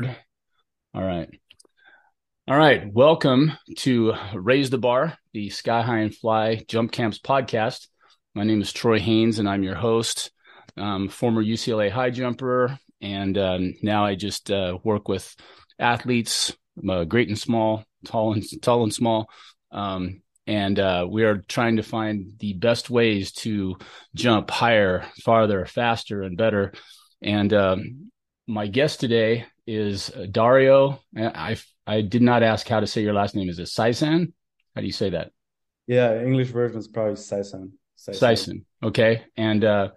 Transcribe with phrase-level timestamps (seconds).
[0.00, 0.12] All
[0.94, 1.28] right.
[2.46, 2.92] All right.
[2.92, 7.88] Welcome to Raise the Bar, the Sky High and Fly Jump Camps podcast.
[8.32, 10.30] My name is Troy Haynes, and I'm your host,
[10.76, 12.78] um, former UCLA high jumper.
[13.00, 15.34] And um, now I just uh, work with
[15.80, 16.56] athletes,
[16.88, 19.28] uh, great and small, tall and tall and small.
[19.72, 23.76] Um, and uh, we are trying to find the best ways to
[24.14, 26.72] jump higher, farther, faster, and better.
[27.20, 28.12] And um,
[28.48, 31.00] my guest today is Dario.
[31.16, 33.48] I I did not ask how to say your last name.
[33.48, 34.32] Is it Saisan?
[34.74, 35.30] How do you say that?
[35.86, 37.72] Yeah, English version is probably Saisan.
[37.98, 38.64] Saisan.
[38.82, 39.22] Okay.
[39.36, 39.90] And uh,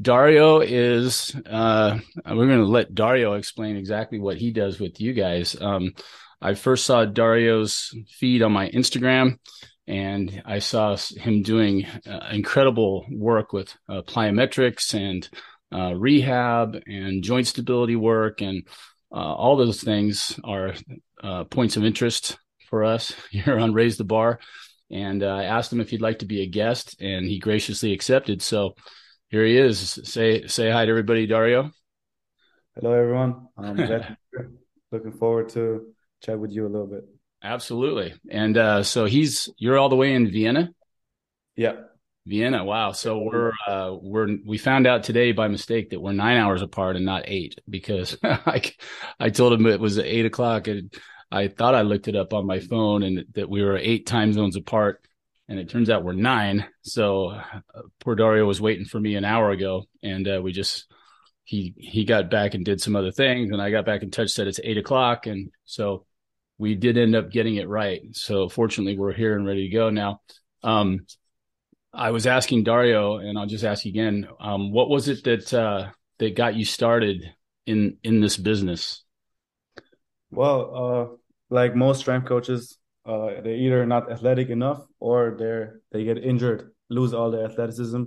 [0.00, 5.12] Dario is uh, we're going to let Dario explain exactly what he does with you
[5.12, 5.56] guys.
[5.60, 5.92] Um,
[6.40, 9.38] I first saw Dario's feed on my Instagram,
[9.86, 15.28] and I saw him doing uh, incredible work with uh, plyometrics and
[15.72, 18.66] uh, rehab and joint stability work and
[19.12, 20.74] uh, all those things are
[21.22, 24.40] uh, points of interest for us here on Raise the Bar.
[24.90, 27.92] And uh, I asked him if he'd like to be a guest, and he graciously
[27.92, 28.40] accepted.
[28.40, 28.76] So
[29.28, 29.98] here he is.
[30.04, 31.72] Say say hi to everybody, Dario.
[32.76, 33.48] Hello, everyone.
[33.58, 33.76] I'm
[34.92, 35.92] looking forward to
[36.22, 37.04] chat with you a little bit.
[37.42, 38.14] Absolutely.
[38.30, 40.70] And uh, so he's you're all the way in Vienna.
[41.56, 41.72] Yeah.
[42.26, 42.64] Vienna.
[42.64, 42.92] Wow.
[42.92, 46.96] So we're uh, we're we found out today by mistake that we're nine hours apart
[46.96, 48.62] and not eight because I
[49.18, 50.92] I told him it was eight o'clock and
[51.30, 54.32] I thought I looked it up on my phone and that we were eight time
[54.32, 55.06] zones apart
[55.48, 56.66] and it turns out we're nine.
[56.82, 57.60] So uh,
[58.00, 60.86] poor Dario was waiting for me an hour ago and uh, we just
[61.44, 64.30] he he got back and did some other things and I got back in touch
[64.30, 66.06] said it's eight o'clock and so
[66.58, 68.00] we did end up getting it right.
[68.12, 70.22] So fortunately we're here and ready to go now.
[70.64, 71.06] Um,
[71.96, 74.28] I was asking Dario, and I'll just ask again.
[74.38, 77.24] Um, what was it that uh, that got you started
[77.66, 79.02] in in this business?
[80.30, 81.16] Well, uh,
[81.48, 86.70] like most strength coaches, uh, they're either not athletic enough or they're they get injured,
[86.90, 88.02] lose all their athleticism,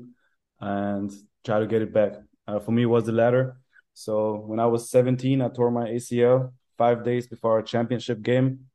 [0.60, 1.12] and
[1.44, 2.14] try to get it back.
[2.48, 3.58] Uh, for me, was the latter.
[3.94, 8.66] So when I was 17, I tore my ACL five days before a championship game.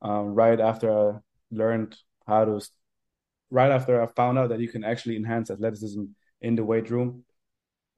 [0.00, 1.18] Um, right after I
[1.50, 1.96] learned
[2.26, 2.60] how to
[3.52, 6.04] right after I found out that you can actually enhance athleticism
[6.40, 7.24] in the weight room.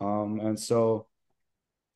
[0.00, 1.06] Um, and so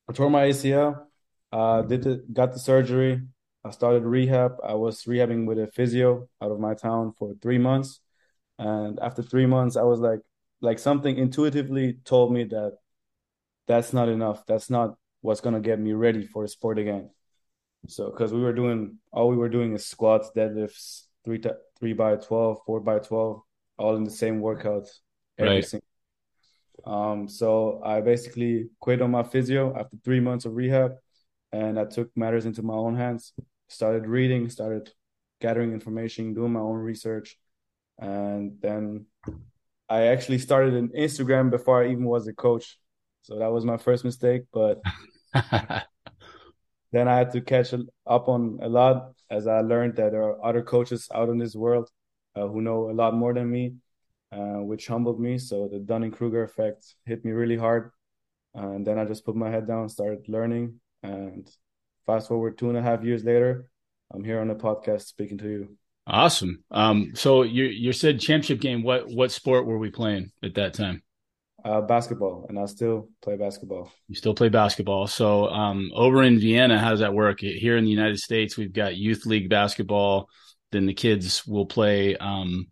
[0.09, 1.05] I tore my ACL,
[1.51, 3.21] uh, did the, got the surgery.
[3.65, 4.53] I started rehab.
[4.65, 7.99] I was rehabbing with a physio out of my town for three months.
[8.57, 10.21] And after three months, I was like,
[10.61, 12.77] like something intuitively told me that
[13.67, 14.45] that's not enough.
[14.45, 17.09] That's not what's gonna get me ready for the sport again.
[17.87, 21.93] So, because we were doing all we were doing is squats, deadlifts, three to, three
[21.93, 23.41] by 12, four by 12,
[23.79, 24.87] all in the same workout
[25.37, 25.65] every right.
[25.65, 25.87] single.
[26.85, 30.95] Um, so I basically quit on my physio after three months of rehab,
[31.51, 33.33] and I took matters into my own hands.
[33.67, 34.91] Started reading, started
[35.41, 37.37] gathering information, doing my own research,
[37.97, 39.05] and then
[39.87, 42.77] I actually started an Instagram before I even was a coach.
[43.23, 44.81] So that was my first mistake, but
[46.91, 50.43] then I had to catch up on a lot as I learned that there are
[50.45, 51.89] other coaches out in this world
[52.47, 53.75] who know a lot more than me,
[54.31, 55.37] uh, which humbled me.
[55.37, 57.91] So the Dunning Kruger effect hit me really hard.
[58.53, 60.79] And then I just put my head down, started learning.
[61.03, 61.49] And
[62.05, 63.69] fast forward two and a half years later,
[64.13, 65.77] I'm here on the podcast speaking to you.
[66.07, 66.63] Awesome.
[66.71, 68.81] Um, so you you said championship game.
[68.81, 71.03] What what sport were we playing at that time?
[71.63, 73.91] Uh, basketball, and I still play basketball.
[74.07, 75.07] You still play basketball.
[75.07, 77.41] So um, over in Vienna, how does that work?
[77.41, 80.29] Here in the United States, we've got youth league basketball
[80.71, 82.67] then the kids will play um,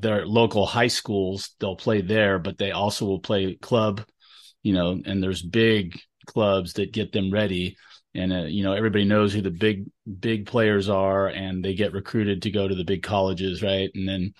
[0.00, 1.54] their local high schools.
[1.60, 4.04] They'll play there, but they also will play club,
[4.62, 7.76] you know, and there's big clubs that get them ready.
[8.14, 9.84] And, uh, you know, everybody knows who the big,
[10.20, 13.62] big players are and they get recruited to go to the big colleges.
[13.62, 13.90] Right.
[13.94, 14.32] And then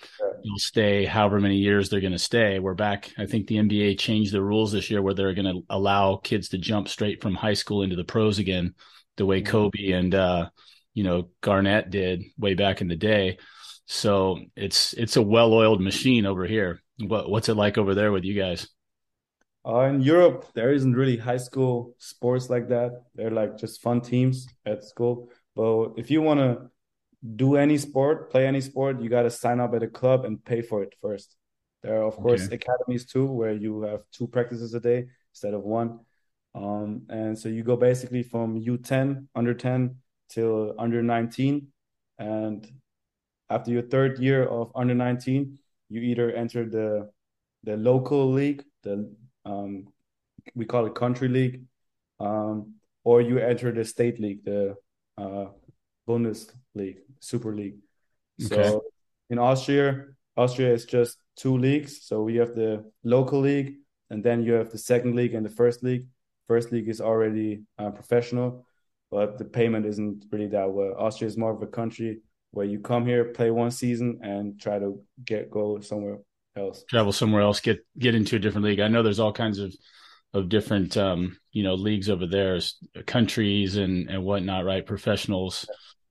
[0.43, 2.59] you'll stay however many years they're going to stay.
[2.59, 3.11] We're back.
[3.17, 6.49] I think the NBA changed the rules this year where they're going to allow kids
[6.49, 8.73] to jump straight from high school into the pros again,
[9.17, 9.51] the way mm-hmm.
[9.51, 10.49] Kobe and, uh,
[10.93, 13.37] you know Garnett did way back in the day.
[13.85, 16.81] So it's it's a well-oiled machine over here.
[16.99, 18.67] What what's it like over there with you guys?
[19.65, 23.03] Uh, in Europe, there isn't really high school sports like that.
[23.15, 25.29] They're like just fun teams at school.
[25.55, 26.69] But if you want to
[27.35, 30.43] do any sport, play any sport, you got to sign up at a club and
[30.43, 31.35] pay for it first.
[31.83, 35.63] There are, of course, academies too, where you have two practices a day instead of
[35.63, 35.99] one.
[36.55, 39.95] Um, and so you go basically from U10, under 10,
[40.29, 41.67] till under 19
[42.19, 42.71] and
[43.49, 45.57] after your third year of under 19
[45.89, 47.09] you either enter the
[47.63, 49.11] the local league the
[49.45, 49.87] um,
[50.55, 51.63] we call it country league
[52.19, 54.75] um, or you enter the state league, the
[55.17, 55.45] uh,
[56.07, 57.77] Bundesliga, Super League.
[58.43, 58.69] Okay.
[58.69, 58.83] So
[59.29, 60.05] in Austria,
[60.37, 62.05] Austria is just two leagues.
[62.05, 63.75] So we have the local league,
[64.09, 66.07] and then you have the second league and the first league.
[66.47, 68.65] First league is already uh, professional,
[69.11, 70.95] but the payment isn't really that well.
[70.97, 72.19] Austria is more of a country
[72.51, 76.17] where you come here, play one season, and try to get go somewhere
[76.55, 76.83] else.
[76.89, 78.79] Travel somewhere else, get get into a different league.
[78.79, 79.73] I know there's all kinds of
[80.33, 82.59] of different um, you know leagues over there,
[83.05, 84.85] countries and and whatnot, right?
[84.85, 85.67] Professionals,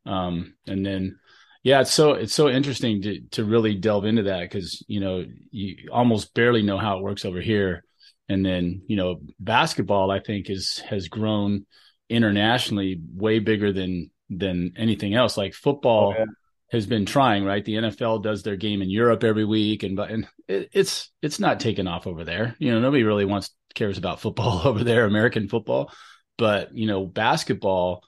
[0.06, 1.18] um, and then
[1.62, 5.24] yeah, it's so it's so interesting to to really delve into that because you know
[5.50, 7.84] you almost barely know how it works over here,
[8.28, 11.66] and then you know basketball I think is has grown
[12.08, 15.36] internationally way bigger than than anything else.
[15.36, 16.26] Like football oh, yeah.
[16.70, 17.64] has been trying, right?
[17.64, 21.40] The NFL does their game in Europe every week, and but and it, it's it's
[21.40, 22.56] not taken off over there.
[22.58, 25.92] You know, nobody really wants cares about football over there, American football,
[26.36, 28.02] but you know, basketball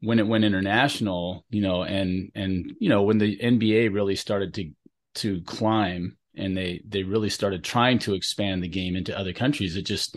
[0.00, 4.54] when it went international, you know, and and you know when the NBA really started
[4.54, 4.70] to
[5.16, 9.76] to climb and they they really started trying to expand the game into other countries,
[9.76, 10.16] it just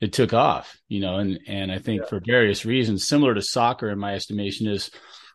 [0.00, 2.08] it took off, you know, and and I think yeah.
[2.08, 4.90] for various reasons, similar to soccer in my estimation, is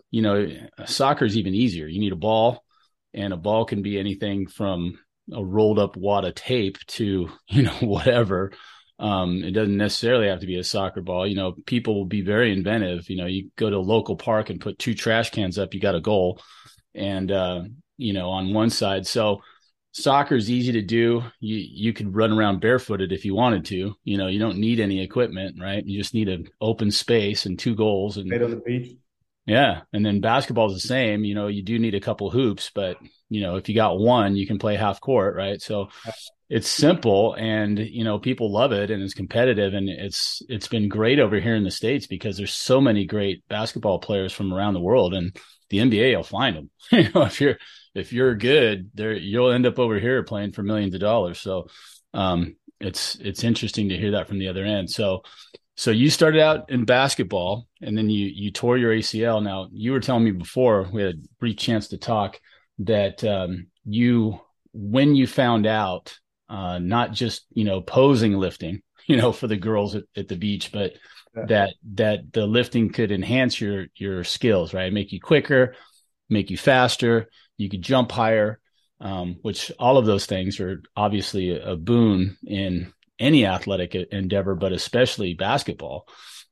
[0.09, 0.47] you know
[0.85, 1.87] soccer is even easier.
[1.87, 2.63] You need a ball,
[3.13, 4.99] and a ball can be anything from
[5.33, 8.51] a rolled up wad of tape to you know whatever
[9.01, 11.25] um, it doesn't necessarily have to be a soccer ball.
[11.25, 13.09] You know, people will be very inventive.
[13.09, 15.79] You know, you go to a local park and put two trash cans up, you
[15.79, 16.39] got a goal.
[16.93, 17.63] And, uh,
[17.97, 19.07] you know, on one side.
[19.07, 19.41] So
[19.91, 21.23] soccer is easy to do.
[21.39, 23.95] You, you could run around barefooted if you wanted to.
[24.03, 25.85] You know, you don't need any equipment, right?
[25.85, 28.17] You just need an open space and two goals.
[28.17, 28.97] And on the beach.
[29.45, 29.81] Yeah.
[29.91, 31.23] And then basketball is the same.
[31.23, 32.97] You know, you do need a couple hoops, but,
[33.29, 35.61] you know, if you got one, you can play half court, right?
[35.61, 35.89] So,
[36.51, 40.89] it's simple and you know people love it and it's competitive and it's it's been
[40.89, 44.73] great over here in the states because there's so many great basketball players from around
[44.73, 45.33] the world and
[45.69, 46.69] the NBA will find them.
[46.91, 47.57] you know, if you're
[47.93, 51.39] if you're good, there you'll end up over here playing for millions of dollars.
[51.39, 51.67] So
[52.13, 54.89] um, it's it's interesting to hear that from the other end.
[54.89, 55.23] So
[55.75, 59.43] so you started out in basketball and then you you tore your ACL.
[59.43, 62.39] Now you were telling me before we had a brief chance to talk
[62.79, 64.39] that um, you
[64.73, 66.17] when you found out
[66.49, 70.35] uh, not just you know posing lifting, you know, for the girls at, at the
[70.35, 70.93] beach, but
[71.35, 71.45] yeah.
[71.47, 74.93] that that the lifting could enhance your your skills, right?
[74.93, 75.75] Make you quicker,
[76.29, 77.29] make you faster.
[77.61, 78.59] You could jump higher,
[78.99, 84.55] um, which all of those things are obviously a, a boon in any athletic endeavor,
[84.55, 86.07] but especially basketball.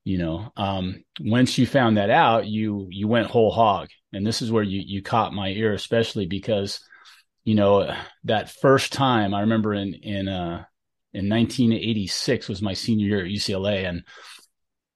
[0.06, 4.42] You know, um, once you found that out, you you went whole hog, and this
[4.42, 6.80] is where you you caught my ear, especially because
[7.44, 7.92] you know,
[8.26, 10.66] that first time I remember in in uh,
[11.14, 14.04] in 1986 was my senior year at UCLA, and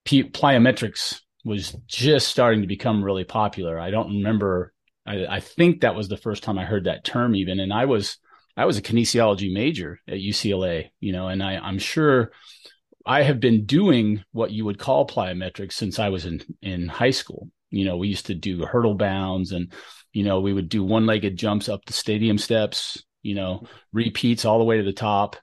[0.06, 3.80] P- plyometrics was just starting to become really popular.
[3.80, 4.72] I don't remember.
[5.06, 7.86] I, I think that was the first time I heard that term, even, and I
[7.86, 8.18] was
[8.56, 12.32] I was a kinesiology major at UCLA, you know, and I, I'm sure
[13.06, 17.12] I have been doing what you would call plyometrics since I was in in high
[17.12, 17.50] school.
[17.70, 19.74] You know, we used to do hurdle bounds and
[20.14, 24.46] you know, we would do one legged jumps up the stadium steps, you know, repeats
[24.46, 25.36] all the way to the top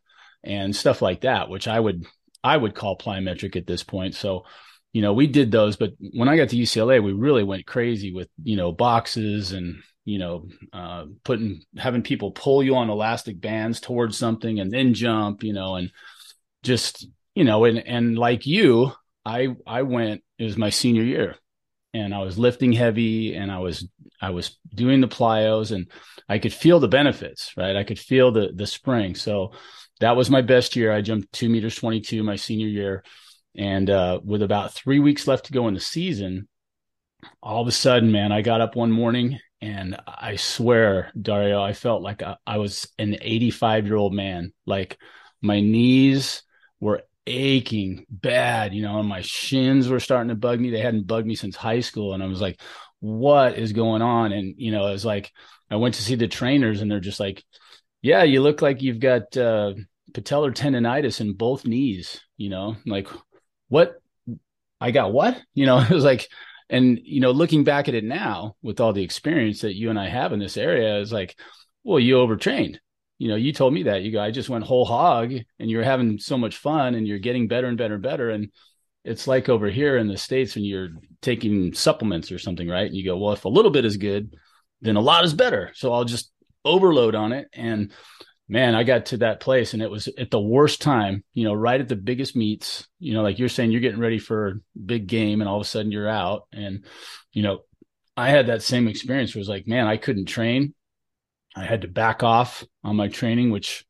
[0.45, 2.07] and stuff like that, which I would,
[2.43, 4.15] I would call plyometric at this point.
[4.15, 4.45] So,
[4.93, 8.13] you know, we did those, but when I got to UCLA, we really went crazy
[8.13, 13.41] with, you know, boxes and, you know, uh, putting, having people pull you on elastic
[13.41, 15.93] bands towards something and then jump, you know, and
[16.63, 18.93] just, you know, and, and like you,
[19.25, 21.37] I, I went, it was my senior year
[21.93, 23.89] and I was lifting heavy and I was
[24.21, 25.91] I was doing the plyos and
[26.29, 27.77] I could feel the benefits, right?
[27.77, 29.15] I could feel the the spring.
[29.15, 29.53] So
[30.01, 30.93] that was my best year.
[30.93, 33.03] I jumped two meters twenty two my senior year,
[33.57, 36.49] and uh, with about three weeks left to go in the season,
[37.43, 41.73] all of a sudden, man, I got up one morning and I swear, Dario, I
[41.73, 44.53] felt like I, I was an eighty five year old man.
[44.67, 44.99] Like
[45.43, 46.43] my knees
[46.81, 50.71] were aching bad, you know, and my shins were starting to bug me.
[50.71, 52.15] They hadn't bugged me since high school.
[52.15, 52.61] And I was like,
[53.01, 54.33] what is going on?
[54.33, 55.31] And, you know, it was like,
[55.71, 57.45] I went to see the trainers and they're just like,
[58.03, 59.75] yeah, you look like you've got uh,
[60.13, 63.09] patellar tendonitis in both knees, you know, like
[63.71, 64.03] what?
[64.79, 65.41] I got what?
[65.55, 66.29] You know, it was like,
[66.69, 69.99] and, you know, looking back at it now with all the experience that you and
[69.99, 71.37] I have in this area is like,
[71.83, 72.79] well, you overtrained
[73.21, 75.83] you know, you told me that you go, I just went whole hog and you're
[75.83, 78.31] having so much fun and you're getting better and better and better.
[78.31, 78.51] And
[79.05, 80.89] it's like over here in the States when you're
[81.21, 82.87] taking supplements or something, right?
[82.87, 84.35] And you go, well, if a little bit is good,
[84.81, 85.71] then a lot is better.
[85.75, 86.33] So I'll just
[86.65, 87.49] overload on it.
[87.53, 87.93] And
[88.51, 91.55] man, I got to that place and it was at the worst time, you know,
[91.55, 94.55] right at the biggest meets, you know, like you're saying, you're getting ready for a
[94.85, 96.49] big game and all of a sudden you're out.
[96.53, 96.85] And,
[97.33, 97.61] you know,
[98.17, 100.75] I had that same experience where it was like, man, I couldn't train.
[101.55, 103.85] I had to back off on my training, which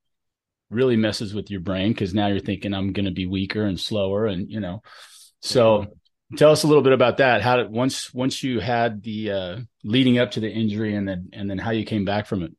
[0.69, 3.81] really messes with your brain because now you're thinking I'm going to be weaker and
[3.81, 4.27] slower.
[4.27, 4.83] And, you know,
[5.41, 5.87] so
[6.37, 7.41] tell us a little bit about that.
[7.41, 11.31] How did once, once you had the, uh, leading up to the injury and then,
[11.33, 12.53] and then how you came back from it?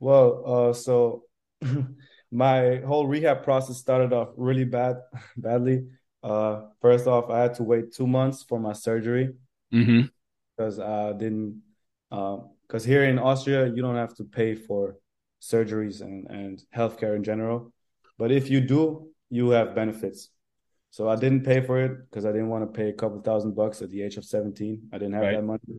[0.00, 1.24] Well, uh, so
[2.32, 4.96] my whole rehab process started off really bad,
[5.36, 5.86] badly.
[6.22, 9.34] Uh, first off, I had to wait two months for my surgery
[9.72, 10.06] mm-hmm.
[10.56, 11.62] because I didn't.
[12.10, 14.96] Because uh, here in Austria, you don't have to pay for
[15.40, 17.72] surgeries and and healthcare in general,
[18.18, 20.30] but if you do, you have benefits.
[20.90, 23.54] So I didn't pay for it because I didn't want to pay a couple thousand
[23.54, 24.88] bucks at the age of seventeen.
[24.92, 25.36] I didn't have right.
[25.36, 25.78] that money.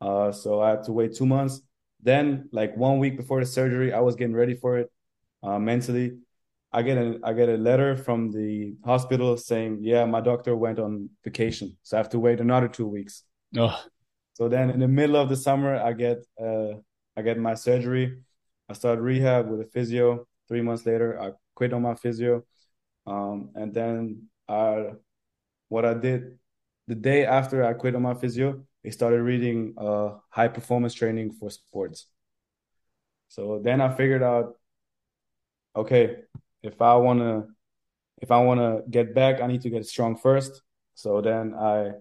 [0.00, 1.62] Uh, so I had to wait two months
[2.06, 4.90] then, like one week before the surgery, I was getting ready for it
[5.42, 6.18] uh, mentally.
[6.72, 10.78] I get a I get a letter from the hospital saying, "Yeah, my doctor went
[10.78, 13.24] on vacation, so I have to wait another two weeks."
[13.56, 13.78] Oh.
[14.34, 16.74] So then, in the middle of the summer, I get uh,
[17.16, 18.18] I get my surgery.
[18.68, 20.26] I start rehab with a physio.
[20.48, 22.44] Three months later, I quit on my physio,
[23.06, 24.90] um, and then I,
[25.68, 26.38] what I did
[26.86, 31.32] the day after I quit on my physio, I started reading uh, high performance training
[31.32, 32.06] for sports.
[33.28, 34.54] So then I figured out,
[35.74, 36.18] okay,
[36.62, 37.46] if I wanna,
[38.22, 40.62] if I wanna get back, I need to get strong first.
[40.94, 41.92] So then I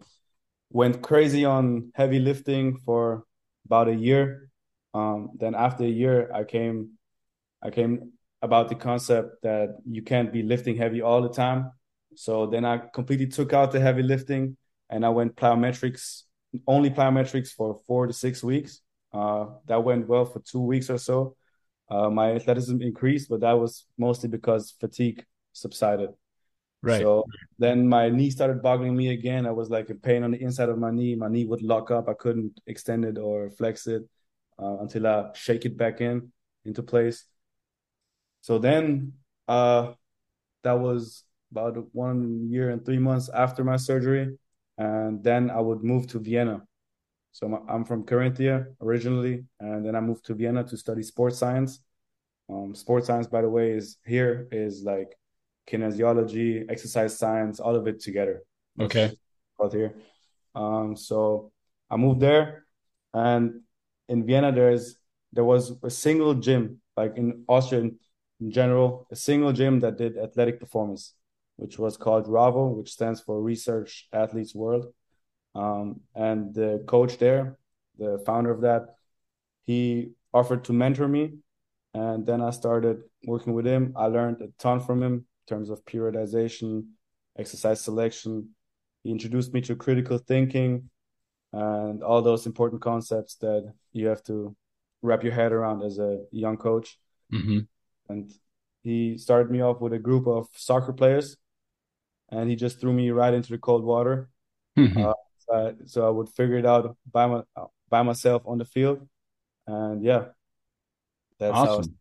[0.70, 3.24] went crazy on heavy lifting for
[3.66, 4.50] about a year.
[4.94, 6.92] Um, then after a year, I came,
[7.64, 8.12] I came
[8.44, 11.72] about the concept that you can't be lifting heavy all the time.
[12.14, 14.56] So then I completely took out the heavy lifting
[14.88, 16.25] and I went plyometrics
[16.68, 18.82] only plyometrics for four to six weeks.
[19.14, 21.36] Uh, that went well for two weeks or so.
[21.90, 26.10] Uh, my athleticism increased, but that was mostly because fatigue subsided.
[26.82, 27.02] Right.
[27.02, 27.24] So
[27.58, 29.46] then my knee started boggling me again.
[29.46, 31.16] I was like a pain on the inside of my knee.
[31.16, 32.10] My knee would lock up.
[32.10, 34.04] I couldn't extend it or flex it
[34.60, 36.32] uh, until I shake it back in
[36.64, 37.26] into place.
[38.42, 39.14] So then
[39.48, 39.94] uh,
[40.64, 44.38] that was about one year and three months after my surgery
[44.78, 46.62] and then I would move to Vienna.
[47.32, 51.80] So I'm from Carinthia originally, and then I moved to Vienna to study sports science.
[52.50, 55.18] Um, sports science, by the way, is here is like
[55.70, 58.44] kinesiology, exercise science, all of it together.
[58.80, 59.12] Okay.
[59.62, 59.96] Out here.
[60.54, 61.52] Um, so
[61.90, 62.66] I moved there,
[63.14, 63.62] and
[64.08, 64.98] in Vienna there's
[65.34, 68.00] there was a single gym, like in Austria in,
[68.40, 71.14] in general, a single gym that did athletic performance
[71.58, 74.88] which was called RAVO, which stands for Research Athletes World.
[75.54, 77.58] Um, and the coach there,
[77.98, 78.96] the founder of that,
[79.66, 81.38] he offered to mentor me.
[81.94, 83.94] And then I started working with him.
[83.96, 86.88] I learned a ton from him in terms of periodization,
[87.40, 88.50] exercise selection.
[89.04, 90.90] He introduced me to critical thinking
[91.54, 94.54] and all those important concepts that you have to
[95.02, 97.00] wrap your head around as a young coach.
[97.34, 97.60] Mm-hmm.
[98.10, 98.32] And
[98.84, 101.38] he started me off with a group of soccer players
[102.30, 104.30] and he just threw me right into the cold water.
[104.78, 105.06] Mm-hmm.
[105.06, 107.44] Uh, so, I, so, I, would figure it out by my
[107.90, 109.08] by myself on the field,
[109.68, 110.26] and yeah,
[111.40, 111.98] that's awesome.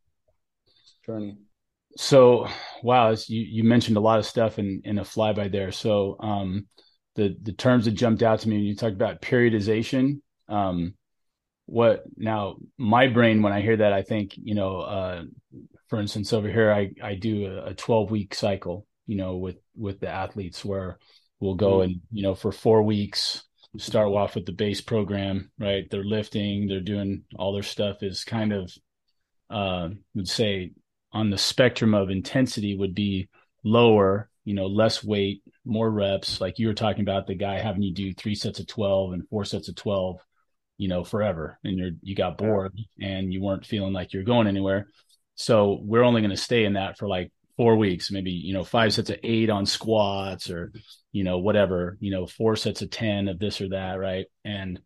[1.04, 1.36] journey.
[1.96, 2.48] So,
[2.82, 5.70] wow, you you mentioned a lot of stuff in in a flyby there.
[5.72, 6.66] So, um,
[7.14, 10.20] the the terms that jumped out to me when you talked about periodization.
[10.48, 10.94] Um,
[11.66, 12.56] what now?
[12.76, 15.22] My brain, when I hear that, I think you know, uh,
[15.88, 20.00] for instance, over here, I I do a, twelve week cycle, you know, with with
[20.00, 20.98] the athletes where
[21.40, 21.92] we'll go mm-hmm.
[21.92, 23.44] and you know for four weeks
[23.76, 25.90] start off with the base program, right?
[25.90, 28.72] They're lifting, they're doing all their stuff is kind of
[29.50, 30.72] uh would say
[31.12, 33.28] on the spectrum of intensity would be
[33.62, 36.40] lower, you know, less weight, more reps.
[36.40, 39.28] Like you were talking about the guy having you do three sets of 12 and
[39.28, 40.20] four sets of 12,
[40.76, 41.58] you know, forever.
[41.64, 44.88] And you're, you got bored and you weren't feeling like you're going anywhere.
[45.36, 48.64] So we're only going to stay in that for like four weeks, maybe, you know,
[48.64, 50.72] five sets of eight on squats or,
[51.12, 53.94] you know, whatever, you know, four sets of 10 of this or that.
[53.98, 54.26] Right.
[54.44, 54.80] And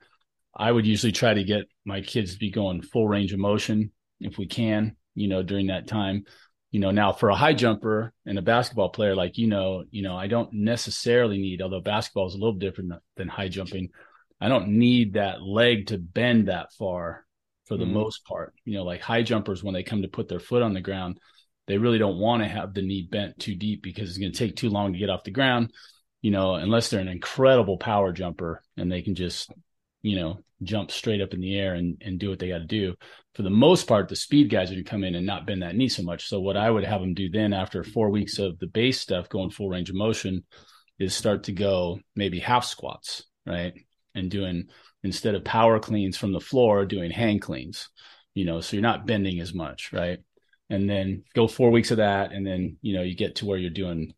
[0.55, 3.93] I would usually try to get my kids to be going full range of motion
[4.21, 6.25] if we can, you know, during that time.
[6.71, 10.03] You know, now for a high jumper and a basketball player, like, you know, you
[10.03, 13.89] know, I don't necessarily need, although basketball is a little different than high jumping.
[14.39, 17.25] I don't need that leg to bend that far
[17.65, 17.95] for the mm-hmm.
[17.95, 18.53] most part.
[18.65, 21.19] You know, like high jumpers, when they come to put their foot on the ground,
[21.69, 24.39] they really don't want to have the knee bent too deep because it's going to
[24.39, 25.73] take too long to get off the ground,
[26.23, 29.53] you know, unless they're an incredible power jumper and they can just
[30.03, 32.65] you know, jump straight up in the air and, and do what they got to
[32.65, 32.95] do.
[33.35, 35.63] For the most part, the speed guys are going to come in and not bend
[35.63, 36.29] that knee so much.
[36.29, 39.29] So what I would have them do then after four weeks of the base stuff
[39.29, 40.45] going full range of motion
[40.99, 43.73] is start to go maybe half squats, right?
[44.15, 44.69] And doing
[45.05, 47.89] instead of power cleans from the floor, doing hang cleans,
[48.35, 50.19] you know, so you're not bending as much, right?
[50.71, 52.33] And then go four weeks of that.
[52.33, 54.15] And then, you know, you get to where you're doing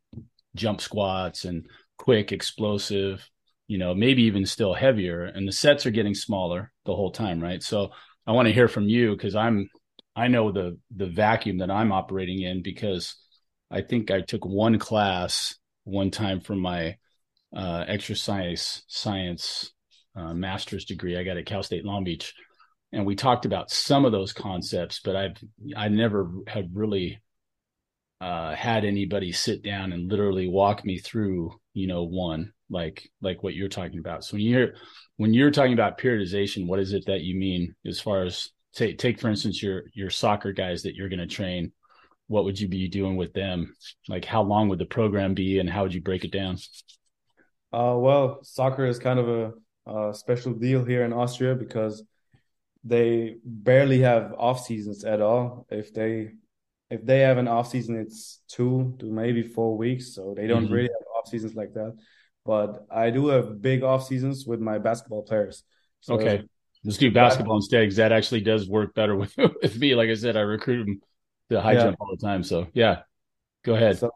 [0.56, 1.66] jump squats and
[1.96, 3.28] quick, explosive,
[3.68, 5.24] you know, maybe even still heavier.
[5.24, 7.62] And the sets are getting smaller the whole time, right?
[7.62, 7.90] So
[8.26, 9.68] I want to hear from you because I'm
[10.16, 13.16] I know the the vacuum that I'm operating in because
[13.70, 16.96] I think I took one class one time from my
[17.54, 19.72] uh, exercise science
[20.16, 22.34] uh, master's degree I got at Cal State Long Beach,
[22.92, 25.36] and we talked about some of those concepts, but I've
[25.76, 27.20] I never have really
[28.20, 33.42] uh, had anybody sit down and literally walk me through, you know, one like like
[33.42, 34.24] what you're talking about.
[34.24, 34.74] So when you're
[35.16, 38.98] when you're talking about periodization, what is it that you mean as far as take
[38.98, 41.72] take for instance your your soccer guys that you're going to train?
[42.26, 43.74] What would you be doing with them?
[44.08, 46.56] Like how long would the program be, and how would you break it down?
[47.72, 52.02] Uh, well, soccer is kind of a, a special deal here in Austria because
[52.84, 55.66] they barely have off seasons at all.
[55.70, 56.32] If they
[56.90, 60.14] if they have an off season, it's two to maybe four weeks.
[60.14, 60.74] So they don't mm-hmm.
[60.74, 61.96] really have off seasons like that.
[62.44, 65.62] But I do have big off seasons with my basketball players.
[66.00, 66.42] So okay.
[66.82, 69.94] Let's do basketball instead because that actually does work better with, with me.
[69.94, 71.00] Like I said, I recruit them
[71.50, 71.82] to high yeah.
[71.84, 72.42] jump all the time.
[72.42, 73.02] So yeah,
[73.64, 73.98] go ahead.
[73.98, 74.10] So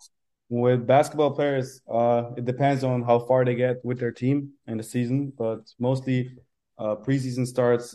[0.49, 4.79] with basketball players, uh, it depends on how far they get with their team in
[4.79, 6.37] the season, but mostly
[6.79, 7.95] uh, preseason starts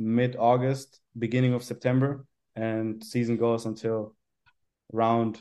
[0.00, 2.24] mid August, beginning of September,
[2.56, 4.16] and season goes until
[4.92, 5.38] around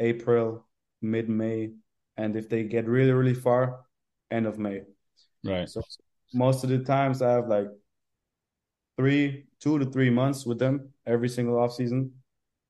[0.00, 0.66] April,
[1.00, 1.70] mid May,
[2.16, 3.80] and if they get really really far,
[4.30, 4.82] end of May.
[5.44, 5.68] Right.
[5.68, 5.80] So
[6.34, 7.68] most of the times I have like
[8.98, 12.12] three, two to three months with them every single off season.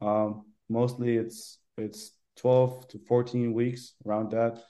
[0.01, 4.63] Um, mostly it's it's twelve to fourteen weeks around that.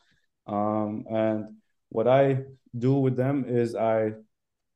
[0.46, 1.56] Um, and
[1.88, 2.44] what I
[2.78, 4.12] do with them is I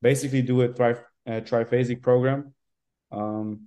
[0.03, 0.97] basically do a, tri-
[1.27, 2.55] a triphasic program.
[3.13, 3.67] Um,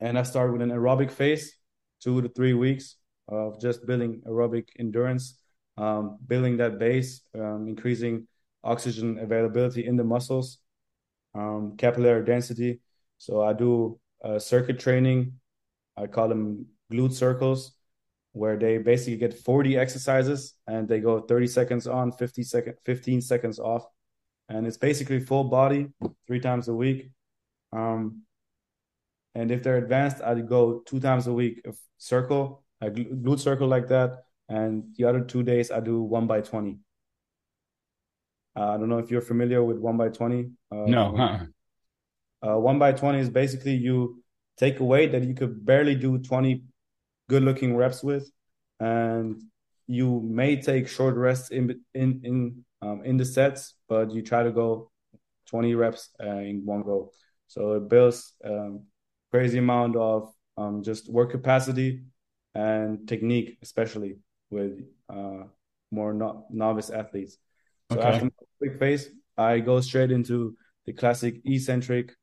[0.00, 1.56] and I start with an aerobic phase,
[2.00, 2.96] two to three weeks
[3.28, 5.38] of just building aerobic endurance,
[5.76, 8.26] um, building that base, um, increasing
[8.64, 10.58] oxygen availability in the muscles,
[11.34, 12.80] um, capillary density.
[13.18, 15.34] So I do uh, circuit training.
[15.96, 17.72] I call them glute circles,
[18.32, 23.20] where they basically get 40 exercises and they go 30 seconds on, 50 second, 15
[23.20, 23.84] seconds off.
[24.48, 25.88] And it's basically full body
[26.26, 27.10] three times a week.
[27.72, 28.22] Um,
[29.34, 33.68] and if they're advanced, I'd go two times a week of circle, a glute circle
[33.68, 34.24] like that.
[34.48, 36.78] And the other two days, I do one by 20.
[38.54, 40.50] Uh, I don't know if you're familiar with one by 20.
[40.70, 41.16] Uh, no.
[41.16, 41.38] Huh?
[42.46, 44.22] Uh, one by 20 is basically you
[44.58, 46.62] take a weight that you could barely do 20
[47.28, 48.30] good looking reps with.
[48.80, 49.40] And
[49.92, 54.42] you may take short rests in in in um, in the sets, but you try
[54.42, 54.90] to go
[55.46, 57.10] 20 reps uh, in one go.
[57.46, 58.84] So it builds um,
[59.30, 62.04] crazy amount of um, just work capacity
[62.54, 64.16] and technique, especially
[64.50, 65.44] with uh,
[65.90, 67.36] more no- novice athletes.
[67.92, 68.08] So okay.
[68.08, 72.14] after quick phase, I go straight into the classic eccentric,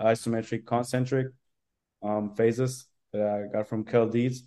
[0.00, 1.28] isometric, concentric
[2.02, 4.42] um, phases that I got from Cal Dietz.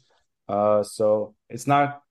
[0.47, 2.01] Uh, so it's not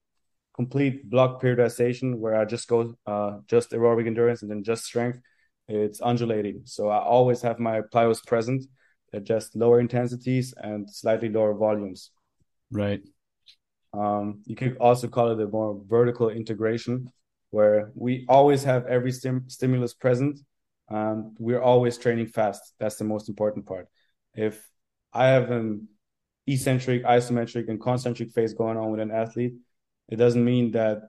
[0.54, 5.20] complete block periodization where I just go uh, just aerobic endurance and then just strength.
[5.66, 6.62] It's undulating.
[6.64, 8.64] So I always have my plyos present
[9.12, 12.10] at just lower intensities and slightly lower volumes.
[12.70, 13.00] Right.
[13.92, 17.10] Um, you could also call it a more vertical integration,
[17.50, 20.40] where we always have every stim- stimulus present.
[20.88, 22.74] and we're always training fast.
[22.78, 23.88] That's the most important part.
[24.34, 24.62] If
[25.12, 25.88] I have an
[26.46, 29.54] eccentric, isometric, and concentric phase going on with an athlete,
[30.08, 31.02] it doesn't mean that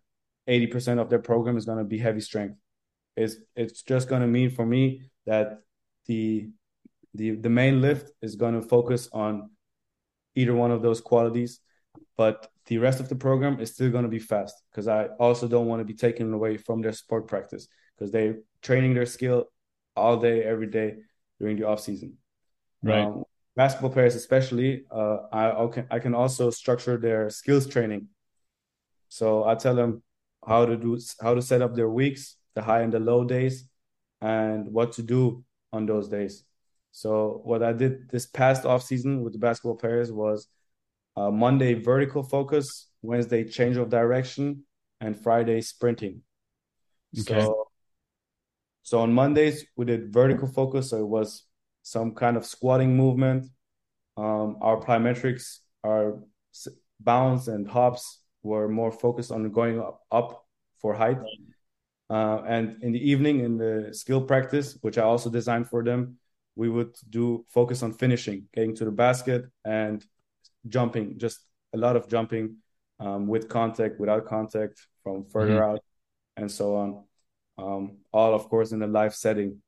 [0.48, 2.58] 80% of their program is going to be heavy strength.
[3.16, 5.60] It's it's just going to mean for me that
[6.08, 6.50] the
[7.14, 9.50] the the main lift is going to focus on
[10.36, 11.62] either one of those qualities
[12.18, 15.48] but the rest of the program is still going to be fast because i also
[15.48, 19.46] don't want to be taken away from their sport practice because they're training their skill
[19.96, 20.96] all day every day
[21.40, 22.14] during the off season
[22.84, 23.24] right um,
[23.56, 28.10] basketball players especially uh, I, can, I can also structure their skills training
[29.16, 30.02] so i tell them
[30.46, 33.66] how to do how to set up their weeks the high and the low days
[34.22, 36.46] and what to do on those days
[36.96, 40.48] so what I did this past off season with the basketball players was
[41.18, 44.64] uh, Monday vertical focus, Wednesday change of direction,
[45.02, 46.22] and Friday sprinting.
[47.20, 47.42] Okay.
[47.42, 47.68] So
[48.84, 51.44] So on Mondays we did vertical focus, so it was
[51.84, 53.48] some kind of squatting movement.
[54.16, 56.22] Um, our plyometrics, our
[57.02, 60.46] bounce and hops were more focused on going up, up
[60.80, 61.18] for height.
[62.10, 66.18] Uh, and in the evening, in the skill practice, which I also designed for them,
[66.56, 70.06] we would do focus on finishing, getting to the basket and
[70.68, 71.40] jumping, just
[71.74, 72.58] a lot of jumping
[73.00, 75.72] um, with contact, without contact, from further mm-hmm.
[75.72, 75.84] out,
[76.38, 77.04] and so on.
[77.58, 79.62] Um, all, of course, in a live setting.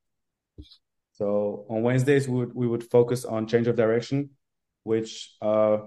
[1.14, 4.30] So on Wednesdays, we would, we would focus on change of direction,
[4.84, 5.78] which uh,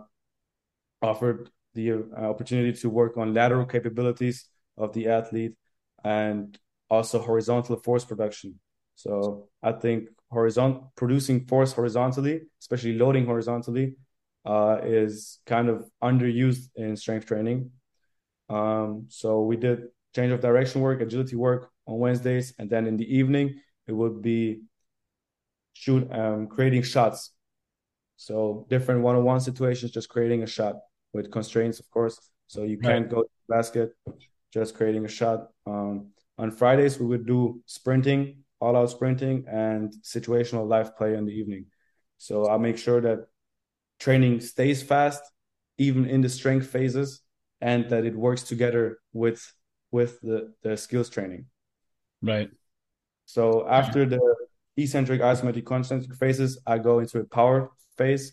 [1.01, 5.53] offered the uh, opportunity to work on lateral capabilities of the athlete
[6.05, 8.59] and also horizontal force production.
[8.95, 13.95] So I think horizontal producing force horizontally, especially loading horizontally,
[14.45, 17.71] uh, is kind of underused in strength training.
[18.49, 22.97] Um, so we did change of direction work, agility work on Wednesdays, and then in
[22.97, 24.63] the evening it would be
[25.73, 27.31] shoot um, creating shots.
[28.17, 30.77] So different one-on-one situations, just creating a shot
[31.13, 32.19] with constraints, of course.
[32.47, 33.11] So you can't right.
[33.11, 33.93] go to the basket,
[34.53, 35.49] just creating a shot.
[35.67, 41.33] Um, on Fridays we would do sprinting, all-out sprinting, and situational live play in the
[41.33, 41.67] evening.
[42.19, 43.27] So I make sure that
[43.99, 45.23] training stays fast,
[45.79, 47.23] even in the strength phases,
[47.61, 49.41] and that it works together with
[49.91, 51.47] with the the skills training.
[52.23, 52.51] Right.
[53.27, 54.21] So after the
[54.77, 58.33] eccentric, isometric, concentric phases, I go into a power phase,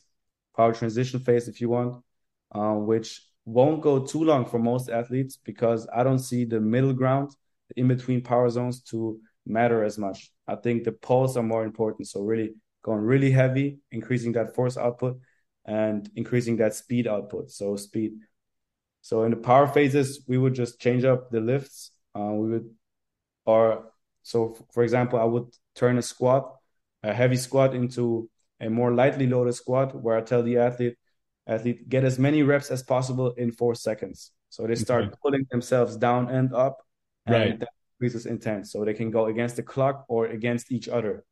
[0.55, 2.03] power transition phase, if you want,
[2.51, 6.93] um, which won't go too long for most athletes because I don't see the middle
[6.93, 7.31] ground
[7.75, 10.31] in between power zones to matter as much.
[10.47, 12.07] I think the poles are more important.
[12.07, 15.19] So really going really heavy, increasing that force output,
[15.65, 17.51] and increasing that speed output.
[17.51, 18.13] So speed.
[19.01, 21.91] So in the power phases, we would just change up the lifts.
[22.13, 22.69] Uh, we would,
[23.45, 23.91] or
[24.23, 26.53] so for example, I would turn a squat,
[27.03, 28.29] a heavy squat, into
[28.59, 30.97] a more lightly loaded squat, where I tell the athlete,
[31.47, 34.31] athlete get as many reps as possible in four seconds.
[34.49, 35.15] So they start okay.
[35.21, 36.77] pulling themselves down and up,
[37.25, 37.59] and right.
[37.59, 38.71] that increases intense.
[38.71, 41.25] So they can go against the clock or against each other.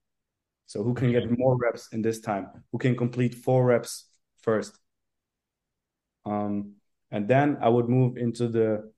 [0.65, 1.28] So who can okay.
[1.28, 2.49] get more reps in this time?
[2.71, 4.06] Who can complete four reps
[4.45, 4.78] first.
[6.25, 6.75] Um,
[7.12, 8.91] and then I would move into the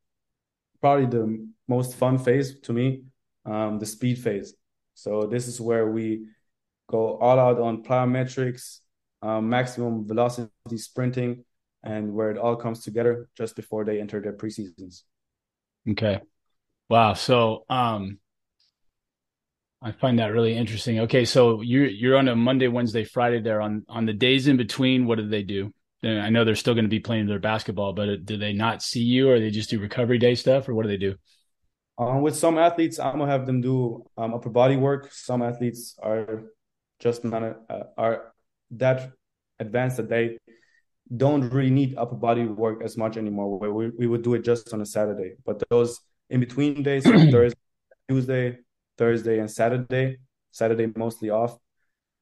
[0.82, 3.04] probably the most fun phase to me,
[3.46, 4.54] um, the speed phase.
[4.94, 6.28] So this is where we
[6.90, 8.80] go all out on plyometrics,
[9.22, 11.44] um, maximum velocity sprinting,
[11.84, 15.04] and where it all comes together just before they enter their preseasons.
[15.90, 16.20] Okay.
[16.90, 17.14] Wow.
[17.14, 18.20] So um
[19.82, 21.02] I find that really interesting.
[21.02, 23.62] Okay, so you're you're on a Monday, Wednesday, Friday there.
[23.62, 25.72] On on the days in between, what do they do?
[26.04, 29.02] I know they're still going to be playing their basketball, but do they not see
[29.02, 31.16] you, or they just do recovery day stuff, or what do they do?
[31.98, 35.12] Um, with some athletes, I'm gonna have them do um, upper body work.
[35.12, 36.44] Some athletes are
[37.00, 38.34] just not uh, are
[38.72, 39.12] that
[39.60, 40.38] advanced that they
[41.16, 43.58] don't really need upper body work as much anymore.
[43.58, 46.00] We we would do it just on a Saturday, but those
[46.30, 47.60] in between days, Thursday,
[48.10, 48.58] Tuesday,
[48.98, 50.18] Thursday and Saturday.
[50.52, 51.58] Saturday mostly off.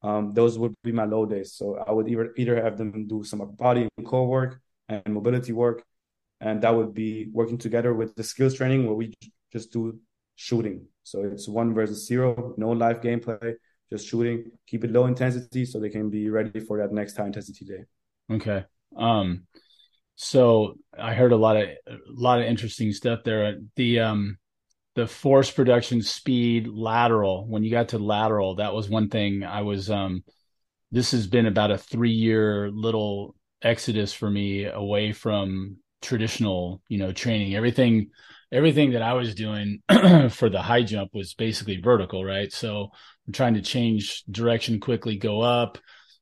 [0.02, 1.54] Um, those would be my low days.
[1.54, 5.04] So I would either either have them do some upper body and core work and
[5.08, 5.84] mobility work,
[6.42, 9.14] and that would be working together with the skills training where we
[9.52, 10.00] just do
[10.36, 10.86] shooting.
[11.04, 13.56] So it's one versus zero, no live gameplay,
[13.92, 14.52] just shooting.
[14.68, 17.84] Keep it low intensity so they can be ready for that next high intensity day.
[18.32, 18.66] Okay.
[18.98, 19.46] Um,
[20.16, 23.58] so I heard a lot of a lot of interesting stuff there.
[23.76, 24.38] The um
[24.96, 29.62] the force production speed lateral when you got to lateral that was one thing i
[29.62, 30.24] was um
[30.92, 36.98] this has been about a three year little exodus for me away from traditional you
[36.98, 37.56] know training.
[37.56, 38.12] Everything
[38.52, 39.82] everything that i was doing
[40.30, 42.54] for the high jump was basically vertical right?
[42.54, 42.90] So
[43.28, 45.78] i'm trying to change direction quickly go up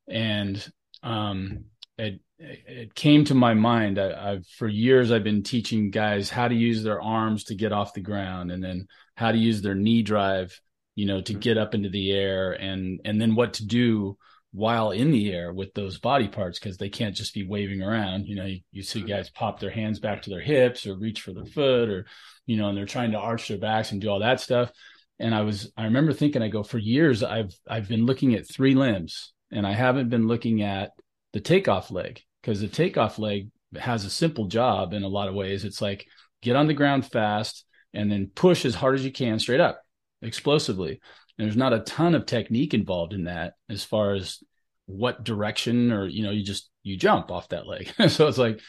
[0.07, 0.65] and
[1.03, 1.65] um
[1.97, 3.99] it it came to my mind.
[3.99, 7.71] I, have for years I've been teaching guys how to use their arms to get
[7.71, 10.59] off the ground, and then how to use their knee drive,
[10.95, 14.17] you know, to get up into the air, and and then what to do
[14.53, 18.27] while in the air with those body parts because they can't just be waving around.
[18.27, 19.09] You know, you, you see mm-hmm.
[19.09, 22.05] guys pop their hands back to their hips or reach for their foot, or
[22.45, 24.71] you know, and they're trying to arch their backs and do all that stuff.
[25.19, 28.49] And I was I remember thinking, I go for years I've I've been looking at
[28.49, 30.91] three limbs, and I haven't been looking at
[31.33, 35.35] the takeoff leg because the takeoff leg has a simple job in a lot of
[35.35, 35.65] ways.
[35.65, 36.05] It's like
[36.43, 39.81] get on the ground fast and then push as hard as you can straight up
[40.21, 40.99] explosively.
[41.37, 44.39] And there's not a ton of technique involved in that as far as
[44.85, 47.91] what direction or you know you just you jump off that leg.
[48.09, 48.59] so it's like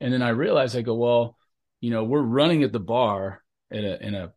[0.00, 1.36] and then I realized I go well,
[1.80, 4.32] you know, we're running at the bar at a in a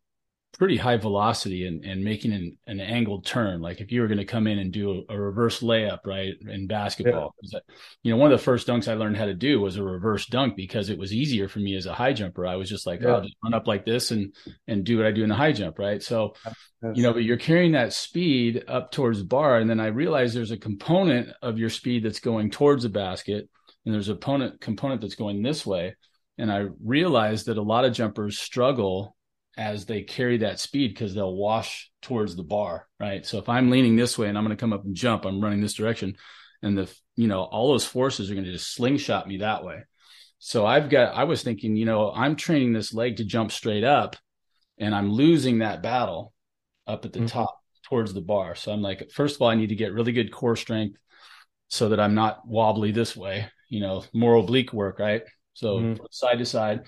[0.57, 3.61] pretty high velocity and, and making an, an angled turn.
[3.61, 6.33] Like if you were going to come in and do a, a reverse layup, right,
[6.47, 7.59] in basketball, yeah.
[8.03, 10.25] you know, one of the first dunks I learned how to do was a reverse
[10.27, 12.45] dunk because it was easier for me as a high jumper.
[12.45, 13.11] I was just like, oh, yeah.
[13.11, 14.33] oh, I'll just run up like this and,
[14.67, 16.01] and do what I do in the high jump, right?
[16.01, 16.35] So,
[16.93, 19.57] you know, but you're carrying that speed up towards the bar.
[19.57, 23.49] And then I realized there's a component of your speed that's going towards the basket
[23.85, 25.95] and there's a component component that's going this way.
[26.37, 29.14] And I realized that a lot of jumpers struggle
[29.57, 33.25] as they carry that speed because they'll wash towards the bar, right?
[33.25, 35.41] So if I'm leaning this way and I'm going to come up and jump, I'm
[35.41, 36.15] running this direction,
[36.61, 39.83] and the you know all those forces are going to just slingshot me that way.
[40.39, 43.83] So I've got I was thinking, you know, I'm training this leg to jump straight
[43.83, 44.15] up,
[44.77, 46.33] and I'm losing that battle
[46.85, 47.27] up at the mm-hmm.
[47.27, 48.55] top towards the bar.
[48.55, 50.97] So I'm like, first of all, I need to get really good core strength
[51.67, 55.23] so that I'm not wobbly this way, you know, more oblique work, right?
[55.53, 56.03] So mm-hmm.
[56.11, 56.81] side to side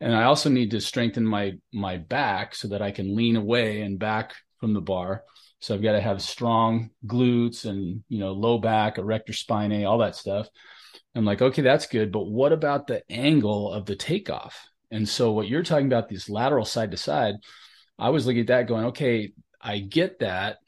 [0.00, 3.82] and I also need to strengthen my my back so that I can lean away
[3.82, 5.24] and back from the bar.
[5.60, 9.98] So I've got to have strong glutes and you know low back, erector spinae, all
[9.98, 10.48] that stuff.
[11.14, 14.68] I'm like, okay, that's good, but what about the angle of the takeoff?
[14.90, 17.34] And so what you're talking about, these lateral side to side,
[17.98, 20.58] I was looking at that going, okay, I get that.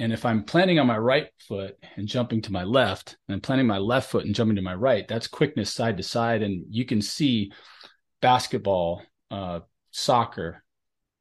[0.00, 3.66] And if I'm planting on my right foot and jumping to my left, and planting
[3.66, 6.42] my left foot and jumping to my right, that's quickness side to side.
[6.42, 7.52] And you can see
[8.20, 10.62] basketball, uh, soccer,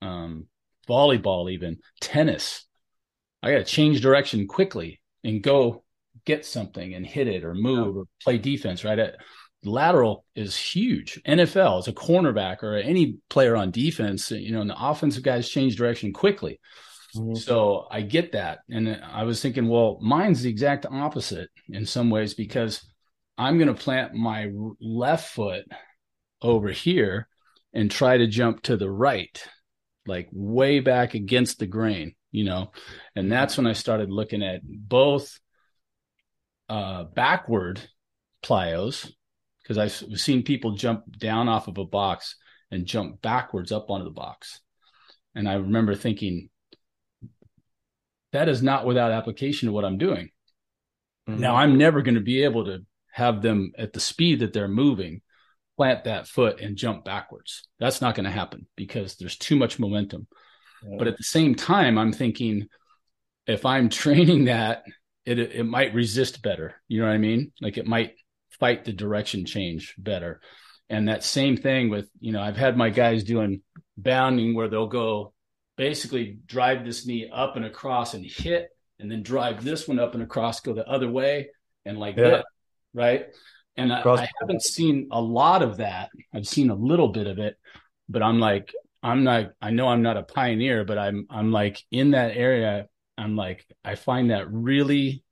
[0.01, 0.45] um,
[0.87, 2.65] volleyball, even tennis.
[3.41, 5.83] I got to change direction quickly and go
[6.25, 8.01] get something and hit it or move yeah.
[8.01, 8.83] or play defense.
[8.83, 9.15] Right at
[9.63, 11.21] lateral is huge.
[11.27, 15.49] NFL as a cornerback or any player on defense, you know, and the offensive guys
[15.49, 16.59] change direction quickly.
[17.15, 17.35] Mm-hmm.
[17.35, 18.59] So I get that.
[18.69, 22.85] And I was thinking, well, mine's the exact opposite in some ways because
[23.37, 25.65] I'm going to plant my left foot
[26.41, 27.27] over here
[27.73, 29.43] and try to jump to the right,
[30.05, 32.71] like way back against the grain, you know.
[33.15, 35.39] And that's when I started looking at both
[36.67, 37.81] uh, backward
[38.43, 39.11] plyos,
[39.61, 42.35] because I've seen people jump down off of a box
[42.71, 44.61] and jump backwards up onto the box.
[45.35, 46.49] And I remember thinking,
[48.31, 50.29] that is not without application to what I'm doing.
[51.27, 51.41] Mm-hmm.
[51.41, 54.67] Now, I'm never going to be able to have them at the speed that they're
[54.67, 55.21] moving
[55.79, 57.65] plant that foot and jump backwards.
[57.79, 60.27] That's not going to happen because there's too much momentum.
[60.83, 60.97] Yeah.
[60.97, 62.67] But at the same time, I'm thinking
[63.47, 64.83] if I'm training that,
[65.25, 66.75] it it might resist better.
[66.89, 67.53] You know what I mean?
[67.61, 68.15] Like it might
[68.59, 70.41] fight the direction change better.
[70.89, 73.61] And that same thing with, you know, I've had my guys doing
[73.95, 75.33] bounding where they'll go
[75.77, 78.67] basically drive this knee up and across and hit
[78.99, 81.51] and then drive this one up and across, go the other way
[81.85, 82.29] and like yeah.
[82.29, 82.45] that.
[82.93, 83.27] Right.
[83.79, 86.09] And I, I, haven't seen a lot of that.
[86.33, 87.57] I've seen a little bit of it,
[88.07, 91.81] but I'm like, I'm not, I know I'm not a pioneer, but I'm, I'm like
[91.91, 92.87] in that area.
[93.17, 95.23] I'm like, I find that really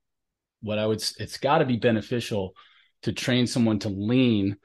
[0.61, 2.53] what I would, it's got to be beneficial
[3.03, 4.57] to train someone to lean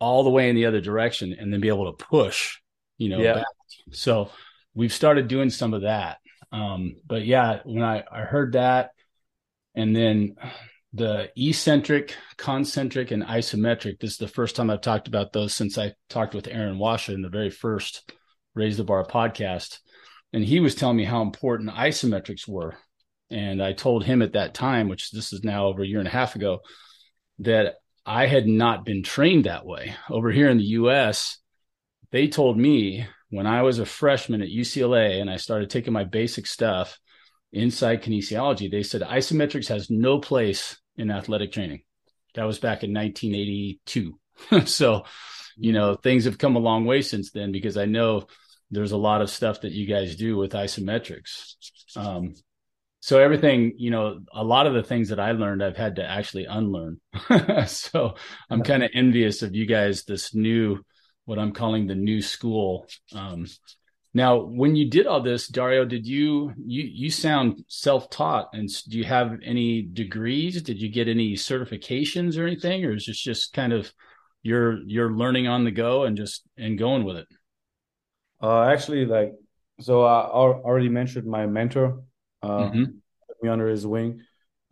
[0.00, 2.58] all the way in the other direction and then be able to push,
[2.96, 3.34] you know, yeah.
[3.34, 3.46] back.
[3.92, 4.30] So
[4.74, 6.18] we've started doing some of that.
[6.52, 8.92] Um, but yeah, when I, I heard that
[9.74, 10.36] and then
[10.92, 14.00] the eccentric, concentric, and isometric.
[14.00, 17.14] This is the first time I've talked about those since I talked with Aaron Washa
[17.14, 18.10] in the very first
[18.54, 19.78] Raise the Bar podcast.
[20.32, 22.76] And he was telling me how important isometrics were.
[23.30, 26.08] And I told him at that time, which this is now over a year and
[26.08, 26.60] a half ago,
[27.40, 29.94] that I had not been trained that way.
[30.08, 31.38] Over here in the US,
[32.10, 36.04] they told me when I was a freshman at UCLA and I started taking my
[36.04, 36.98] basic stuff
[37.52, 41.82] inside kinesiology, they said isometrics has no place in athletic training.
[42.34, 44.18] That was back in 1982.
[44.66, 45.04] so,
[45.56, 48.26] you know, things have come a long way since then because I know
[48.70, 51.54] there's a lot of stuff that you guys do with isometrics.
[51.96, 52.34] Um,
[53.00, 56.04] so everything, you know, a lot of the things that I learned, I've had to
[56.04, 57.00] actually unlearn.
[57.66, 58.14] so
[58.50, 60.84] I'm kind of envious of you guys, this new,
[61.24, 62.86] what I'm calling the new school.
[63.14, 63.46] Um,
[64.18, 68.98] now, when you did all this, Dario, did you you you sound self-taught and do
[68.98, 70.60] you have any degrees?
[70.60, 73.92] Did you get any certifications or anything or is this just kind of
[74.42, 77.28] you're you're learning on the go and just and going with it?
[78.42, 79.34] Uh actually like
[79.80, 82.02] so I already mentioned my mentor
[82.42, 82.84] uh mm-hmm.
[83.40, 84.22] me under his wing.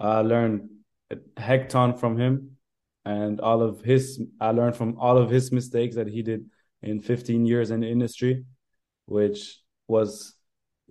[0.01, 0.71] I learned
[1.13, 2.57] a heck ton from him
[3.05, 6.47] and all of his I learned from all of his mistakes that he did
[6.83, 8.45] in 15 years in the industry
[9.07, 10.35] which was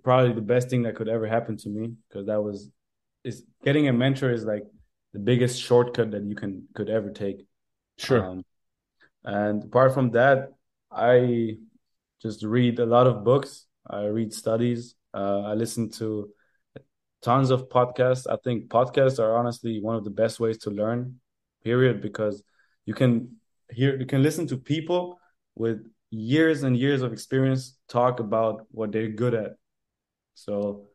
[0.02, 2.70] probably the best thing that could ever happen to me because that was
[3.24, 4.62] is getting a mentor is like
[5.12, 7.46] the biggest shortcut that you can could ever take.
[7.98, 8.24] Sure.
[8.24, 8.44] Um,
[9.24, 10.52] and apart from that,
[10.90, 11.56] I
[12.22, 13.66] just read a lot of books.
[13.88, 14.94] I read studies.
[15.12, 16.30] Uh, I listen to
[17.22, 18.26] tons of podcasts.
[18.30, 21.20] I think podcasts are honestly one of the best ways to learn,
[21.64, 22.42] period, because
[22.84, 23.36] you can
[23.70, 25.18] hear, you can listen to people
[25.54, 25.84] with
[26.18, 29.52] years and years of experience talk about what they're good at.
[30.34, 30.86] So,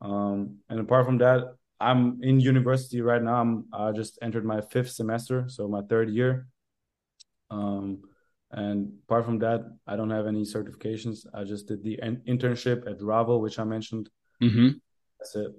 [0.00, 3.40] um, and apart from that, I'm in university right now.
[3.40, 6.46] I'm I just entered my fifth semester, so my third year.
[7.50, 8.02] Um,
[8.52, 11.26] and apart from that, I don't have any certifications.
[11.32, 14.10] I just did the internship at Ravo, which I mentioned.
[14.42, 14.70] Mm-hmm.
[15.18, 15.52] That's it.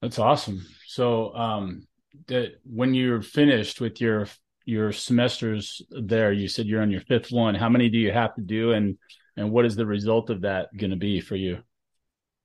[0.00, 0.66] That's awesome.
[0.86, 1.86] So, um,
[2.26, 4.26] that when you're finished with your
[4.64, 7.54] your semesters there, you said you're on your fifth one.
[7.54, 8.98] How many do you have to do, and
[9.36, 11.62] and what is the result of that going to be for you?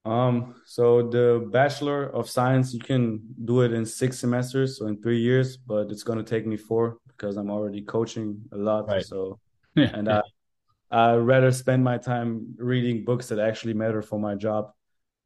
[0.05, 5.01] Um, so the Bachelor of Science, you can do it in six semesters, so in
[5.01, 8.87] three years, but it's going to take me four because I'm already coaching a lot.
[8.87, 9.05] Right.
[9.05, 9.39] So,
[9.75, 10.21] and I,
[10.89, 14.71] I rather spend my time reading books that actually matter for my job,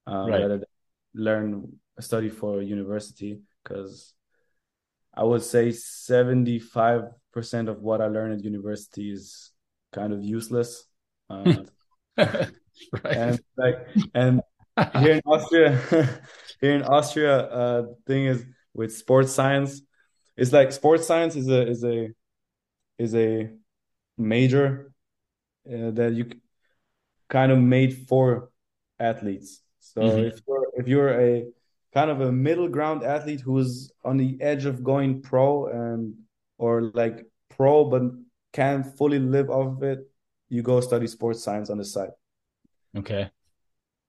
[0.08, 0.41] uh, right.
[0.41, 0.65] rather than
[1.13, 4.15] learn study for university because
[5.13, 7.12] I would say 75%
[7.67, 9.52] of what I learned at university is
[9.91, 10.86] kind of useless.
[11.30, 11.63] Uh,
[12.17, 12.47] right.
[13.04, 14.41] And like, and
[15.00, 15.78] here in Austria,
[16.62, 19.82] here in Austria, uh, thing is with sports science,
[20.38, 22.10] it's like sports science is a is a
[22.97, 23.50] is a
[24.17, 24.91] major
[25.67, 26.32] uh, that you
[27.30, 28.50] kind of made for
[29.00, 29.62] athletes.
[29.80, 30.19] So mm-hmm.
[30.28, 31.45] if you're if you're a
[31.93, 36.13] kind of a middle ground athlete who's on the edge of going pro and
[36.58, 38.04] or like pro but
[38.54, 39.99] can't fully live off of it,
[40.49, 42.12] you go study sports science on the side.
[42.97, 43.30] Okay.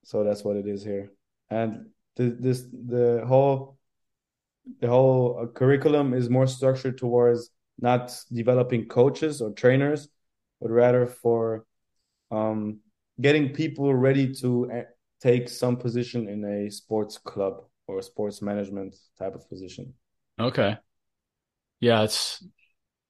[0.05, 1.13] So that's what it is here.
[1.51, 3.79] And the, this the whole
[4.81, 10.09] the whole uh, curriculum is more structured towards not developing coaches or trainers,
[10.61, 11.67] but rather for
[12.31, 12.81] um,
[13.21, 14.83] getting people ready to uh,
[15.21, 19.95] take some position in a sports club or sports management type of position.
[20.39, 20.77] Okay.
[21.81, 22.45] Yeah, it's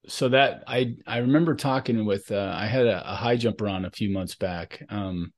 [0.09, 3.85] so that I I remember talking with uh, I had a, a, high jumper on
[3.85, 4.83] a few months back.
[4.89, 5.33] Um,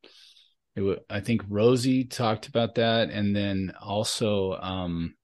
[0.77, 5.15] it, I think Rosie talked about that, and then also um,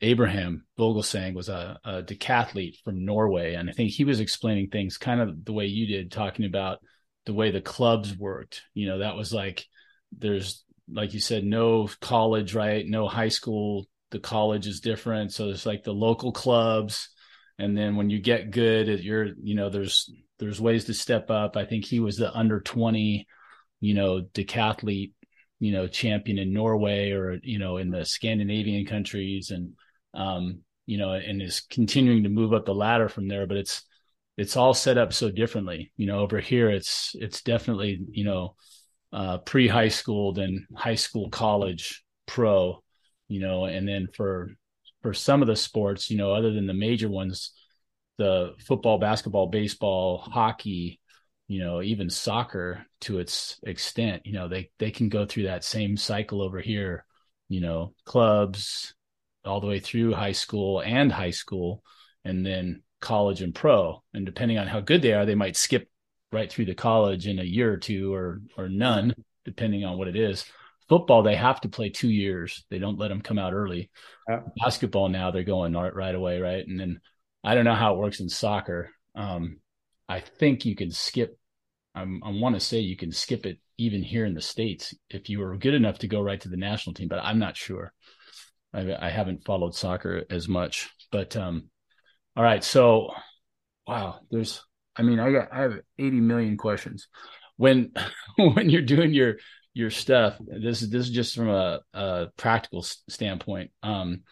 [0.00, 4.98] Abraham Vogelsang was a, a decathlete from Norway, and I think he was explaining things
[4.98, 6.78] kind of the way you did, talking about
[7.26, 8.62] the way the clubs worked.
[8.74, 9.66] You know, that was like
[10.16, 12.84] there's like you said, no college, right?
[12.86, 13.86] No high school.
[14.10, 17.10] The college is different, so it's like the local clubs,
[17.58, 21.30] and then when you get good at your, you know, there's there's ways to step
[21.30, 21.56] up.
[21.56, 23.26] I think he was the under twenty
[23.80, 25.12] you know, decathlete,
[25.60, 29.72] you know, champion in Norway or, you know, in the Scandinavian countries and,
[30.14, 33.46] um, you know, and is continuing to move up the ladder from there.
[33.46, 33.82] But it's,
[34.36, 35.92] it's all set up so differently.
[35.96, 38.54] You know, over here, it's, it's definitely, you know,
[39.12, 42.82] uh, pre high school, then high school, college, pro,
[43.28, 44.50] you know, and then for,
[45.02, 47.52] for some of the sports, you know, other than the major ones,
[48.18, 51.00] the football, basketball, baseball, hockey,
[51.50, 55.64] you know even soccer to its extent you know they they can go through that
[55.64, 57.06] same cycle over here
[57.48, 58.94] you know clubs
[59.46, 61.82] all the way through high school and high school
[62.24, 64.02] and then college and pro.
[64.14, 65.88] And depending on how good they are they might skip
[66.32, 69.14] right through the college in a year or two or or none
[69.44, 70.44] depending on what it is
[70.88, 73.90] football they have to play two years they don't let them come out early
[74.28, 74.40] yeah.
[74.62, 77.00] basketball now they're going right, right away right and then
[77.44, 79.58] i don't know how it works in soccer um,
[80.08, 81.38] I think you can skip.
[81.94, 85.28] I'm, I want to say you can skip it even here in the states if
[85.28, 87.92] you were good enough to go right to the national team, but I'm not sure.
[88.72, 91.68] I, I haven't followed soccer as much, but um,
[92.36, 92.62] all right.
[92.62, 93.10] So,
[93.86, 94.62] wow, there's.
[94.98, 97.08] I mean, I got I have 80 million questions.
[97.56, 97.92] When
[98.36, 99.36] when you're doing your
[99.74, 103.70] your stuff, this is this is just from a, a practical standpoint.
[103.82, 104.22] Um,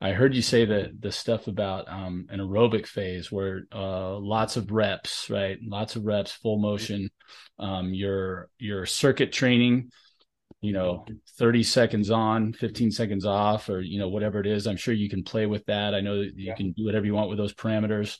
[0.00, 4.56] I heard you say that the stuff about um, an aerobic phase where uh, lots
[4.56, 5.58] of reps, right?
[5.62, 7.10] Lots of reps, full motion.
[7.58, 9.90] Um, your your circuit training,
[10.60, 11.04] you know,
[11.36, 14.68] thirty seconds on, fifteen seconds off, or you know whatever it is.
[14.68, 15.94] I'm sure you can play with that.
[15.94, 16.54] I know that you yeah.
[16.54, 18.18] can do whatever you want with those parameters.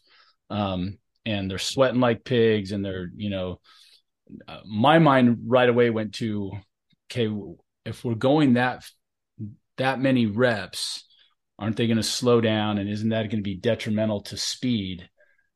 [0.51, 0.99] Um,
[1.29, 3.61] and they're sweating like pigs, and they're you know,
[4.47, 6.53] uh, my mind right away went to,
[7.11, 7.31] okay,
[7.85, 8.85] if we're going that
[9.77, 11.05] that many reps
[11.59, 15.09] aren't they going to slow down and isn't that going to be detrimental to speed?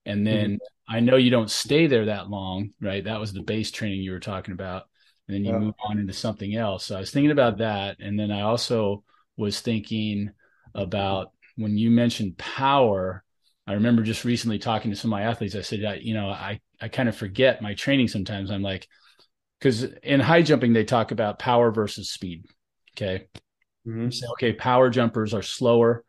[0.05, 0.95] And then mm-hmm.
[0.97, 3.05] i know you don't stay there that long right?
[3.05, 4.85] That was the base training you were talking about.
[5.29, 5.59] And then you yeah.
[5.59, 6.87] move on into something else.
[6.87, 7.97] So i was thinking about that.
[8.01, 9.05] And then i also
[9.37, 10.31] was thinking
[10.75, 13.23] about when you mentioned power
[13.67, 16.61] i remember just recently talking to some of my athletes i said you know i
[16.81, 18.87] i kind of forget my training sometimes i'm like
[19.63, 22.47] because in high jumping they talk about power versus speed.
[22.97, 23.27] Okay,
[23.87, 24.11] mm-hmm.
[24.11, 26.05] say okay, power jumpers are slower,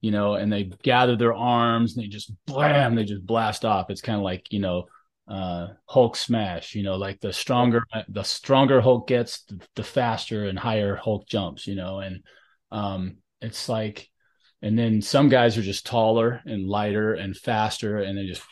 [0.00, 3.90] you know, and they gather their arms and they just blam, they just blast off.
[3.90, 4.86] It's kind of like you know
[5.26, 10.44] uh hulk smash you know like the stronger the stronger hulk gets the, the, faster
[10.44, 12.22] and higher hulk jumps you know and
[12.70, 14.10] um it's like
[14.62, 18.42] and then some guys are just taller and lighter and faster and they just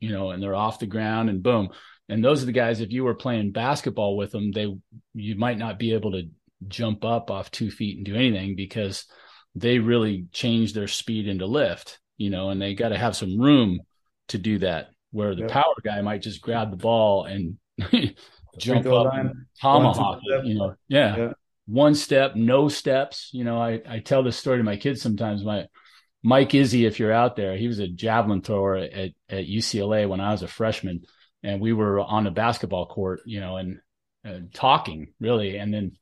[0.00, 1.68] you know and they're off the ground and boom
[2.08, 4.66] and those are the guys if you were playing basketball with them they
[5.14, 6.28] you might not be able to
[6.68, 9.06] jump up off two feet and do anything because
[9.54, 13.38] they really change their speed into lift you know and they got to have some
[13.40, 13.80] room
[14.28, 17.56] to do that where the power guy might just grab the ball and
[18.58, 21.16] jump up and tomahawk you know yeah.
[21.16, 21.32] yeah.
[21.70, 23.30] One step no steps.
[23.32, 25.44] You know i i tell this story to my kids sometimes.
[25.44, 25.66] My
[26.22, 30.20] mike izzy if you're out there he was a javelin thrower at at ucla when
[30.20, 31.00] i was a freshman
[31.42, 33.80] and we were on the basketball court you know and
[34.24, 35.56] uh, talking really.
[35.56, 35.92] And then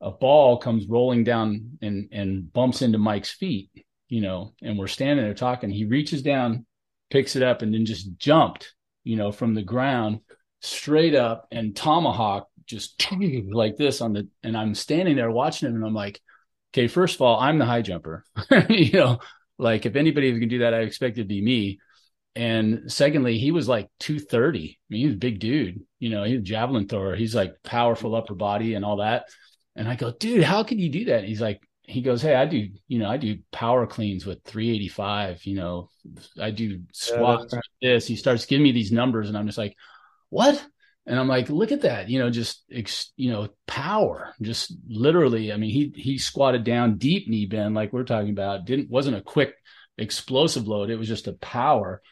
[0.00, 3.70] a ball comes rolling down and and bumps into mike's feet
[4.08, 5.70] you know and we're standing there talking.
[5.70, 6.66] He reaches down
[7.10, 8.74] picks it up and then just jumped,
[9.04, 10.20] you know, from the ground
[10.60, 13.04] straight up and tomahawk just
[13.52, 16.20] like this on the and I'm standing there watching him and I'm like,
[16.72, 18.24] okay, first of all, I'm the high jumper.
[18.68, 19.18] you know,
[19.58, 21.78] like if anybody can do that, I expect it to be me.
[22.34, 24.58] And secondly, he was like 230.
[24.58, 25.80] I mean, he was a big dude.
[25.98, 27.16] You know, he's a javelin thrower.
[27.16, 29.24] He's like powerful upper body and all that.
[29.74, 31.20] And I go, dude, how can you do that?
[31.20, 34.42] And he's like, he goes, Hey, I do, you know, I do power cleans with
[34.44, 35.88] 385, you know,
[36.40, 37.64] I do squats yeah, right.
[37.80, 38.06] this.
[38.06, 39.76] He starts giving me these numbers and I'm just like,
[40.28, 40.62] what?
[41.06, 42.64] And I'm like, look at that, you know, just,
[43.16, 45.52] you know, power, just literally.
[45.52, 49.16] I mean, he, he squatted down deep knee bend, like we're talking about, didn't, wasn't
[49.16, 49.54] a quick
[49.98, 50.90] explosive load.
[50.90, 52.02] It was just a power.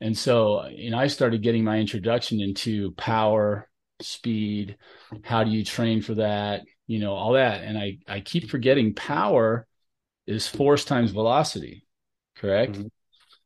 [0.00, 3.68] And so, you know, I started getting my introduction into power,
[4.00, 4.76] speed.
[5.24, 6.62] How do you train for that?
[6.86, 7.62] you know, all that.
[7.62, 9.66] And I, I keep forgetting power
[10.26, 11.84] is force times velocity,
[12.36, 12.72] correct?
[12.72, 12.86] Mm-hmm.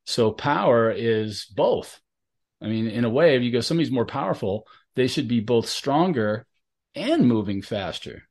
[0.05, 2.01] So power is both.
[2.63, 4.67] I mean, in a way, if you go, somebody's more powerful,
[5.01, 6.47] they should be both stronger
[6.95, 8.25] and moving faster,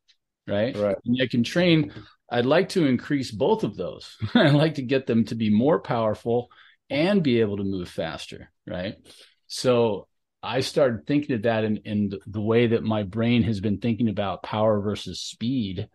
[0.47, 0.77] right?
[0.77, 0.95] Right.
[1.03, 1.91] And I can train.
[2.31, 4.15] I'd like to increase both of those.
[4.35, 6.49] I'd like to get them to be more powerful
[6.87, 8.97] and be able to move faster, right?
[9.47, 10.07] So
[10.43, 14.07] I started thinking of that in, in the way that my brain has been thinking
[14.07, 15.89] about power versus speed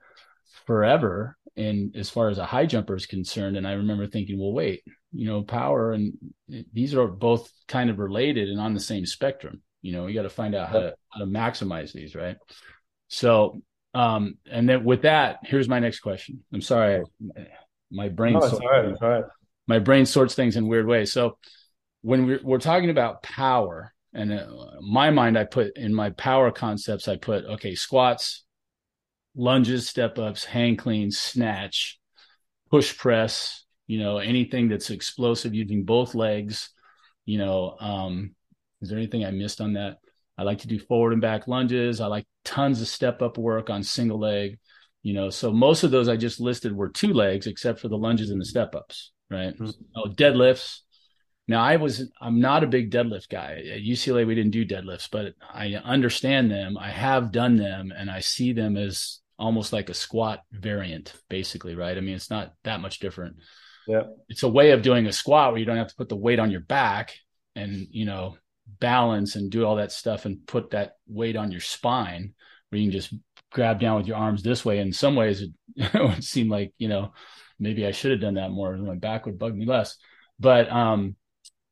[0.67, 1.37] forever.
[1.57, 4.83] And as far as a high jumper is concerned, and I remember thinking, well, wait,
[5.13, 6.15] you know, power and
[6.53, 9.63] eh, these are both kind of related and on the same spectrum.
[9.85, 12.37] You know, you got to find out how to how to maximize these, right?
[13.09, 13.61] So,
[13.93, 16.43] um, and then with that, here's my next question.
[16.55, 17.03] I'm sorry,
[17.91, 19.25] my brain, sorts, right, all right.
[19.67, 21.13] my brain sorts things in weird ways.
[21.13, 21.37] So,
[22.01, 24.47] when we're, we're talking about power, and uh,
[24.81, 28.45] my mind, I put in my power concepts, I put, okay, squats,
[29.37, 31.99] lunges, step ups, hang cleans, snatch,
[32.71, 36.71] push press, you know, anything that's explosive using both legs,
[37.27, 38.35] you know, um,
[38.85, 39.99] is there anything I missed on that?
[40.39, 42.01] I like to do forward and back lunges.
[42.01, 44.59] I like tons of step up work on single leg,
[45.03, 45.31] you know.
[45.31, 48.41] So most of those I just listed were two legs, except for the lunges and
[48.41, 49.55] the step ups, right?
[49.55, 49.71] Mm-hmm.
[49.97, 50.81] Oh, deadlifts,
[51.47, 53.63] now I was I'm not a big deadlift guy.
[53.73, 56.79] At UCLA we didn't do deadlifts, but I understand them.
[56.79, 61.75] I have done them and I see them as almost like a squat variant basically,
[61.75, 61.97] right?
[61.97, 63.37] I mean, it's not that much different.
[63.87, 64.05] Yeah.
[64.29, 66.39] It's a way of doing a squat where you don't have to put the weight
[66.39, 67.15] on your back
[67.55, 68.37] and, you know,
[68.81, 72.35] balance and do all that stuff and put that weight on your spine
[72.69, 73.15] where you can just
[73.53, 74.79] grab down with your arms this way.
[74.79, 77.13] In some ways it, it would seem like, you know,
[77.59, 78.77] maybe I should have done that more.
[78.77, 79.97] My back would bug me less.
[80.39, 81.17] But um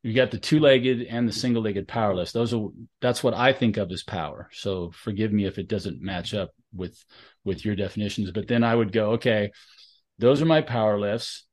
[0.05, 2.33] you got the two-legged and the single-legged powerlifts.
[2.33, 2.69] Those are
[3.01, 4.49] that's what I think of as power.
[4.53, 7.03] So forgive me if it doesn't match up with
[7.45, 8.31] with your definitions.
[8.33, 9.53] But then I would go, okay,
[10.19, 11.47] those are my power lifts.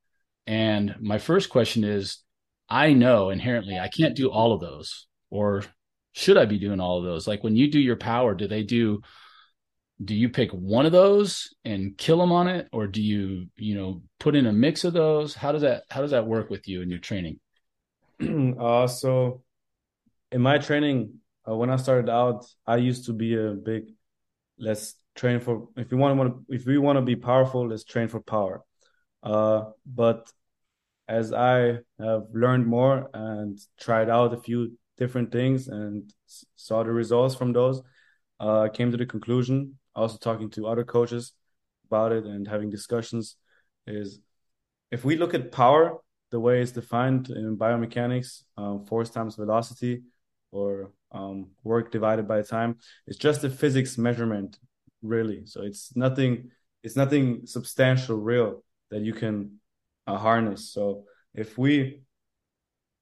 [0.48, 2.24] And my first question is,
[2.68, 5.64] I know inherently I can't do all of those, or
[6.14, 7.28] should I be doing all of those?
[7.28, 9.02] Like when you do your power, do they do
[10.02, 13.76] do you pick one of those and kill them on it or do you you
[13.76, 16.70] know put in a mix of those how does that how does that work with
[16.70, 17.38] you in your training
[18.58, 19.44] uh, so
[20.32, 21.16] in my training,
[21.48, 23.86] uh, when I started out, I used to be a big
[24.58, 28.08] let's train for if you want to if we want to be powerful, let's train
[28.08, 28.62] for power.
[29.24, 30.32] Uh, but
[31.08, 36.14] as I have learned more and tried out a few different things and
[36.56, 37.82] saw the results from those,
[38.40, 41.34] uh, came to the conclusion, also talking to other coaches
[41.88, 43.38] about it and having discussions,
[43.88, 44.20] is
[44.92, 45.98] if we look at power
[46.32, 50.04] the way it's defined in biomechanics, um, force times velocity.
[50.52, 52.78] or um, work divided by time.
[53.08, 54.58] It's just a physics measurement,
[55.02, 55.46] really.
[55.46, 56.52] So it's nothing.
[56.82, 59.60] It's nothing substantial, real that you can
[60.08, 60.72] uh, harness.
[60.72, 62.02] So if we,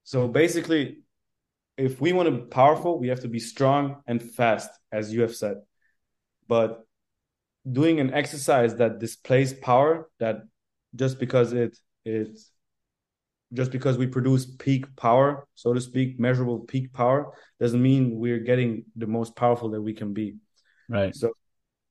[0.03, 1.03] so basically,
[1.78, 5.21] if we want to be powerful, we have to be strong and fast, as you
[5.21, 5.57] have said.
[6.47, 6.84] But
[7.69, 10.38] doing an exercise that displays power, that
[10.95, 12.38] just because it it
[13.53, 18.39] just because we produce peak power, so to speak, measurable peak power, doesn't mean we're
[18.39, 20.36] getting the most powerful that we can be.
[20.89, 21.15] Right.
[21.15, 21.34] So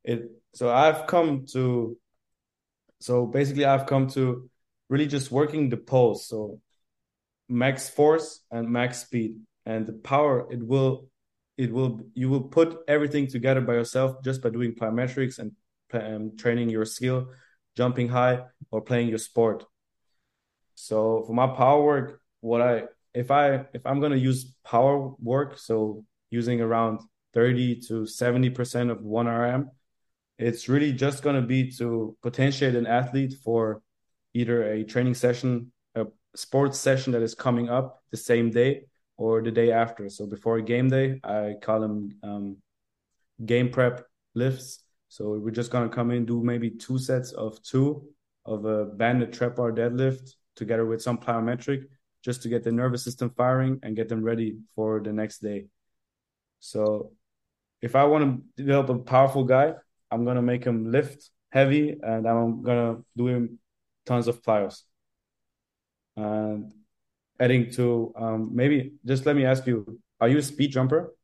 [0.04, 1.96] it so I've come to
[3.00, 4.50] so basically I've come to
[4.88, 6.26] really just working the pulse.
[6.26, 6.60] So
[7.48, 9.36] max force and max speed.
[9.66, 11.08] And the power it will
[11.58, 15.52] it will you will put everything together by yourself just by doing plyometrics and
[15.92, 17.28] um, training your skill,
[17.76, 19.64] jumping high or playing your sport.
[20.74, 25.58] So for my power work, what I if I if I'm gonna use power work,
[25.58, 27.00] so using around
[27.32, 29.70] 30 to 70% of one RM,
[30.38, 33.82] it's really just gonna be to potentiate an athlete for
[34.34, 38.82] either a training session, a sports session that is coming up the same day
[39.16, 40.08] or the day after.
[40.08, 42.56] So before game day, I call them um,
[43.44, 44.04] game prep
[44.34, 44.82] lifts.
[45.08, 48.06] So we're just gonna come in, do maybe two sets of two
[48.44, 51.84] of a banded trap bar deadlift together with some plyometric
[52.22, 55.66] just to get the nervous system firing and get them ready for the next day.
[56.60, 57.12] So
[57.82, 58.24] if I want
[58.56, 59.74] to develop a powerful guy,
[60.10, 63.58] I'm gonna make him lift heavy and I'm gonna do him
[64.04, 64.82] tons of plyos.
[66.16, 66.72] And
[67.38, 71.14] adding to um, maybe just let me ask you, are you a speed jumper?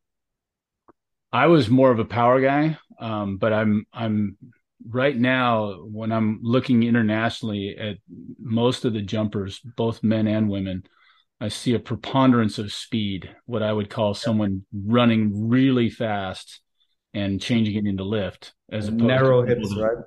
[1.33, 4.37] I was more of a power guy, um, but I'm I'm
[4.87, 7.97] right now when I'm looking internationally at
[8.39, 10.85] most of the jumpers, both men and women,
[11.41, 16.61] I see a preponderance of speed, what I would call someone running really fast
[17.15, 20.05] and changing it into lift as opposed narrow to hips, right?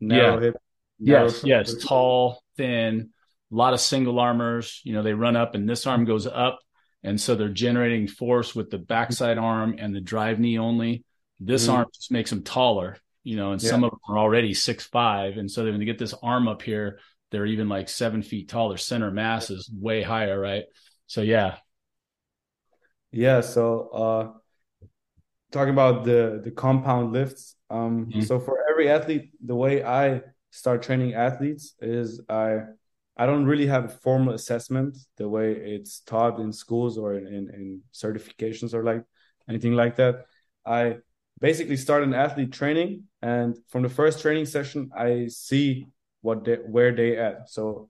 [0.00, 0.40] Narrow yeah.
[0.40, 0.56] hip.
[0.98, 3.10] Narrow yes, yes, tall, thin,
[3.52, 4.80] a lot of single armors.
[4.84, 6.58] You know, they run up and this arm goes up.
[7.02, 11.04] And so they're generating force with the backside arm and the drive knee only.
[11.38, 11.76] This mm-hmm.
[11.76, 13.70] arm just makes them taller you know, and yeah.
[13.70, 16.62] some of them are already six five, and so when they get this arm up
[16.62, 17.00] here,
[17.32, 18.68] they're even like seven feet tall.
[18.68, 20.62] Their center mass is way higher, right?
[21.08, 21.56] So yeah,
[23.10, 23.40] yeah.
[23.40, 24.86] So uh,
[25.50, 27.56] talking about the the compound lifts.
[27.68, 28.20] Um, mm-hmm.
[28.20, 30.22] So for every athlete, the way I
[30.52, 32.60] start training athletes is I
[33.16, 37.26] I don't really have a formal assessment the way it's taught in schools or in,
[37.26, 39.02] in, in certifications or like
[39.48, 40.26] anything like that.
[40.66, 40.98] I
[41.40, 45.86] basically start an athlete training and from the first training session i see
[46.22, 47.48] what they, where they at.
[47.48, 47.88] So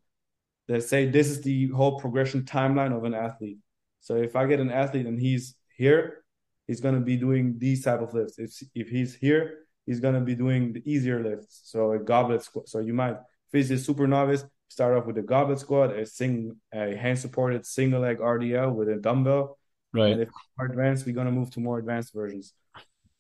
[0.69, 3.59] they say this is the whole progression timeline of an athlete.
[4.01, 6.25] So if i get an athlete and he's here
[6.67, 8.39] he's to be doing these type of lifts.
[8.39, 11.63] If, if he's here he's to be doing the easier lifts.
[11.65, 15.19] So a goblet squat so you might if he's a super novice start off with
[15.19, 19.59] a goblet squat a sing a hand supported single leg rdl with a dumbbell
[19.93, 22.53] right and if more advanced we're going to move to more advanced versions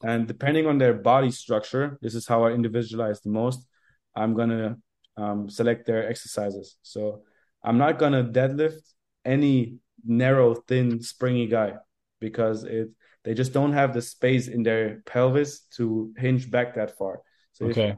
[0.03, 3.66] and depending on their body structure, this is how I individualize the most.
[4.14, 4.76] I'm gonna
[5.16, 6.76] um, select their exercises.
[6.82, 7.22] So
[7.62, 8.82] I'm not gonna deadlift
[9.24, 11.74] any narrow, thin, springy guy
[12.20, 12.90] because it
[13.24, 17.22] they just don't have the space in their pelvis to hinge back that far.
[17.53, 17.88] So okay.
[17.88, 17.97] If,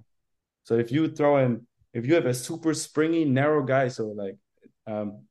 [0.64, 4.36] so if you throw in if you have a super springy, narrow guy, so like
[4.86, 5.24] um,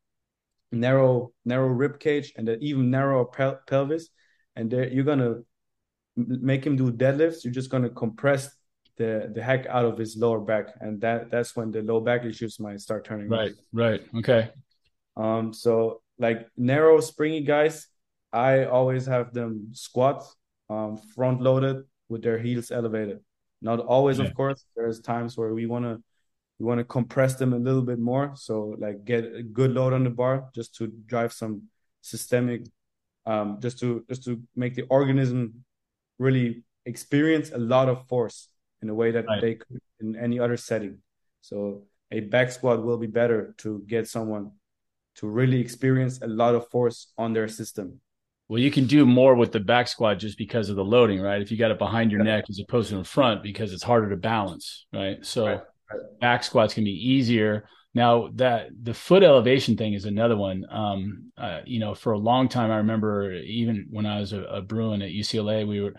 [0.72, 4.10] narrow narrow rib cage and an even narrower pel- pelvis,
[4.56, 5.36] and you're gonna
[6.16, 8.50] make him do deadlifts, you're just gonna compress
[8.98, 12.26] the the heck out of his lower back, and that that's when the low back
[12.26, 13.30] issues might start turning.
[13.30, 14.50] Right, right, okay.
[15.16, 17.88] Um, so like narrow, springy guys,
[18.34, 20.26] I always have them squat,
[20.70, 23.20] um, front loaded with their heels elevated.
[23.62, 24.26] Not always, yeah.
[24.26, 24.66] of course.
[24.76, 26.00] There's times where we wanna
[26.60, 29.94] we want to compress them a little bit more so like get a good load
[29.94, 31.64] on the bar just to drive some
[32.02, 32.62] systemic
[33.26, 35.66] um, just to just to make the organism
[36.18, 38.48] really experience a lot of force
[38.82, 39.42] in a way that right.
[39.42, 41.00] they could in any other setting.
[41.42, 44.52] So a back squat will be better to get someone
[45.16, 48.00] to really experience a lot of force on their system.
[48.48, 51.42] Well, you can do more with the back squat just because of the loading, right?
[51.42, 54.10] If you got it behind your neck as opposed to in front because it's harder
[54.10, 55.18] to balance, right?
[55.26, 55.62] So right.
[56.20, 57.68] Back squats can be easier.
[57.94, 60.66] Now that the foot elevation thing is another one.
[60.70, 64.44] Um, uh, you know, for a long time, I remember even when I was a,
[64.44, 65.94] a Bruin at UCLA, we were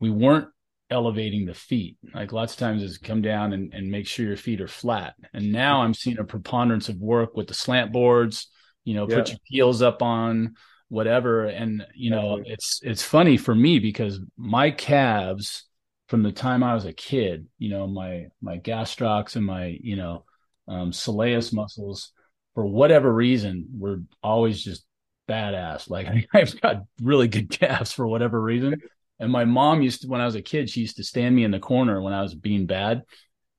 [0.00, 0.48] we weren't
[0.90, 1.96] elevating the feet.
[2.14, 5.14] Like lots of times is come down and, and make sure your feet are flat.
[5.32, 8.48] And now I'm seeing a preponderance of work with the slant boards,
[8.84, 9.16] you know, yeah.
[9.16, 10.54] put your heels up on
[10.88, 11.46] whatever.
[11.46, 15.64] And you know, it's it's funny for me because my calves
[16.12, 19.96] from the time I was a kid, you know, my my gastrocs and my you
[19.96, 20.26] know
[20.68, 22.12] um, soleus muscles,
[22.54, 24.84] for whatever reason, were always just
[25.26, 25.88] badass.
[25.88, 28.82] Like I've got really good calves for whatever reason.
[29.20, 31.44] And my mom used to, when I was a kid, she used to stand me
[31.44, 33.04] in the corner when I was being bad.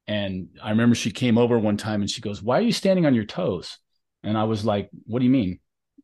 [0.06, 3.08] And I remember she came over one time and she goes, Why are you standing
[3.08, 3.80] on your toes?
[4.22, 5.60] And I was like, What do you mean?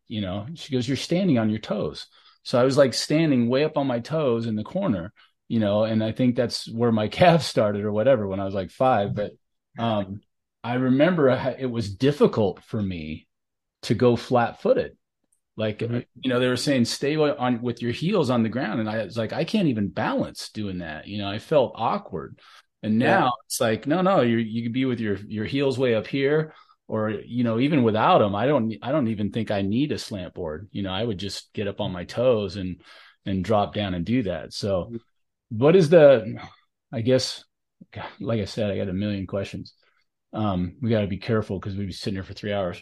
[0.08, 2.08] You know, she goes, You're standing on your toes.
[2.42, 5.14] So I was like standing way up on my toes in the corner,
[5.50, 8.54] you know, and I think that's where my calves started or whatever when I was
[8.54, 9.14] like five.
[9.14, 9.34] But
[9.78, 10.22] um,
[10.64, 11.30] I remember
[11.60, 13.28] it was difficult for me
[13.82, 14.96] to go flat footed.
[15.58, 16.00] Like mm-hmm.
[16.22, 19.04] you know, they were saying stay on with your heels on the ground, and I
[19.04, 21.08] was like, I can't even balance doing that.
[21.08, 22.40] You know, I felt awkward.
[22.82, 23.30] And now yeah.
[23.46, 26.54] it's like, no, no, you you could be with your your heels way up here,
[26.88, 29.98] or you know, even without them, I don't I don't even think I need a
[29.98, 30.70] slant board.
[30.72, 32.82] You know, I would just get up on my toes and
[33.26, 34.54] and drop down and do that.
[34.54, 34.96] So, mm-hmm.
[35.50, 36.40] What is the?
[36.92, 37.44] I guess,
[38.20, 39.74] like I said, I got a million questions.
[40.34, 42.82] Um, we got to be careful because we'd be sitting here for three hours.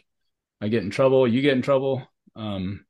[0.61, 1.27] I get in trouble.
[1.27, 2.07] You get in trouble.
[2.35, 2.85] Um,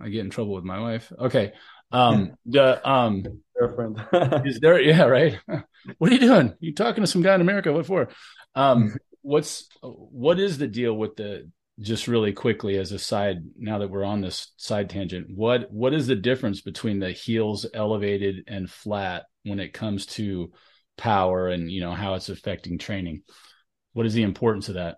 [0.00, 1.12] I get in trouble with my wife.
[1.18, 1.52] Okay.
[1.90, 3.24] Um, the um,
[3.58, 4.00] girlfriend
[4.46, 4.80] is there?
[4.80, 5.38] Yeah, right.
[5.98, 6.54] what are you doing?
[6.60, 7.72] You talking to some guy in America?
[7.72, 8.08] What for?
[8.54, 11.50] Um, what's what is the deal with the
[11.80, 15.94] just really quickly as a side now that we're on this side tangent what what
[15.94, 20.50] is the difference between the heels elevated and flat when it comes to
[20.96, 23.22] power and you know how it's affecting training
[23.92, 24.96] what is the importance of that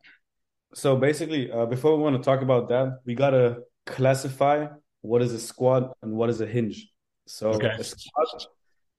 [0.72, 4.66] so basically uh, before we want to talk about that we got to classify
[5.02, 6.88] what is a squat and what is a hinge.
[7.26, 7.74] So okay.
[7.78, 8.46] a squat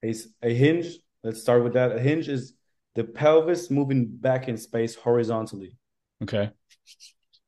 [0.01, 0.87] is a hinge.
[1.23, 1.95] Let's start with that.
[1.95, 2.53] A hinge is
[2.95, 5.77] the pelvis moving back in space horizontally.
[6.23, 6.49] Okay.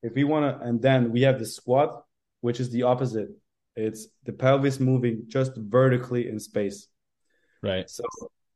[0.03, 2.03] If we want to, and then we have the squat,
[2.41, 3.29] which is the opposite.
[3.75, 6.87] It's the pelvis moving just vertically in space.
[7.63, 7.89] Right.
[7.89, 8.03] So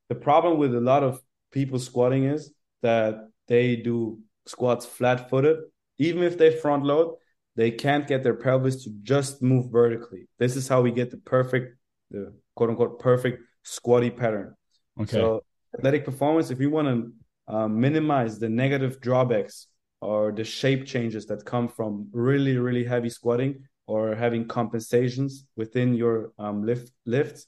[0.09, 1.21] the problem with a lot of
[1.51, 5.57] people squatting is that they do squats flat footed.
[5.97, 7.15] Even if they front load,
[7.55, 10.27] they can't get their pelvis to just move vertically.
[10.37, 11.77] This is how we get the perfect,
[12.11, 14.53] the quote unquote perfect squatty pattern.
[14.99, 15.11] Okay.
[15.11, 15.43] So
[15.75, 19.67] athletic performance, if you want to um, minimize the negative drawbacks
[20.01, 25.93] or the shape changes that come from really really heavy squatting or having compensations within
[25.93, 27.47] your um, lift lifts,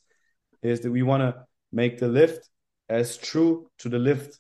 [0.64, 1.36] is that we want to
[1.72, 2.50] make the lift
[2.88, 4.40] as true to the lift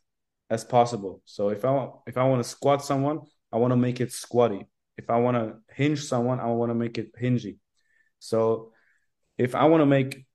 [0.50, 1.22] as possible.
[1.26, 3.20] So if I if I want to squat someone,
[3.52, 4.66] I want to make it squatty
[5.00, 7.58] if I want to hinge someone, I want to make it hingy.
[8.20, 8.74] So
[9.38, 10.26] if I want to make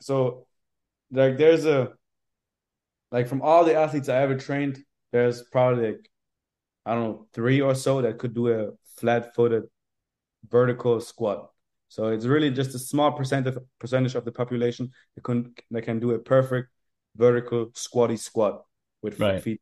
[0.00, 0.46] so
[1.12, 1.92] like there's a
[3.12, 4.82] like from all the athletes I ever trained,
[5.12, 6.10] there's probably like
[6.86, 9.64] I don't know three or so that could do a flat-footed
[10.48, 11.50] vertical squat.
[11.88, 15.82] So it's really just a small percent of, percentage of the population that can that
[15.82, 16.68] can do a perfect
[17.16, 18.64] vertical squatty squat
[19.02, 19.42] with right.
[19.42, 19.60] feet.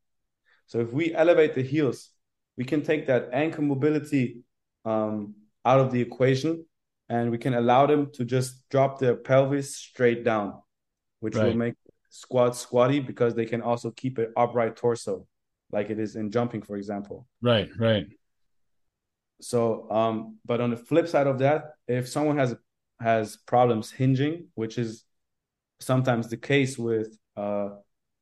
[0.67, 2.11] So if we elevate the heels,
[2.57, 4.43] we can take that ankle mobility
[4.85, 6.65] um, out of the equation,
[7.09, 10.55] and we can allow them to just drop their pelvis straight down,
[11.21, 11.47] which right.
[11.47, 11.75] will make
[12.09, 15.27] squat squatty because they can also keep an upright torso,
[15.73, 17.27] like it is in jumping, for example.
[17.41, 18.07] Right, right.
[19.41, 22.55] So, um, but on the flip side of that, if someone has
[23.01, 25.05] has problems hinging, which is
[25.81, 27.71] sometimes the case with uh,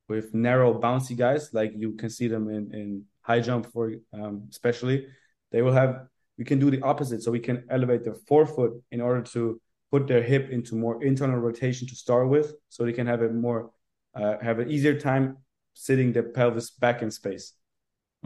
[0.08, 4.46] with narrow bouncy guys, like you can see them in in high jump for um,
[4.50, 5.06] especially,
[5.52, 6.06] they will have
[6.38, 7.22] we can do the opposite.
[7.22, 11.38] So we can elevate their forefoot in order to put their hip into more internal
[11.38, 13.70] rotation to start with, so they can have a more
[14.14, 15.36] uh, have an easier time
[15.74, 17.54] sitting their pelvis back in space.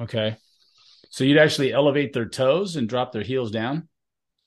[0.00, 0.36] Okay,
[1.10, 3.88] so you'd actually elevate their toes and drop their heels down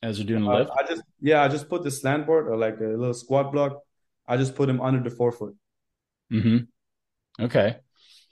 [0.04, 0.72] as they're doing the lift.
[0.72, 3.52] Uh, I just yeah, I just put the slant board or like a little squat
[3.52, 3.80] block.
[4.28, 5.56] I just put them under the forefoot.
[6.32, 7.43] Mm-hmm.
[7.45, 7.78] Okay.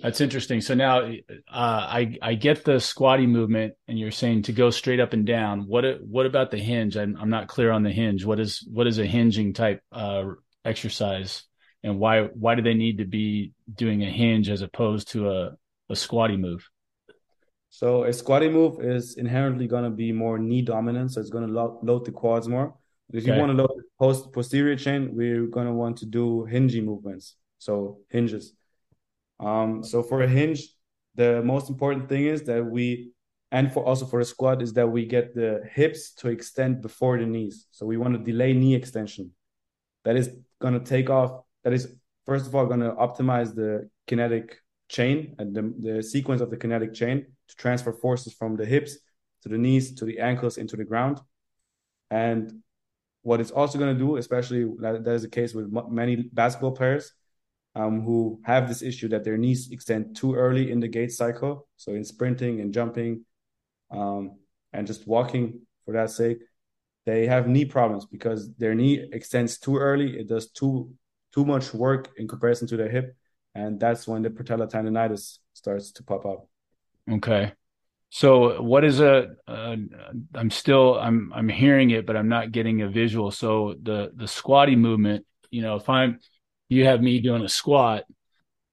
[0.02, 0.60] That's interesting.
[0.60, 1.14] So now, uh,
[1.48, 5.68] I I get the squatty movement, and you're saying to go straight up and down.
[5.68, 6.98] What what about the hinge?
[6.98, 8.26] I'm I'm not clear on the hinge.
[8.26, 10.26] What is what is a hinging type uh,
[10.66, 11.44] exercise,
[11.86, 15.58] and why why do they need to be doing a hinge as opposed to a
[15.90, 16.68] a squatty move?
[17.70, 21.48] So a squatty move is inherently going to be more knee dominant, so it's going
[21.48, 22.76] to lo- load the quads more.
[23.14, 23.34] If okay.
[23.34, 27.36] you want to load post posterior chain, we're going to want to do hinging movements,
[27.60, 28.54] so hinges.
[29.40, 30.62] Um, so for a hinge,
[31.16, 33.12] the most important thing is that we,
[33.52, 37.20] and for also for a squat, is that we get the hips to extend before
[37.20, 37.68] the knees.
[37.72, 39.32] So we want to delay knee extension.
[40.04, 40.30] That is
[40.60, 41.45] going to take off.
[41.66, 41.94] That is
[42.26, 46.58] first of all going to optimize the kinetic chain and the, the sequence of the
[46.58, 48.98] kinetic chain to transfer forces from the hips
[49.42, 51.20] to the knees to the ankles into the ground.
[52.10, 52.62] And
[53.24, 57.12] what it's also going to do, especially that, is the case with many basketball players
[57.74, 61.68] um, who have this issue that their knees extend too early in the gait cycle.
[61.78, 63.26] So in sprinting and jumping
[63.92, 64.38] um,
[64.72, 66.38] and just walking for that sake,
[67.08, 70.20] they have knee problems because their knee extends too early.
[70.20, 70.94] It does too
[71.36, 73.16] too much work in comparison to the hip,
[73.54, 76.48] and that's when the patella tendonitis starts to pop up.
[77.12, 77.52] Okay.
[78.10, 79.36] So what is a?
[79.48, 83.32] am still I'm I'm hearing it, but I'm not getting a visual.
[83.32, 86.20] So the the squatty movement, you know, if I'm
[86.70, 88.06] you have me doing a squat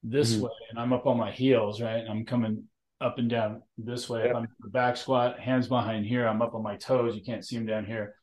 [0.03, 0.45] this mm-hmm.
[0.45, 1.99] way and I'm up on my heels, right?
[1.99, 2.65] And I'm coming
[3.01, 4.21] up and down this way.
[4.21, 4.31] Yep.
[4.31, 7.17] If I'm the back squat, hands behind here, I'm up on my toes.
[7.17, 8.15] You can't see them down here.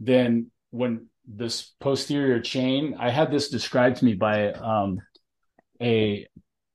[0.00, 5.00] Then when this posterior chain, I had this described to me by um,
[5.80, 6.26] a,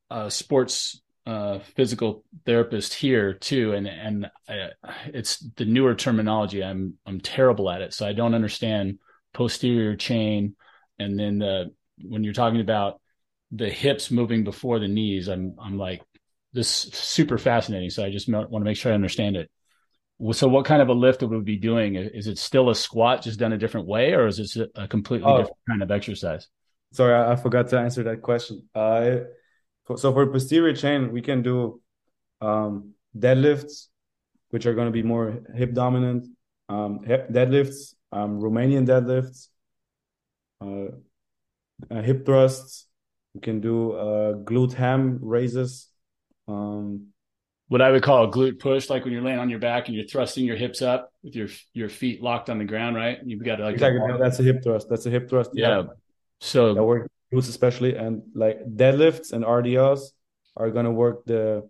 [0.10, 4.70] a, sports uh, physical therapist here too, and and I,
[5.08, 6.64] it's the newer terminology.
[6.64, 9.00] I'm I'm terrible at it, so I don't understand
[9.34, 10.56] posterior chain,
[10.98, 11.72] and then the
[12.04, 13.00] when you're talking about
[13.52, 16.02] the hips moving before the knees, I'm I'm like
[16.54, 17.90] this super fascinating.
[17.90, 19.52] So I just want to make sure I understand it.
[20.32, 21.96] So what kind of a lift would we be doing?
[21.96, 25.32] Is it still a squat just done a different way, or is it a completely
[25.32, 26.48] oh, different kind of exercise?
[26.92, 28.68] Sorry, I, forgot to answer that question.
[28.76, 29.18] Uh,
[29.96, 31.82] so for posterior chain, we can do
[32.42, 33.88] um, deadlifts,
[34.50, 36.28] which are going to be more hip dominant.
[36.68, 39.48] Um, hip deadlifts, um, Romanian deadlifts,
[40.62, 40.96] uh,
[41.90, 42.88] uh, hip thrusts.
[43.34, 45.88] We can do uh, glute ham raises.
[46.48, 47.08] Um,
[47.70, 49.96] what I would call a glute push, like when you're laying on your back and
[49.96, 53.20] you're thrusting your hips up with your your feet locked on the ground, right?
[53.24, 54.02] You've got to like exactly.
[54.20, 54.88] that's a hip thrust.
[54.90, 55.52] That's a hip thrust.
[55.54, 55.70] Yeah.
[55.70, 55.84] yeah.
[56.42, 60.02] So that works glutes especially, and like deadlifts and RDLs
[60.58, 61.70] are gonna work the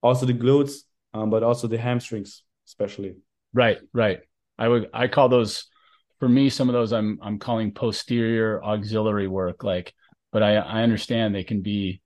[0.00, 0.74] also the glutes,
[1.12, 3.16] um, but also the hamstrings especially.
[3.52, 4.20] Right, right.
[4.58, 5.66] I would I call those
[6.20, 9.64] for me, some of those I'm I'm calling posterior auxiliary work.
[9.64, 9.92] Like,
[10.30, 12.00] but I I understand they can be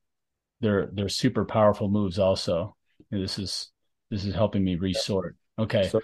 [0.63, 2.75] they're they're super powerful moves also.
[3.11, 3.71] This is
[4.11, 5.37] this is helping me resort.
[5.59, 5.89] Okay.
[5.89, 6.01] So,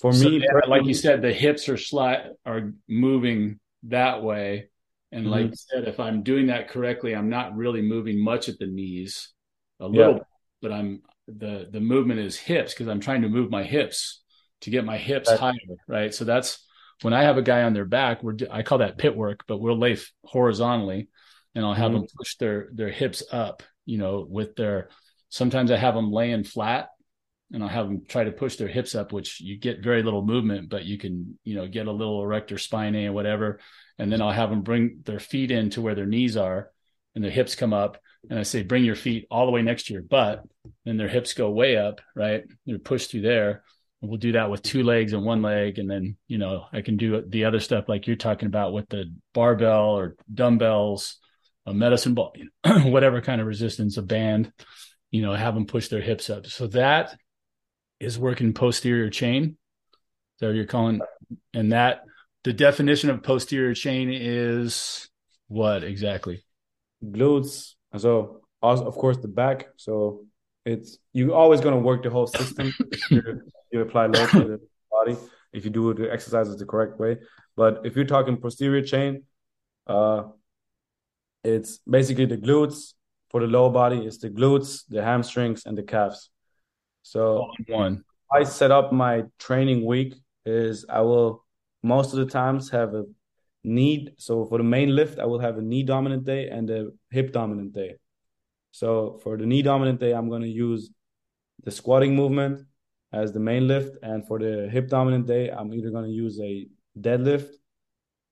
[0.00, 4.68] for so me, like you said, the hips are slight are moving that way.
[5.12, 5.30] And mm-hmm.
[5.30, 8.66] like you said, if I'm doing that correctly, I'm not really moving much at the
[8.66, 9.32] knees,
[9.80, 10.22] a little, yeah.
[10.60, 14.22] but I'm the the movement is hips because I'm trying to move my hips
[14.62, 15.40] to get my hips right.
[15.40, 16.14] higher, right?
[16.14, 16.64] So that's
[17.02, 19.58] when I have a guy on their back, we're I call that pit work, but
[19.58, 21.08] we'll lay horizontally,
[21.54, 22.00] and I'll have mm-hmm.
[22.00, 24.88] them push their their hips up, you know, with their.
[25.28, 26.88] Sometimes I have them laying flat,
[27.52, 30.24] and I'll have them try to push their hips up, which you get very little
[30.24, 33.60] movement, but you can you know get a little erector spinae or whatever,
[33.98, 36.70] and then I'll have them bring their feet in to where their knees are,
[37.14, 37.98] and their hips come up,
[38.28, 40.44] and I say bring your feet all the way next to your butt,
[40.84, 42.44] and their hips go way up, right?
[42.66, 43.62] They're pushed through there.
[44.02, 45.78] We'll do that with two legs and one leg.
[45.78, 48.88] And then you know i can do the other stuff like you're talking about with
[48.88, 51.18] the barbell or dumbbells
[51.66, 52.32] a medicine ball
[52.64, 54.52] whatever kind of resistance a band
[55.10, 56.46] you know have them push their hips up.
[56.46, 57.16] So that
[58.00, 59.56] is working posterior chain.
[60.38, 61.00] So you're calling?
[61.54, 62.02] And that
[62.44, 65.08] the definition of posterior chain is
[65.48, 66.44] what exactly?
[67.04, 67.74] Glutes.
[67.96, 69.68] So of course the back.
[69.76, 70.24] So
[70.64, 72.72] it's you're always going to work the whole system
[73.10, 75.16] you apply load to the body
[75.52, 77.18] if you do the exercises the correct way.
[77.56, 79.24] But if you're talking posterior chain,
[79.86, 80.24] uh,
[81.42, 82.92] it's basically the glutes
[83.36, 83.98] for the lower body.
[84.06, 86.30] is the glutes, the hamstrings, and the calves.
[87.02, 88.02] So one.
[88.32, 90.14] I set up my training week
[90.46, 91.44] is I will
[91.82, 93.04] most of the times have a
[93.62, 94.08] knee.
[94.16, 97.30] So for the main lift, I will have a knee dominant day and a hip
[97.34, 97.96] dominant day.
[98.72, 100.90] So for the knee dominant day, I'm going to use
[101.62, 102.62] the squatting movement
[103.12, 103.98] as the main lift.
[104.02, 106.66] And for the hip dominant day, I'm either going to use a
[106.98, 107.50] deadlift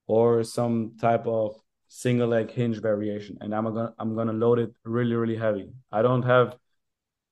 [0.07, 1.61] or some type of
[1.95, 3.39] single leg hinge variation.
[3.41, 5.71] And I'm gonna I'm gonna load it really, really heavy.
[5.93, 6.57] I don't have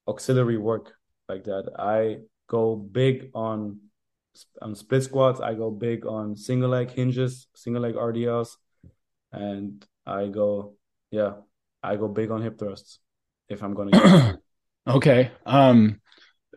[0.06, 0.94] auxiliary work
[1.28, 1.72] like that.
[1.78, 3.80] I go big on
[4.62, 5.40] on split squats.
[5.40, 8.50] I go big on single leg hinges, single leg RDLs,
[9.32, 10.76] and I go
[11.10, 11.32] yeah,
[11.82, 13.00] I go big on hip thrusts
[13.48, 14.38] if I'm gonna.
[14.86, 15.32] okay.
[15.44, 16.00] Um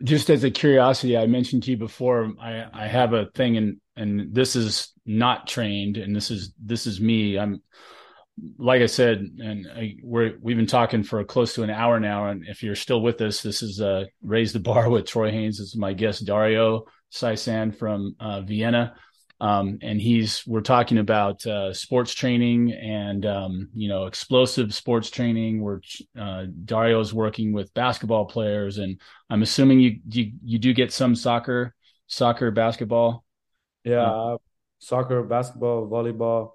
[0.04, 3.80] just as a curiosity, I mentioned to you before, I, I have a thing and
[3.96, 7.36] and this is not trained and this is this is me.
[7.36, 7.62] I'm
[8.58, 12.26] like I said, and I, we're we've been talking for close to an hour now.
[12.26, 15.58] And if you're still with us, this is uh raise the bar with Troy Haynes.
[15.58, 18.94] This is my guest Dario Saisan from uh, Vienna
[19.40, 25.10] um, and he's we're talking about uh, sports training and um, you know explosive sports
[25.10, 25.80] training where
[26.18, 31.14] uh, Dario's working with basketball players and I'm assuming you you, you do get some
[31.14, 31.74] soccer
[32.06, 33.24] soccer basketball
[33.84, 34.36] yeah uh,
[34.78, 36.52] soccer, basketball, volleyball.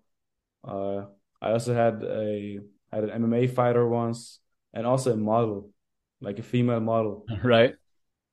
[1.42, 2.60] I also had a
[2.92, 4.40] had an MMA fighter once,
[4.74, 5.70] and also a model,
[6.22, 7.26] like a female model.
[7.44, 7.76] Right.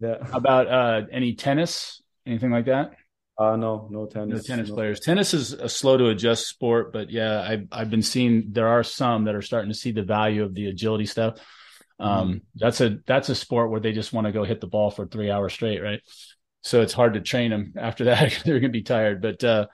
[0.01, 0.19] Yeah.
[0.23, 2.93] How about uh, any tennis, anything like that?
[3.37, 4.49] Uh, no, no tennis.
[4.49, 4.75] No tennis no.
[4.75, 5.01] players.
[5.01, 8.83] Tennis is a slow to adjust sport, but yeah, I've I've been seeing there are
[8.83, 11.39] some that are starting to see the value of the agility stuff.
[12.01, 12.39] Um, mm-hmm.
[12.57, 15.07] That's a that's a sport where they just want to go hit the ball for
[15.07, 16.01] three hours straight, right?
[16.63, 18.41] So it's hard to train them after that.
[18.45, 19.23] They're gonna be tired.
[19.23, 19.67] But uh,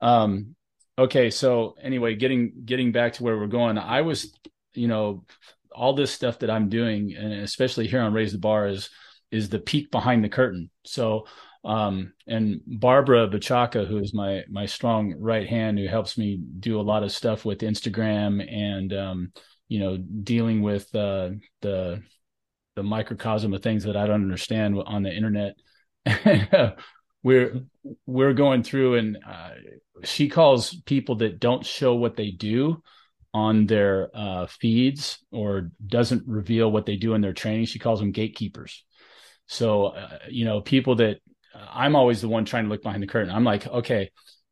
[0.00, 0.54] um,
[0.98, 4.36] okay, so anyway, getting getting back to where we're going, I was,
[4.74, 5.24] you know,
[5.72, 8.90] all this stuff that I'm doing, and especially here on Raise the Bar, is
[9.30, 10.70] is the peek behind the curtain.
[10.84, 11.26] So
[11.64, 16.80] um, and Barbara Bachaka, who is my my strong right hand, who helps me do
[16.80, 19.32] a lot of stuff with Instagram and um,
[19.68, 21.30] you know dealing with uh,
[21.60, 22.02] the
[22.76, 25.56] the microcosm of things that I don't understand on the internet.
[27.22, 27.62] we're
[28.06, 29.50] we're going through, and uh,
[30.04, 32.82] she calls people that don't show what they do
[33.34, 37.66] on their uh, feeds or doesn't reveal what they do in their training.
[37.66, 38.84] She calls them gatekeepers.
[39.46, 41.18] So uh, you know, people that
[41.54, 43.34] I'm always the one trying to look behind the curtain.
[43.34, 44.10] I'm like, okay,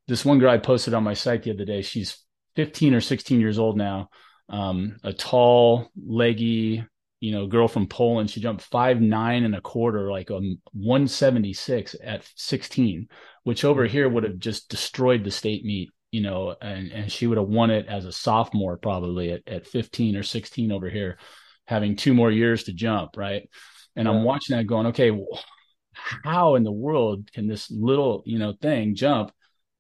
[0.09, 1.83] this one girl I posted on my site the other day.
[1.83, 2.19] She's
[2.57, 4.09] 15 or 16 years old now
[4.49, 6.85] um, a tall, leggy,
[7.27, 8.31] you know, girl from Poland.
[8.31, 10.39] She jumped five nine and a quarter, like a
[10.75, 13.09] 176 at 16,
[13.43, 13.93] which over mm-hmm.
[13.93, 17.49] here would have just destroyed the state meet, you know, and, and she would have
[17.49, 21.19] won it as a sophomore probably at, at 15 or 16 over here,
[21.65, 23.51] having two more years to jump, right?
[23.97, 24.15] And yeah.
[24.15, 25.41] I'm watching that going, okay, well,
[25.93, 29.33] how in the world can this little, you know, thing jump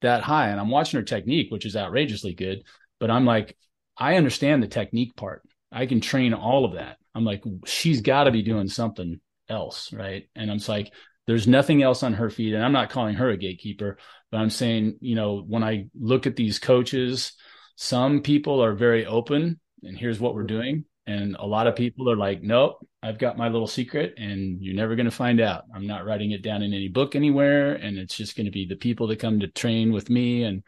[0.03, 0.49] that high?
[0.49, 2.65] And I'm watching her technique, which is outrageously good.
[2.99, 3.57] But I'm like,
[3.97, 5.43] I understand the technique part.
[5.71, 6.97] I can train all of that.
[7.17, 10.29] I'm like, she's got to be doing something else, right?
[10.35, 10.93] And I'm like,
[11.27, 12.55] there's nothing else on her feet.
[12.55, 13.97] And I'm not calling her a gatekeeper,
[14.31, 17.33] but I'm saying, you know, when I look at these coaches,
[17.77, 20.85] some people are very open and here's what we're doing.
[21.07, 24.75] And a lot of people are like, nope, I've got my little secret and you're
[24.75, 25.65] never going to find out.
[25.75, 27.77] I'm not writing it down in any book anywhere.
[27.77, 30.43] And it's just going to be the people that come to train with me.
[30.43, 30.65] And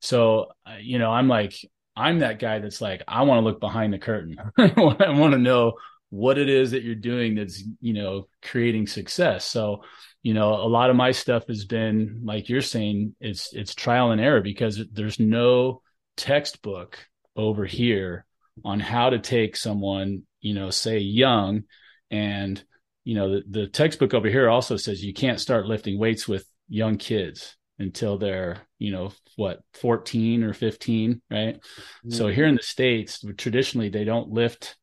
[0.00, 1.54] so, you know, I'm like,
[1.96, 4.36] I'm that guy that's like, I want to look behind the curtain.
[4.58, 4.72] I
[5.10, 5.74] want to know
[6.10, 9.44] what it is that you're doing that's, you know, creating success.
[9.44, 9.84] So,
[10.22, 14.10] you know, a lot of my stuff has been like you're saying, it's it's trial
[14.10, 15.82] and error because there's no
[16.16, 16.98] textbook
[17.36, 18.24] over here
[18.64, 21.64] on how to take someone, you know, say young
[22.10, 22.62] and
[23.04, 26.46] you know, the, the textbook over here also says you can't start lifting weights with
[26.68, 31.56] young kids until they're you know what 14 or 15 right?
[31.56, 32.10] Mm-hmm.
[32.10, 34.76] so here in the states traditionally they don't lift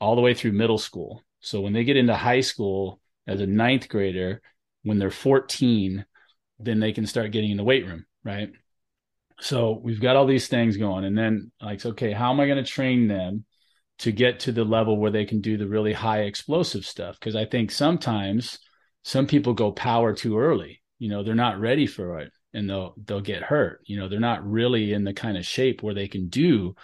[0.00, 1.22] all the way through middle school.
[1.40, 4.42] So when they get into high school as a ninth grader
[4.82, 6.04] when they're 14
[6.58, 8.50] then they can start getting in the weight room right?
[9.40, 12.62] So we've got all these things going and then like okay how am i going
[12.62, 13.44] to train them
[13.98, 17.18] to get to the level where they can do the really high explosive stuff?
[17.18, 18.58] Because i think sometimes
[19.04, 22.94] some people go power too early you know they're not ready for it and they'll
[23.04, 23.80] they'll get hurt.
[23.84, 26.74] You know they're not really in the kind of shape where they can do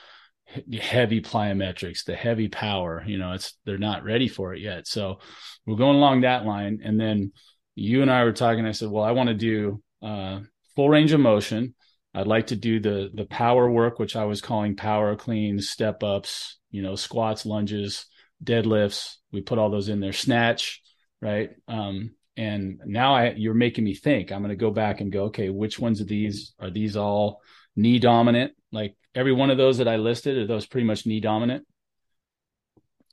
[0.79, 4.87] heavy plyometrics the heavy power you know it's they're not ready for it yet.
[4.87, 5.19] So
[5.67, 6.81] we're going along that line.
[6.85, 7.33] And then
[7.75, 10.41] you and i were talking i said well i want to do uh,
[10.77, 11.75] full range of motion.
[12.15, 16.03] I'd like to do the the power work which i was calling power cleans step
[16.03, 18.07] ups you know squats lunges
[18.45, 19.17] deadlifts.
[19.31, 20.83] We put all those in there snatch
[21.23, 21.51] right?
[21.69, 24.33] Um, and now I, you're making me think.
[24.33, 27.41] I'm going to go back and go okay which ones of these are these all
[27.77, 28.53] knee dominant?
[28.71, 31.67] Like every one of those that i listed are those pretty much knee dominant?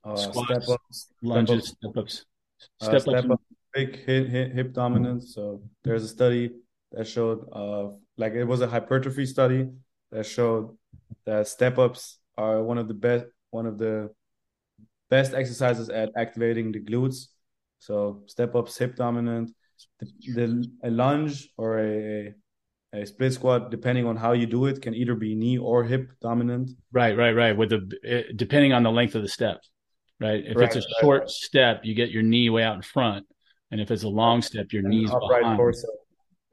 [0.03, 1.13] Uh, Squats, step ups.
[1.21, 2.25] lunges step ups.
[2.81, 3.41] Step, uh, step up,
[3.73, 5.33] big hip, hip, hip dominance.
[5.35, 6.51] So there's a study
[6.91, 9.69] that showed uh like it was a hypertrophy study
[10.11, 10.75] that showed
[11.25, 14.09] that step ups are one of the best one of the
[15.09, 17.27] best exercises at activating the glutes
[17.79, 19.51] so step ups, hip dominant,
[19.99, 22.33] the, the a lunge or a
[22.91, 26.11] a split squat, depending on how you do it, can either be knee or hip
[26.21, 26.71] dominant.
[26.91, 27.55] Right, right, right.
[27.55, 29.59] With the eh, depending on the length of the step,
[30.19, 30.43] right?
[30.45, 31.29] If right, it's a short right.
[31.29, 33.27] step, you get your knee way out in front,
[33.71, 35.57] and if it's a long step, your and knees upright behind.
[35.57, 35.87] torso.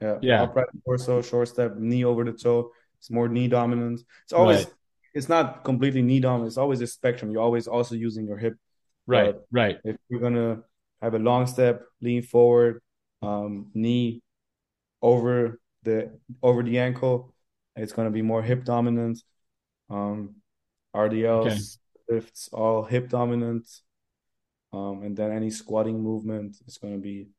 [0.01, 0.43] Yeah, yeah.
[0.43, 2.71] Upright torso, short step, knee over the toe.
[2.99, 4.01] It's more knee dominant.
[4.23, 4.65] It's always.
[4.65, 4.73] Right.
[5.13, 6.49] It's not completely knee dominant.
[6.49, 7.31] It's always a spectrum.
[7.31, 8.53] You're always also using your hip.
[9.07, 9.79] Right, right.
[9.83, 10.61] If you're gonna
[11.01, 12.81] have a long step, lean forward,
[13.21, 14.21] um, knee
[15.01, 17.33] over the over the ankle.
[17.75, 19.21] It's going to be more hip dominant.
[19.89, 20.35] Um,
[20.95, 21.59] RDLs, okay.
[22.09, 23.67] lifts, all hip dominant.
[24.73, 27.29] Um, and then any squatting movement is going to be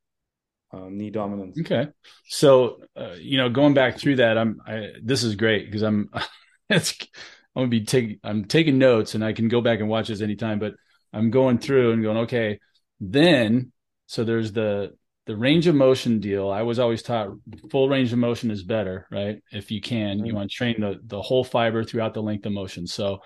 [0.73, 1.57] uh, knee dominant.
[1.61, 1.89] Okay,
[2.27, 6.11] so uh, you know, going back through that, I'm I, this is great because I'm
[6.71, 6.97] it's
[7.55, 10.21] I'm gonna be taking I'm taking notes and I can go back and watch this
[10.21, 10.75] anytime, but
[11.13, 12.61] I'm going through and going okay.
[13.01, 13.73] Then
[14.07, 14.95] so there's the
[15.27, 16.49] the range of motion deal.
[16.49, 17.29] I was always taught
[17.71, 19.43] full range of motion is better, right?
[19.53, 20.27] If you can, mm-hmm.
[20.27, 22.87] you want to train the the whole fiber throughout the length of motion.
[22.87, 23.21] So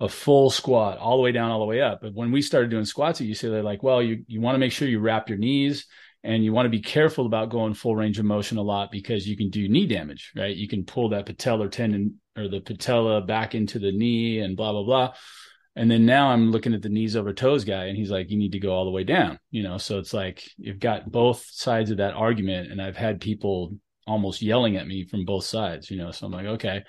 [0.00, 2.00] a full squat all the way down, all the way up.
[2.00, 4.72] But when we started doing squats at UCLA, like, well, you you want to make
[4.72, 5.86] sure you wrap your knees
[6.24, 9.28] and you want to be careful about going full range of motion a lot because
[9.28, 10.56] you can do knee damage, right?
[10.56, 14.72] You can pull that patellar tendon or the patella back into the knee and blah
[14.72, 15.14] blah blah.
[15.76, 18.38] And then now I'm looking at the knees over toes guy, and he's like, you
[18.38, 19.78] need to go all the way down, you know.
[19.78, 24.42] So it's like you've got both sides of that argument, and I've had people almost
[24.42, 26.10] yelling at me from both sides, you know.
[26.12, 26.84] So I'm like, okay.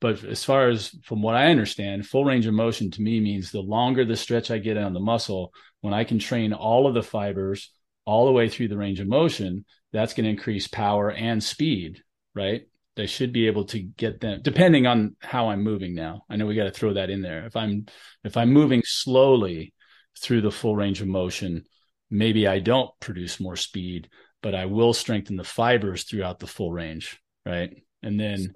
[0.00, 3.50] But as far as from what I understand, full range of motion to me means
[3.50, 6.94] the longer the stretch I get on the muscle, when I can train all of
[6.94, 7.72] the fibers
[8.04, 12.02] all the way through the range of motion, that's going to increase power and speed,
[12.34, 12.68] right?
[12.96, 16.22] They should be able to get them depending on how I'm moving now.
[16.30, 17.44] I know we got to throw that in there.
[17.46, 17.86] If I'm
[18.24, 19.74] if I'm moving slowly
[20.18, 21.64] through the full range of motion,
[22.10, 24.08] maybe I don't produce more speed,
[24.42, 27.70] but I will strengthen the fibers throughout the full range, right?
[28.02, 28.54] And then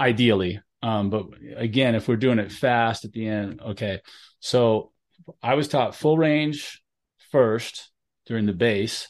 [0.00, 1.26] ideally, um, but
[1.56, 4.00] again, if we're doing it fast at the end, okay.
[4.40, 4.92] So
[5.42, 6.82] I was taught full range
[7.30, 7.90] first,
[8.26, 9.08] during the base,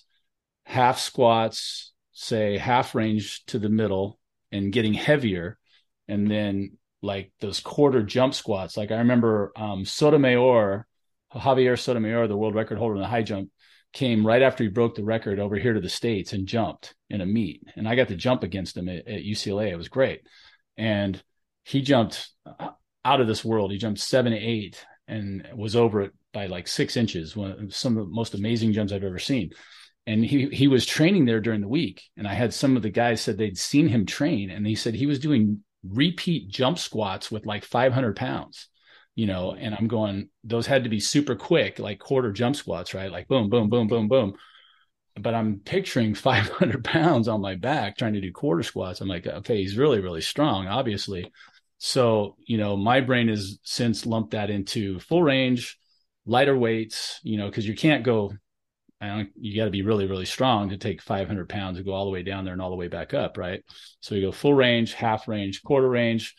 [0.65, 4.19] half squats, say half range to the middle
[4.53, 5.59] and getting heavier.
[6.09, 8.77] And then like those quarter jump squats.
[8.77, 10.87] Like I remember um, Sotomayor,
[11.35, 13.51] Javier Sotomayor, the world record holder in the high jump,
[13.93, 17.21] came right after he broke the record over here to the States and jumped in
[17.21, 17.63] a meet.
[17.77, 19.71] And I got to jump against him at, at UCLA.
[19.71, 20.23] It was great.
[20.77, 21.23] And
[21.65, 22.29] he jumped
[23.05, 23.73] out of this world.
[23.73, 27.37] He jumped seven eight and was over it by like six inches.
[27.37, 29.51] One some of the most amazing jumps I've ever seen.
[30.07, 32.91] And he he was training there during the week, and I had some of the
[32.91, 37.31] guys said they'd seen him train, and he said he was doing repeat jump squats
[37.31, 38.69] with like 500 pounds
[39.17, 39.57] you know?
[39.59, 43.11] And i'm going those had to be super quick like quarter jump squats right?
[43.11, 44.35] Like boom boom boom boom boom.
[45.19, 49.01] But i'm picturing 500 pounds on my back trying to do quarter squats.
[49.01, 51.33] I'm like okay he's really really strong obviously.
[51.79, 55.79] So, you know, my brain has since lumped that into full range,
[56.25, 58.33] lighter weights, you know, because you can't go,
[59.01, 62.11] you got to be really, really strong to take 500 pounds and go all the
[62.11, 63.63] way down there and all the way back up, right?
[64.01, 66.35] So you go full range, half range, quarter range,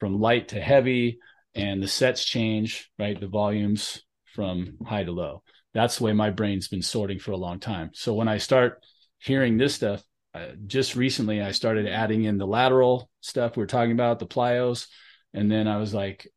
[0.00, 1.18] from light to heavy,
[1.54, 3.18] and the sets change, right?
[3.18, 4.02] The volumes
[4.34, 5.42] from high to low.
[5.74, 7.90] That's the way my brain's been sorting for a long time.
[7.92, 8.84] So when I start
[9.18, 10.02] hearing this stuff,
[10.34, 14.26] uh, just recently I started adding in the lateral stuff we are talking about, the
[14.26, 14.86] plyos,
[15.34, 16.28] and then I was like,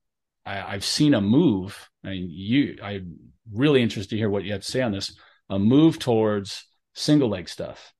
[0.45, 1.89] I, have seen a move.
[2.03, 3.17] I mean, you, I'm
[3.53, 5.15] really interested to hear what you have to say on this.
[5.51, 7.93] A move towards single leg stuff,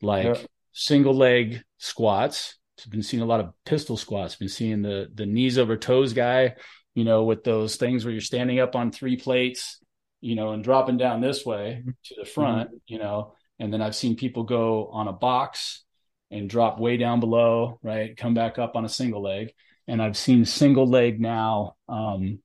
[0.00, 0.36] like yeah.
[0.72, 2.56] single leg squats.
[2.84, 4.36] I've been seeing a lot of pistol squats.
[4.36, 6.54] Been seeing the the knees over toes guy,
[6.94, 9.78] you know, with those things where you're standing up on three plates,
[10.20, 12.76] you know, and dropping down this way to the front, mm-hmm.
[12.86, 15.84] you know and then I've seen people go on a box
[16.30, 18.16] and drop way down below, right?
[18.16, 19.52] Come back up on a single leg.
[19.86, 21.74] And I've seen single leg now.
[21.86, 22.40] Um,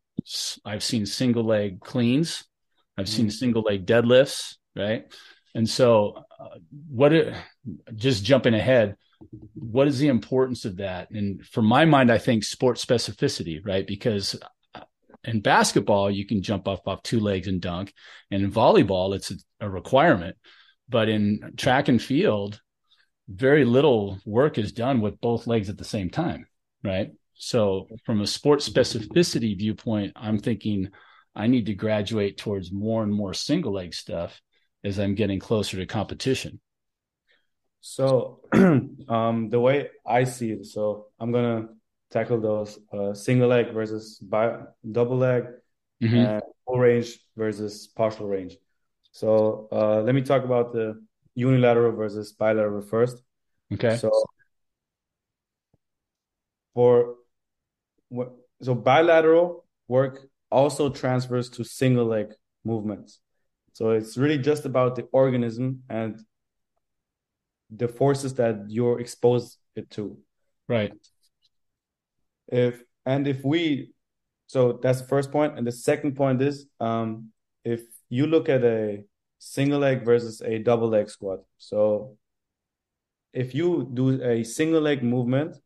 [0.66, 2.44] I've seen single leg cleans.
[2.98, 3.32] I've seen mm-hmm.
[3.32, 5.06] single leg deadlifts, right?
[5.54, 7.34] And so, uh, what it,
[7.96, 8.96] just jumping ahead,
[9.54, 11.10] what is the importance of that?
[11.12, 13.88] And for my mind, I think sport specificity, right?
[13.88, 14.36] Because
[14.74, 14.82] uh,
[15.24, 17.94] in basketball, you can jump off off two legs and dunk,
[18.32, 20.36] and in volleyball, it's a, a requirement.
[20.88, 22.62] But in track and field,
[23.28, 26.48] very little work is done with both legs at the same time,
[26.84, 27.12] right?
[27.34, 30.90] So, from a sport specificity viewpoint, I'm thinking
[31.36, 34.42] I need to graduate towards more and more single leg stuff
[34.84, 36.62] as I'm getting closer to competition.
[37.82, 41.68] So, um, the way I see it, so I'm gonna
[42.12, 44.60] tackle those uh, single leg versus bi-
[44.90, 45.46] double leg,
[46.02, 46.16] mm-hmm.
[46.16, 48.56] and full range versus partial range.
[49.12, 51.02] So uh, let me talk about the
[51.36, 53.18] unilateral versus bilateral first.
[53.74, 53.98] Okay.
[53.98, 54.12] So
[56.74, 57.16] for
[58.62, 62.34] so bilateral work also transfers to single leg
[62.64, 63.20] movements.
[63.74, 66.20] So it's really just about the organism and
[67.70, 70.18] the forces that you're exposed it to.
[70.68, 70.94] Right.
[72.48, 73.92] If and if we
[74.48, 75.58] so that's the first point.
[75.58, 77.32] And the second point is um
[77.64, 79.04] if you look at a
[79.40, 81.40] single leg versus a double leg squat.
[81.58, 82.18] So
[83.34, 85.58] if you do a single leg movement,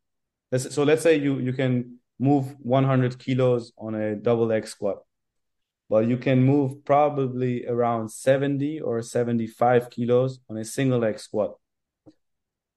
[0.52, 4.99] let's, so let's say you you can move 100 kilos on a double leg squat.
[5.89, 11.55] but you can move probably around 70 or 75 kilos on a single leg squat.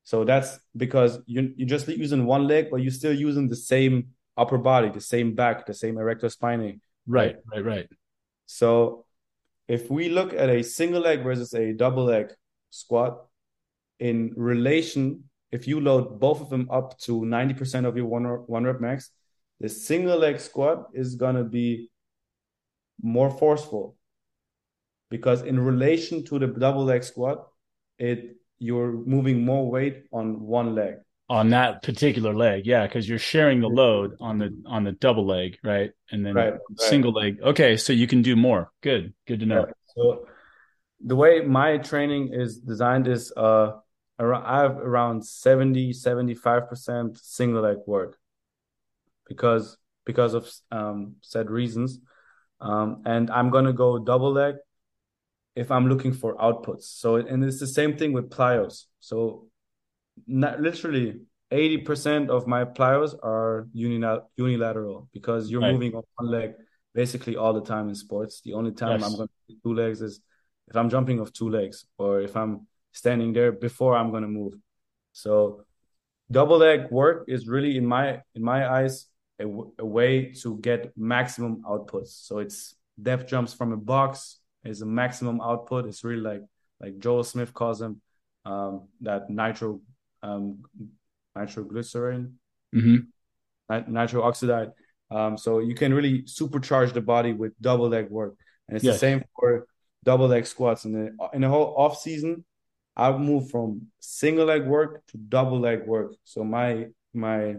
[0.05, 4.09] So that's because you you're just using one leg, but you're still using the same
[4.37, 6.81] upper body, the same back, the same erector spinae.
[7.07, 7.89] Right, right, right.
[8.47, 9.05] So
[9.69, 12.33] if we look at a single leg versus a double leg
[12.71, 13.27] squat
[14.01, 18.65] in relation, if you load both of them up to 90% of your one, one
[18.65, 19.11] rep max,
[19.63, 21.89] the single leg squat is going to be
[23.01, 23.97] more forceful
[25.09, 27.47] because in relation to the double leg squat,
[27.97, 30.95] it you're moving more weight on one leg.
[31.29, 35.27] On that particular leg yeah because you're sharing the load on the on the double
[35.27, 35.93] leg right?
[36.11, 37.37] And then right, single right.
[37.37, 37.43] leg.
[37.43, 38.71] Okay so you can do more.
[38.83, 39.67] Good good to know.
[39.95, 40.27] So
[41.01, 43.73] the way my training is designed is uh
[44.19, 48.19] around i have around 70 75% single leg work
[49.33, 51.99] because because of um said reasons
[52.61, 54.55] um and i'm gonna go double leg
[55.55, 56.85] if I'm looking for outputs.
[56.85, 58.85] So, and it's the same thing with plyos.
[59.01, 59.49] So,
[60.27, 61.21] not, literally
[61.53, 65.73] 80% of my plyos are unilateral because you're right.
[65.73, 66.53] moving on one leg
[66.95, 68.41] basically all the time in sports.
[68.45, 69.11] The only time yes.
[69.11, 70.21] I'm going to do two legs is
[70.69, 74.29] if I'm jumping off two legs or if I'm standing there before I'm going to
[74.29, 74.55] move.
[75.13, 75.65] So,
[76.31, 79.07] double leg work is really in my in my eyes
[79.43, 82.27] a, a way to get maximum outputs.
[82.27, 85.87] So it's depth jumps from a box is a maximum output.
[85.87, 86.43] It's really like
[86.81, 88.01] like Joel Smith calls them
[88.45, 89.81] um, that nitro
[90.23, 90.63] um,
[91.37, 92.35] nitroglycerin,
[92.75, 93.93] mm-hmm.
[93.93, 94.71] nitro oxide.
[95.11, 98.35] Um, so you can really supercharge the body with double leg work,
[98.69, 98.95] and it's yes.
[98.95, 99.67] the same for
[100.05, 100.85] double leg squats.
[100.85, 102.45] In the in the whole off season,
[102.97, 106.15] I've moved from single leg work to double leg work.
[106.25, 107.57] So my my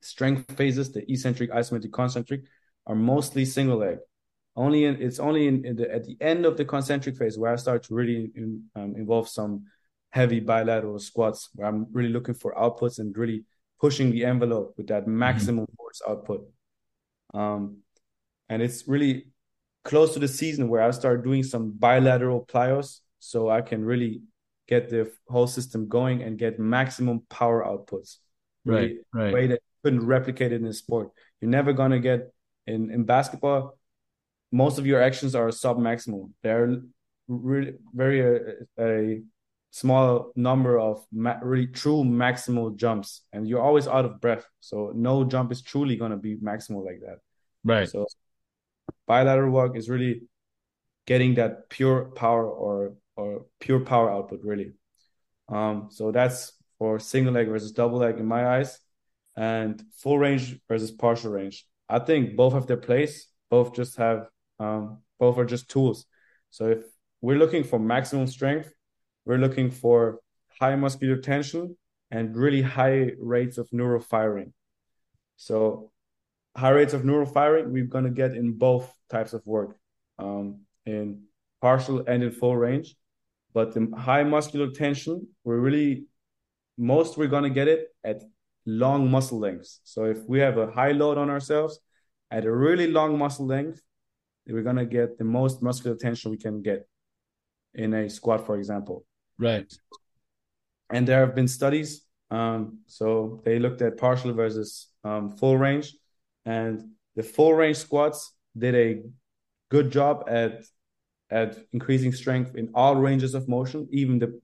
[0.00, 2.42] strength phases, the eccentric, isometric, concentric,
[2.86, 3.98] are mostly single leg
[4.58, 7.52] only in, it's only in, in the, at the end of the concentric phase where
[7.52, 9.66] I start to really in, um, involve some
[10.10, 13.44] heavy bilateral squats where I'm really looking for outputs and really
[13.80, 15.18] pushing the envelope with that mm-hmm.
[15.18, 15.76] maximum mm-hmm.
[15.76, 16.48] force output.
[17.32, 17.78] Um,
[18.48, 19.28] and it's really
[19.84, 24.22] close to the season where I start doing some bilateral plyos so I can really
[24.66, 28.16] get the whole system going and get maximum power outputs.
[28.64, 29.34] Really, right, right.
[29.34, 31.10] Way that couldn't replicate it in sport.
[31.40, 32.32] You're never gonna get
[32.66, 33.78] in in basketball
[34.50, 36.30] most of your actions are sub maximal.
[36.42, 36.80] They're
[37.28, 39.22] really very uh, a
[39.70, 44.46] small number of ma- really true maximal jumps, and you're always out of breath.
[44.60, 47.18] So no jump is truly going to be maximal like that.
[47.64, 47.88] Right.
[47.88, 48.06] So
[49.06, 50.22] bilateral work is really
[51.06, 54.72] getting that pure power or or pure power output really.
[55.48, 58.78] Um, so that's for single leg versus double leg in my eyes,
[59.38, 61.64] and full range versus partial range.
[61.88, 63.28] I think both have their place.
[63.50, 64.26] Both just have
[64.58, 66.06] um, both are just tools.
[66.50, 66.82] So if
[67.20, 68.72] we're looking for maximum strength,
[69.24, 70.18] we're looking for
[70.60, 71.76] high muscular tension
[72.10, 74.52] and really high rates of neural firing.
[75.36, 75.92] So
[76.56, 79.78] high rates of neural firing we're going to get in both types of work,
[80.18, 81.22] um, in
[81.60, 82.96] partial and in full range.
[83.54, 86.06] But the high muscular tension, we're really
[86.76, 88.22] most we're going to get it at
[88.68, 89.80] long muscle lengths.
[89.84, 91.80] So if we have a high load on ourselves
[92.30, 93.80] at a really long muscle length,
[94.46, 96.86] we're gonna get the most muscular tension we can get
[97.74, 99.06] in a squat, for example.
[99.38, 99.72] Right.
[100.90, 102.04] And there have been studies.
[102.30, 105.94] Um, so they looked at partial versus um, full range,
[106.44, 106.82] and
[107.16, 109.02] the full range squats did a
[109.70, 110.62] good job at
[111.30, 114.40] at increasing strength in all ranges of motion, even the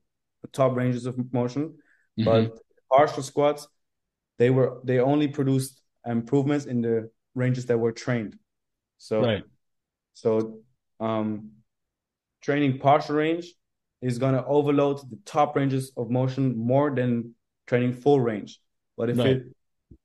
[0.52, 1.74] top ranges of motion.
[2.18, 2.24] Mm-hmm.
[2.24, 2.58] But
[2.90, 3.66] partial squats,
[4.38, 8.38] they were they only produced improvements in the ranges that were trained.
[8.98, 9.44] So right.
[10.14, 10.60] So
[11.00, 11.50] um,
[12.42, 13.52] training partial range
[14.00, 17.34] is going to overload the top ranges of motion more than
[17.66, 18.60] training full range.
[18.96, 19.26] But if right.
[19.28, 19.42] it,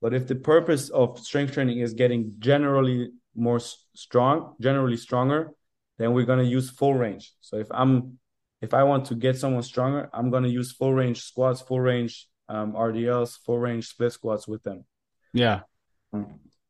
[0.02, 3.60] but if the purpose of strength training is getting generally more
[3.96, 5.52] strong, generally stronger,
[5.98, 7.34] then we're going to use full range.
[7.42, 8.20] So if I'm,
[8.62, 11.82] if I want to get someone stronger, I'm going to use full range squats, full
[11.82, 14.84] range um, RDLs, full range split squats with them.
[15.34, 15.62] Yeah.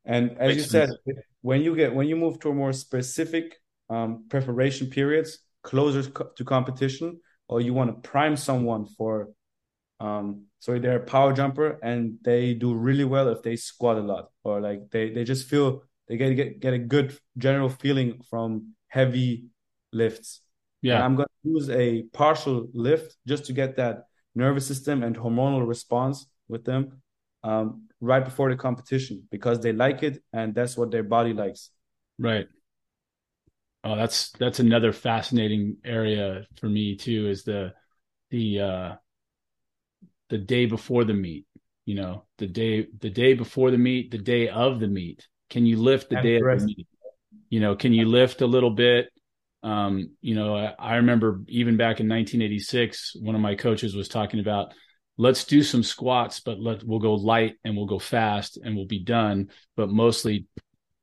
[0.06, 2.74] And as Makes you said, sense when you get when you move to a more
[2.74, 3.56] specific
[3.90, 9.30] um, preparation periods closer to competition, or you want to prime someone for,
[10.00, 14.02] um, so they're a power jumper and they do really well if they squat a
[14.02, 18.22] lot, or like they they just feel they get get get a good general feeling
[18.30, 19.46] from heavy
[19.94, 20.42] lifts.
[20.82, 25.04] Yeah, and I'm going to use a partial lift just to get that nervous system
[25.04, 27.02] and hormonal response with them.
[27.44, 31.70] Um, right before the competition because they like it and that's what their body likes.
[32.18, 32.48] Right.
[33.84, 37.30] Oh, that's that's another fascinating area for me too.
[37.30, 37.74] Is the
[38.30, 38.96] the uh,
[40.30, 41.46] the day before the meet.
[41.86, 45.28] You know, the day the day before the meet, the day of the meet.
[45.50, 46.88] Can you lift the And day of the meet?
[47.50, 49.10] You know, can you lift a little bit?
[49.62, 54.08] Um, you know, I, I remember even back in 1986, one of my coaches was
[54.08, 54.74] talking about
[55.18, 58.88] let's do some squats, but let we'll go light and we'll go fast and we'll
[58.88, 60.46] be done, but mostly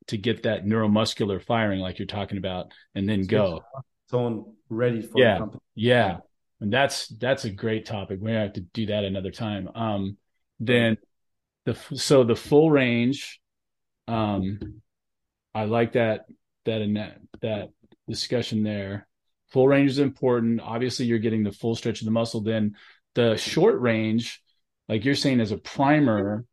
[0.08, 3.62] to get that neuromuscular firing like you're talking about and then go.
[4.08, 5.40] Someone ready for Yeah.
[5.74, 6.18] Yeah.
[6.60, 8.18] And that's that's a great topic.
[8.22, 9.68] We have to do that another time.
[9.74, 10.16] Um
[10.60, 10.96] then
[11.66, 13.40] the so the full range
[14.08, 14.80] um
[15.54, 16.26] I like that
[16.64, 16.80] that
[17.42, 17.70] that
[18.08, 19.06] discussion there.
[19.48, 20.60] Full range is important.
[20.60, 22.76] Obviously you're getting the full stretch of the muscle then
[23.16, 24.42] the short range
[24.88, 26.44] like you're saying as a primer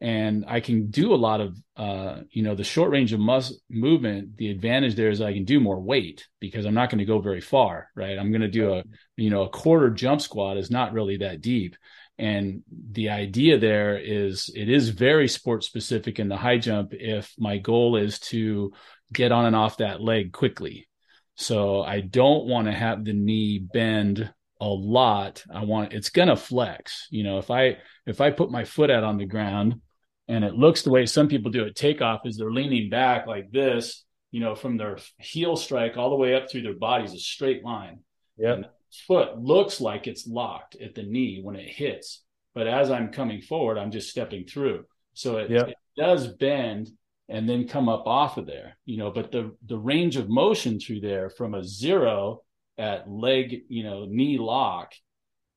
[0.00, 3.56] and I can do a lot of uh, you know the short range of muscle
[3.70, 4.36] movement.
[4.36, 7.18] The advantage there is I can do more weight because I'm not going to go
[7.18, 8.18] very far, right?
[8.18, 8.84] I'm going to do a
[9.16, 11.76] you know a quarter jump squat is not really that deep,
[12.18, 12.62] and
[12.92, 16.92] the idea there is it is very sport specific in the high jump.
[16.92, 18.72] If my goal is to
[19.14, 20.88] get on and off that leg quickly,
[21.36, 25.44] so I don't want to have the knee bend a lot.
[25.52, 27.06] I want it's going to flex.
[27.10, 29.80] You know, if I if I put my foot out on the ground
[30.28, 33.50] and it looks the way some people do it takeoff is they're leaning back like
[33.50, 37.14] this you know from their heel strike all the way up through their body is
[37.14, 38.00] a straight line
[38.36, 38.62] Yeah.
[39.06, 42.22] Foot looks like it's locked at the knee when it hits
[42.54, 44.84] but as i'm coming forward i'm just stepping through
[45.14, 45.66] so it, Yeah.
[45.66, 46.88] it does bend
[47.28, 50.78] and then come up off of there you know but the the range of motion
[50.78, 52.42] through there from a zero
[52.78, 54.92] at leg you know knee lock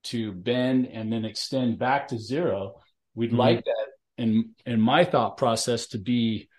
[0.03, 2.75] to bend and then extend back to zero
[3.15, 3.37] we'd Mhm.
[3.37, 3.87] like that
[4.17, 6.49] in in my thought process to be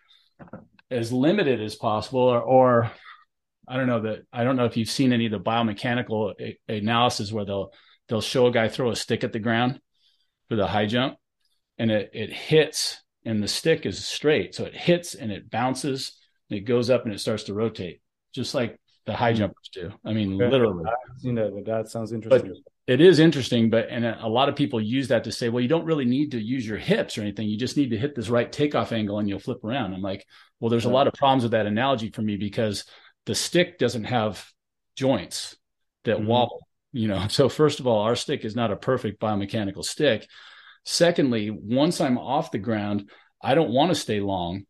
[0.91, 2.93] as limited as possible or, or
[3.69, 6.59] i don't know that i don't know if you've seen any of the biomechanical a-
[6.73, 7.73] analysis where they'll
[8.09, 9.81] they'll show a guy throw a stick at the ground
[10.49, 11.17] for the high jump
[11.79, 16.13] and it it hits and the stick is straight so it hits and it bounces
[16.49, 18.01] and it goes up and it starts to rotate
[18.35, 19.37] just like the high Mhm.
[19.37, 20.51] jumpers do i mean Okay.
[20.51, 22.55] literally I haven't seen that, but that sounds interesting.
[22.87, 25.69] it is interesting, but and a lot of people use that to say, well, you
[25.69, 27.47] don't really need to use your hips or anything.
[27.49, 29.95] You just need to hit this right takeoff angle and you'll flip around.
[29.95, 30.27] I'm like,
[30.59, 32.85] well, there's a lot of problems with that analogy for me because
[33.27, 34.45] the stick doesn't have
[34.97, 35.57] joints
[36.05, 36.27] that Mhm.
[36.27, 37.27] wobble, you know.
[37.29, 40.27] So first of all, our stick is not a perfect biomechanical stick.
[40.85, 43.11] Secondly, once I'm off the ground,
[43.43, 44.65] I don't want to stay long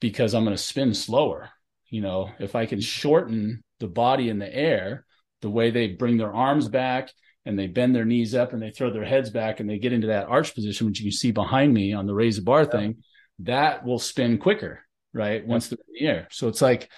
[0.00, 1.50] because I'm going to spin slower.
[1.88, 5.04] You know, if I can shorten the body in the air,
[5.42, 7.10] the way they bring their arms back
[7.44, 9.92] and they bend their knees up and they throw their heads back and they get
[9.92, 12.64] into that arch position, which you can see behind me on the raise the bar
[12.64, 12.96] thing,
[13.40, 14.80] that will spin quicker,
[15.12, 15.46] right?
[15.46, 16.28] Once they're in the air.
[16.30, 16.90] So it's like,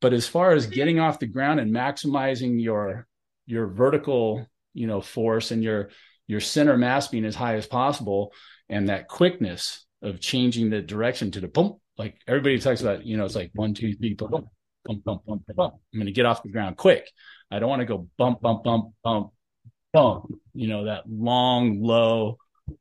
[0.00, 3.06] but as far as getting off the ground and maximizing your
[3.46, 5.90] your vertical, you know, force and your
[6.26, 8.32] your center mass being as high as possible,
[8.68, 13.16] and that quickness of changing the direction to the boom, like everybody talks about, you
[13.16, 15.74] know, it's like one, two, three, boom, boom, bump, bump, bump.
[15.92, 17.10] I'm going to get off the ground quick.
[17.50, 19.30] I don't want to go bump, bump, bump, bump,
[19.92, 20.26] bump.
[20.54, 22.38] You know, that long, low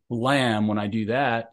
[0.09, 0.67] lamb.
[0.67, 1.51] When I do that,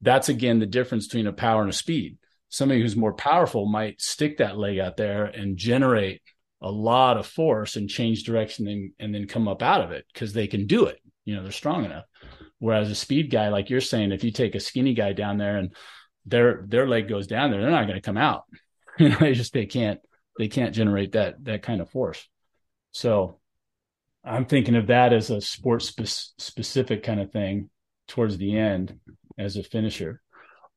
[0.00, 2.18] that's again the difference between a power and a speed.
[2.50, 6.22] Somebody who's more powerful might stick that leg out there and generate
[6.60, 10.04] a lot of force and change direction and, and then come up out of it
[10.12, 11.00] because they can do it.
[11.28, 12.06] You know, they're strong enough.
[12.58, 15.58] Whereas a speed guy, like you're saying, if you take a skinny guy down there
[15.58, 15.76] and
[16.24, 18.44] their their leg goes down there, they're not going to come out.
[18.98, 20.00] You know, they just they can't
[20.38, 22.26] they can't generate that that kind of force.
[22.90, 23.38] So
[24.24, 27.70] I'm thinking of that as a sports spe- specific kind of thing
[28.08, 28.98] towards the end
[29.38, 30.20] as a finisher.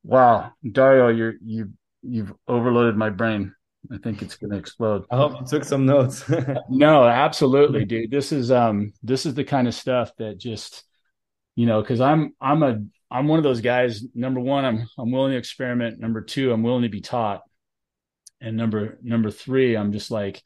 [0.03, 1.71] Wow, Dario, you're you
[2.03, 3.55] you've overloaded my brain.
[3.91, 5.05] I think it's going to explode.
[5.09, 6.23] I hope you took some notes.
[6.69, 8.11] No, absolutely, dude.
[8.11, 10.83] This is um this is the kind of stuff that just
[11.55, 14.03] you know, because I'm I'm a I'm one of those guys.
[14.13, 15.99] Number one, I'm I'm willing to experiment.
[15.99, 17.41] Number two, I'm willing to be taught.
[18.39, 20.41] And number number three, I'm just like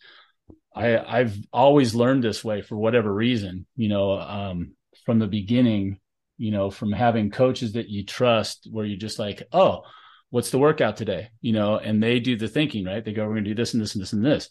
[0.76, 4.74] I I've always learned this way for whatever reason, you know, um,
[5.06, 6.00] from the beginning,
[6.38, 9.84] you know, from having coaches that you trust where you're just like, oh,
[10.30, 11.30] what's the workout today?
[11.42, 13.04] You know, and they do the thinking, right?
[13.04, 14.50] They go, we're gonna do this and this and this and this.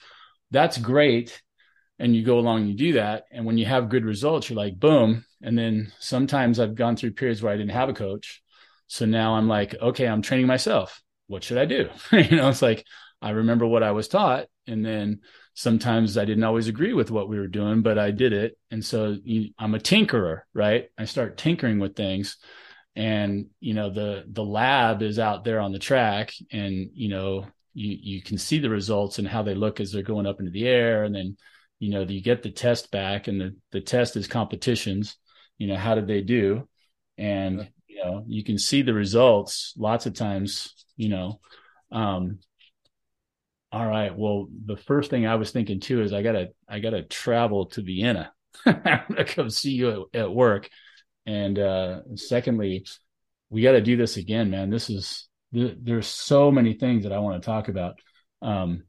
[0.51, 1.41] That's great.
[1.99, 3.25] And you go along and you do that.
[3.31, 5.25] And when you have good results, you're like, boom.
[5.43, 8.43] And then sometimes I've gone through periods where I didn't have a coach.
[8.89, 11.03] So now I'm like, okay, I'm training myself.
[11.27, 11.89] What should I do?
[12.13, 12.85] you know, it's like
[13.23, 14.47] I remember what I was taught.
[14.67, 15.21] And then
[15.55, 18.59] sometimes I didn't always agree with what we were doing, but I did it.
[18.71, 20.89] And so you, I'm a tinkerer, right?
[20.99, 22.37] I start tinkering with things.
[22.97, 27.47] And, you know, the the lab is out there on the track and, you know,
[27.75, 30.53] you you can see the results and how they look as they're going up into
[30.53, 31.05] the air.
[31.05, 31.37] And then
[31.81, 35.17] you know you get the test back and the the test is competitions.
[35.59, 36.69] You know how did they do?
[37.19, 37.65] And yeah.
[37.89, 41.41] you know you can see the results lots of times you know
[41.93, 42.39] um
[43.73, 47.03] all right well the first thing i was thinking too is i gotta i gotta
[47.03, 48.33] travel to vienna
[48.65, 50.69] to come see you at, at work
[51.27, 52.85] and uh secondly
[53.51, 57.19] we got to do this again man this is there's so many things that I
[57.19, 57.99] want to talk about.
[58.43, 58.85] Um,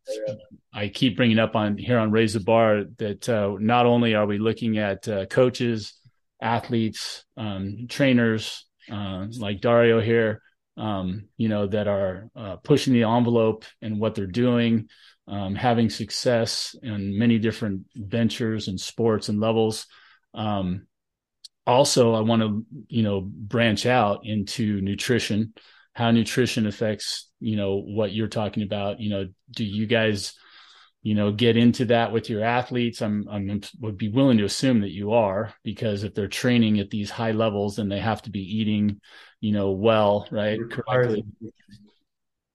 [0.73, 4.25] I keep bringing up on here on Raise the Bar that uh, not only are
[4.25, 5.93] we looking at uh, coaches,
[6.41, 10.41] athletes, um, trainers uh, like Dario here,
[10.75, 14.89] um, you know, that are uh, pushing the envelope and what they're doing,
[15.27, 19.85] um, having success in many different ventures and sports and levels.
[20.33, 20.87] Um,
[21.67, 25.53] also, I want to, you know, branch out into nutrition
[25.95, 28.99] how nutrition affects you know what you're talking about.
[28.99, 30.33] You know do you guys
[31.01, 33.01] you know get into that with your athletes?
[33.01, 36.89] I'm i'm would be willing to assume that you are because if they're training at
[36.89, 38.99] these high levels then they have to be eating
[39.39, 40.59] you know well right?
[40.69, 41.25] Correctly.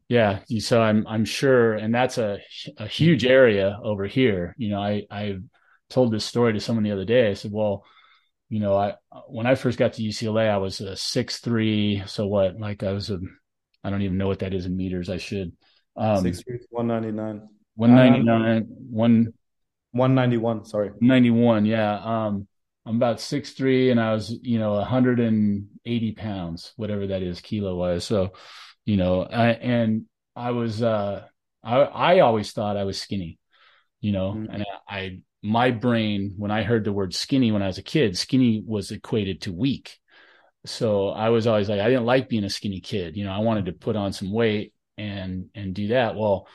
[0.09, 0.41] yeah.
[0.59, 2.41] So i'm i'm sure and that's a
[2.77, 4.55] a huge area over here.
[4.59, 5.39] You know i i
[5.89, 7.31] told this story to someone the other day.
[7.31, 7.85] I said well
[8.51, 8.97] you know, I
[9.29, 12.03] when I first got to UCLA, I was a six three.
[12.07, 12.61] So what?
[12.61, 13.19] Like I was a,
[13.83, 15.09] I don't even know what that is in meters.
[15.09, 15.53] I should.
[15.97, 17.49] Um, six three, one ninety nine.
[17.77, 18.67] One ninety nine.
[18.69, 19.33] One.
[19.93, 20.65] One ninety one.
[20.67, 20.91] Sorry.
[21.01, 21.65] Ninety one.
[21.65, 21.95] Yeah.
[21.95, 22.47] Um,
[22.87, 27.23] I'm about six three, and I was, you know, hundred and eighty pounds, whatever that
[27.23, 28.05] is, kilo wise.
[28.05, 28.33] So,
[28.85, 31.25] you know, I, and I was, uh,
[31.63, 33.39] I I always thought I was skinny,
[34.01, 34.53] you know, mm-hmm.
[34.53, 38.17] and I my brain, when I heard the word skinny when I was a kid,
[38.17, 39.99] skinny was equated to weak.
[40.67, 43.17] So I was always like, I didn't like being a skinny kid.
[43.17, 46.17] You know, I wanted to put on some weight and and do that.
[46.17, 46.47] Well,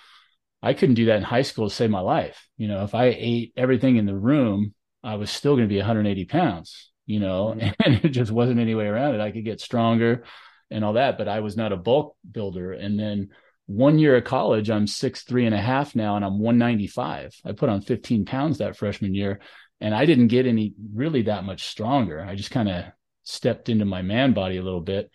[0.61, 2.47] I couldn't do that in high school to save my life.
[2.57, 5.77] You know, if I ate everything in the room, I was still going to be
[5.77, 6.91] 180 pounds.
[7.07, 7.69] You know, mm-hmm.
[7.83, 9.21] and it just wasn't any way around it.
[9.21, 10.23] I could get stronger
[10.71, 12.73] and all that, but I was not a bulk builder.
[12.73, 13.29] And then
[13.67, 17.35] one year of college, I'm six three and a half now, and I'm 195.
[17.45, 19.39] I put on 15 pounds that freshman year,
[19.81, 22.21] and I didn't get any really that much stronger.
[22.21, 22.85] I just kind of
[23.23, 25.09] stepped into my man body a little bit,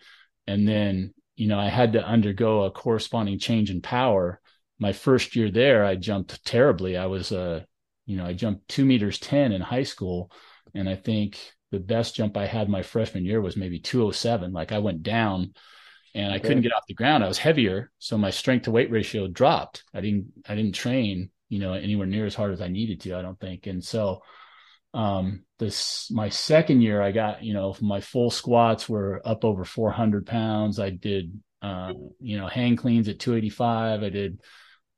[0.47, 4.39] and then you know I had to undergo a corresponding change in power.
[4.79, 6.97] My first year there, I jumped terribly.
[6.97, 7.63] I was uh,
[8.05, 10.31] you know, I jumped two meters ten in high school,
[10.73, 11.39] and I think
[11.71, 14.51] the best jump I had my freshman year was maybe 207.
[14.51, 15.53] Like I went down
[16.13, 16.47] and I okay.
[16.47, 17.23] couldn't get off the ground.
[17.23, 19.83] I was heavier, so my strength to weight ratio dropped.
[19.93, 23.15] I didn't I didn't train, you know, anywhere near as hard as I needed to,
[23.15, 23.67] I don't think.
[23.67, 24.21] And so
[24.93, 29.63] um this my second year I got, you know, my full squats were up over
[29.63, 30.79] 400 pounds.
[30.79, 34.03] I did uh, you know, hang cleans at 285.
[34.03, 34.41] I did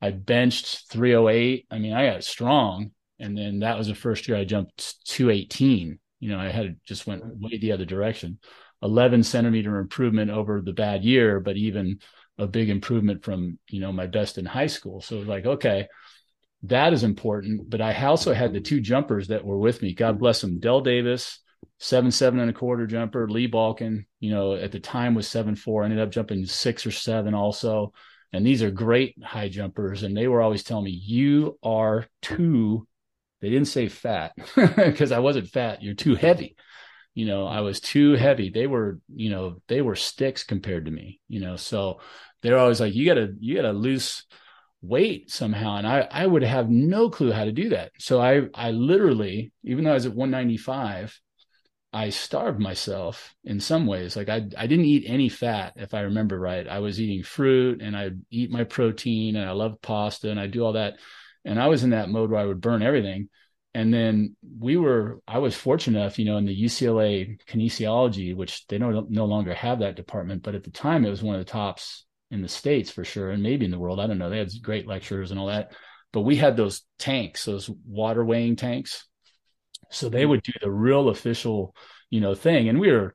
[0.02, 1.66] I benched 308.
[1.70, 2.92] I mean, I got strong.
[3.20, 6.00] And then that was the first year I jumped 218.
[6.20, 8.40] You know, I had just went way the other direction.
[8.84, 12.00] 11 centimeter improvement over the bad year, but even
[12.38, 15.02] a big improvement from, you know, my best in high school.
[15.02, 15.88] So like, okay,
[16.64, 17.70] that is important.
[17.70, 19.94] But I also had the two jumpers that were with me.
[19.94, 20.60] God bless them.
[20.60, 21.40] Dell Davis,
[21.80, 23.30] seven, seven and a quarter jumper.
[23.30, 26.92] Lee Balkin, you know, at the time was seven, four, ended up jumping six or
[26.92, 27.94] seven also.
[28.34, 30.04] And these are great high jumpers.
[30.04, 32.88] And they were always telling me, you are too,
[33.42, 35.84] they didn't say fat because I wasn't fat.
[35.84, 36.56] You're too heavy
[37.14, 38.50] you know i was too heavy.
[38.50, 42.00] They were you know they were sticks compared to me you know so
[42.42, 44.26] they're always like you gotta you gotta lose
[44.82, 45.78] weight somehow.
[45.78, 47.92] And i i would have no clue how to do that.
[48.00, 51.20] So i i literally even though i was at 195
[51.94, 54.16] i starved myself in some ways.
[54.16, 56.68] Like i i didn't eat any fat if i remember right.
[56.68, 60.48] I was eating fruit and i eat my protein and i love pasta and i
[60.48, 60.96] do all that.
[61.46, 63.30] And i was in that mode where i would burn everything
[63.74, 68.66] and then we were i was fortunate enough you know in the ucla kinesiology which
[68.68, 71.42] they don't no longer have that department but at the time it was one of
[71.42, 74.30] the tops in the states for sure and maybe in the world i don't know.
[74.30, 75.74] They had great lecturers and all that
[76.12, 79.08] but we had those tanks those water weighing tanks.
[79.92, 81.76] So they would do the real official
[82.10, 83.14] you know thing and we were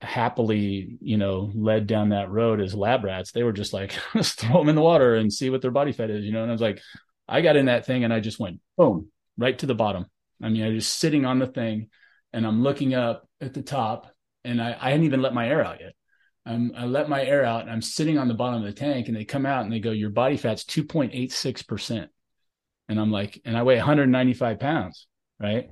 [0.00, 3.32] happily you know led down that road as lab rats.
[3.32, 3.92] They were just like
[4.22, 6.50] throw them in the water and see what their body fat is you know and
[6.50, 6.80] i was like
[7.26, 10.06] i got in that thing and i just went boom right to the bottom.
[10.42, 11.88] I mean, I was just sitting on the thing
[12.32, 14.12] and I'm looking up at the top
[14.44, 15.94] and I, I hadn't even let my air out yet.
[16.46, 19.16] I let my air out and I'm sitting on the bottom of the tank and
[19.16, 22.08] they come out and they go, your body fat's 2.86%.
[22.88, 25.06] And I'm like, and I weigh 195 pounds.
[25.38, 25.68] Right.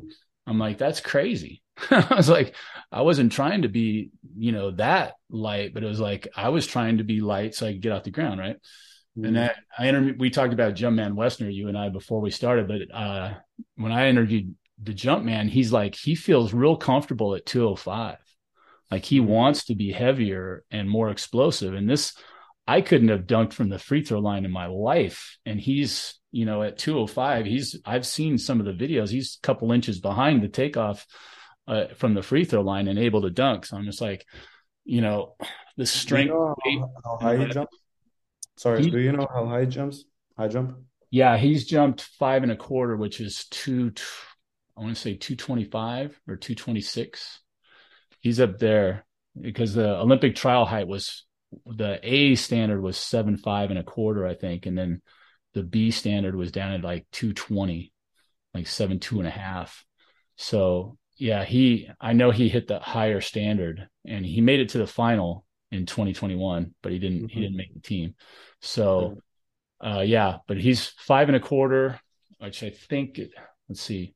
[0.46, 1.62] I'm like, that's crazy.
[1.90, 2.54] I was like,
[2.92, 6.66] I wasn't trying to be, you know, that light, but it was like, I was
[6.66, 8.38] trying to be light so I could get off the ground.
[8.38, 8.56] Right.
[9.24, 12.68] And I, I interviewed, we talked about Jumpman Westner, you and I, before we started.
[12.68, 13.34] But uh,
[13.76, 18.18] when I interviewed the Jumpman, he's like, he feels real comfortable at 205.
[18.90, 21.74] Like he wants to be heavier and more explosive.
[21.74, 22.14] And this,
[22.66, 25.38] I couldn't have dunked from the free throw line in my life.
[25.46, 29.46] And he's, you know, at 205, he's, I've seen some of the videos, he's a
[29.46, 31.06] couple inches behind the takeoff
[31.66, 33.66] uh, from the free throw line and able to dunk.
[33.66, 34.26] So I'm just like,
[34.84, 35.36] you know,
[35.76, 36.28] the strength.
[36.28, 36.54] You know
[37.02, 37.52] how, how high he?
[38.56, 40.04] Sorry, he, do you know how high he jumps?
[40.36, 40.76] High jump?
[41.10, 43.92] Yeah, he's jumped five and a quarter, which is two,
[44.76, 47.40] I want to say 225 or 226.
[48.20, 49.06] He's up there
[49.40, 51.24] because the Olympic trial height was
[51.64, 55.00] the A standard was seven five and a quarter, I think, and then
[55.54, 57.92] the B standard was down at like 220,
[58.52, 59.84] like seven two and a half.
[60.36, 64.78] So yeah, he I know he hit the higher standard and he made it to
[64.78, 67.26] the final in 2021, but he didn't mm-hmm.
[67.28, 68.14] he didn't make the team.
[68.60, 69.18] So
[69.84, 72.00] uh yeah, but he's five and a quarter,
[72.38, 73.20] which I think
[73.68, 74.14] let's see,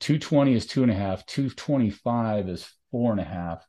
[0.00, 3.66] 220 is two and a half, 225 is four and a half.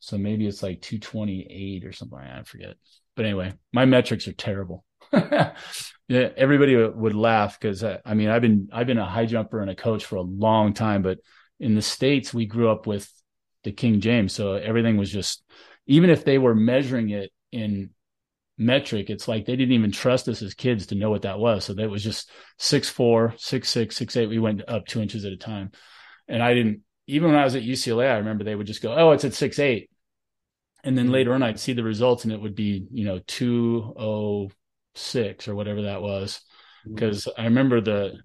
[0.00, 2.18] So maybe it's like 228 or something.
[2.18, 2.76] I forget.
[3.14, 4.84] But anyway, my metrics are terrible.
[5.12, 5.52] yeah,
[6.08, 9.70] everybody would laugh because I, I mean I've been I've been a high jumper and
[9.70, 11.18] a coach for a long time, but
[11.58, 13.10] in the states we grew up with
[13.64, 15.42] the King James, so everything was just
[15.86, 17.90] even if they were measuring it in
[18.58, 21.64] metric, it's like they didn't even trust us as kids to know what that was.
[21.64, 24.28] So that was just six four, six six, six eight.
[24.28, 25.70] We went up two inches at a time,
[26.28, 26.82] and I didn't.
[27.08, 29.34] Even when I was at UCLA, I remember they would just go, "Oh, it's at
[29.34, 29.90] six eight,"
[30.82, 33.94] and then later on, I'd see the results, and it would be you know two
[33.96, 34.50] oh
[34.94, 36.40] six or whatever that was,
[36.84, 37.40] because mm-hmm.
[37.40, 38.18] I remember the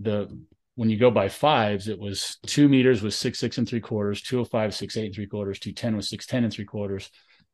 [0.00, 0.36] the
[0.82, 4.20] when you go by fives, it was two meters was six six and three quarters,
[4.20, 6.64] two oh five six eight and three quarters, two ten was six ten and three
[6.64, 7.08] quarters,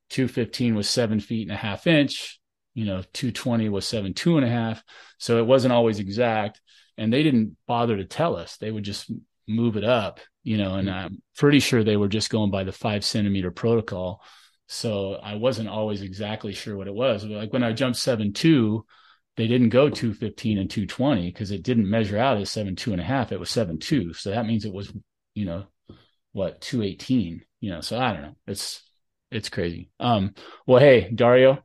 [0.08, 2.40] two fifteen was seven feet and a half inch,
[2.72, 4.82] you know, two twenty was seven two and a half.
[5.18, 6.62] So it wasn't always exact,
[6.96, 8.56] and they didn't bother to tell us.
[8.56, 9.12] They would just
[9.46, 10.98] move it up, you know, and mm-hmm.
[10.98, 14.22] I'm pretty sure they were just going by the five centimeter protocol.
[14.68, 17.26] So I wasn't always exactly sure what it was.
[17.26, 18.86] Like when I jumped seven two
[19.38, 23.00] they didn't go 215 and 220 because it didn't measure out as seven two and
[23.00, 23.30] a half.
[23.30, 24.12] It was seven two.
[24.12, 24.92] So that means it was,
[25.34, 25.66] you know,
[26.32, 27.80] what 218, you know.
[27.80, 28.36] So I don't know.
[28.48, 28.82] It's
[29.30, 29.90] it's crazy.
[30.00, 30.34] Um,
[30.66, 31.62] well, hey, Dario,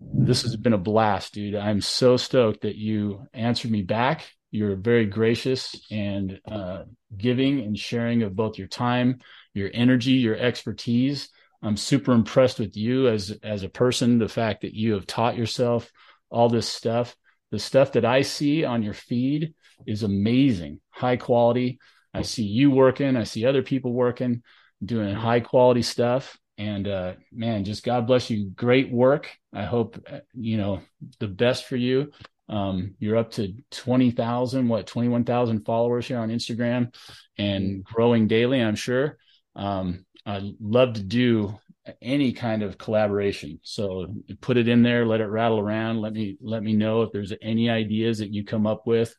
[0.00, 1.54] this has been a blast, dude.
[1.54, 4.28] I'm so stoked that you answered me back.
[4.50, 6.82] You're very gracious and uh,
[7.16, 9.20] giving and sharing of both your time,
[9.54, 11.28] your energy, your expertise.
[11.62, 14.18] I'm super impressed with you as as a person.
[14.18, 15.88] The fact that you have taught yourself
[16.32, 17.14] all this stuff.
[17.50, 19.54] The stuff that I see on your feed
[19.86, 21.78] is amazing, high quality.
[22.14, 24.42] I see you working, I see other people working,
[24.84, 26.38] doing high quality stuff.
[26.58, 28.50] And uh, man, just God bless you.
[28.50, 29.30] Great work.
[29.54, 30.80] I hope uh, you know
[31.18, 32.12] the best for you.
[32.48, 36.94] Um, you're up to 20,000, what, 21,000 followers here on Instagram
[37.38, 39.16] and growing daily, I'm sure.
[39.56, 41.58] Um, I'd love to do
[42.00, 43.58] any kind of collaboration.
[43.62, 46.00] So put it in there, let it rattle around.
[46.00, 49.14] Let me let me know if there's any ideas that you come up with.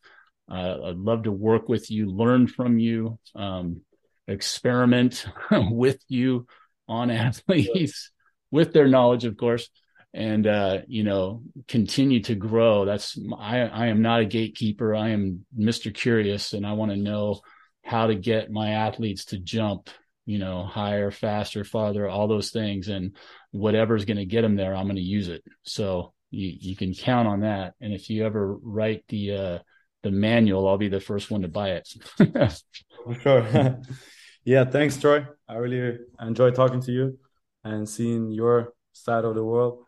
[0.50, 3.82] Uh, I'd love to work with you, learn from you, um,
[4.28, 6.48] experiment with you
[6.88, 8.12] on athletes
[8.52, 9.70] with their knowledge, of course,
[10.14, 12.86] and uh, you know continue to grow.
[12.86, 14.96] That's I I am not a gatekeeper.
[14.96, 15.94] I am Mr.
[15.94, 17.42] Curious, and I want to know
[17.84, 19.90] how to get my athletes to jump
[20.26, 22.88] you know, higher, faster, farther, all those things.
[22.88, 23.16] And
[23.52, 25.44] whatever's going to get them there, I'm going to use it.
[25.64, 27.74] So you, you can count on that.
[27.82, 29.60] And if you ever write the, uh,
[30.04, 31.88] the manual, I'll be the first one to buy it.
[32.18, 33.80] For sure.
[34.44, 34.66] yeah.
[34.66, 35.26] Thanks, Troy.
[35.48, 37.20] I really enjoy talking to you
[37.64, 39.84] and seeing your side of the world.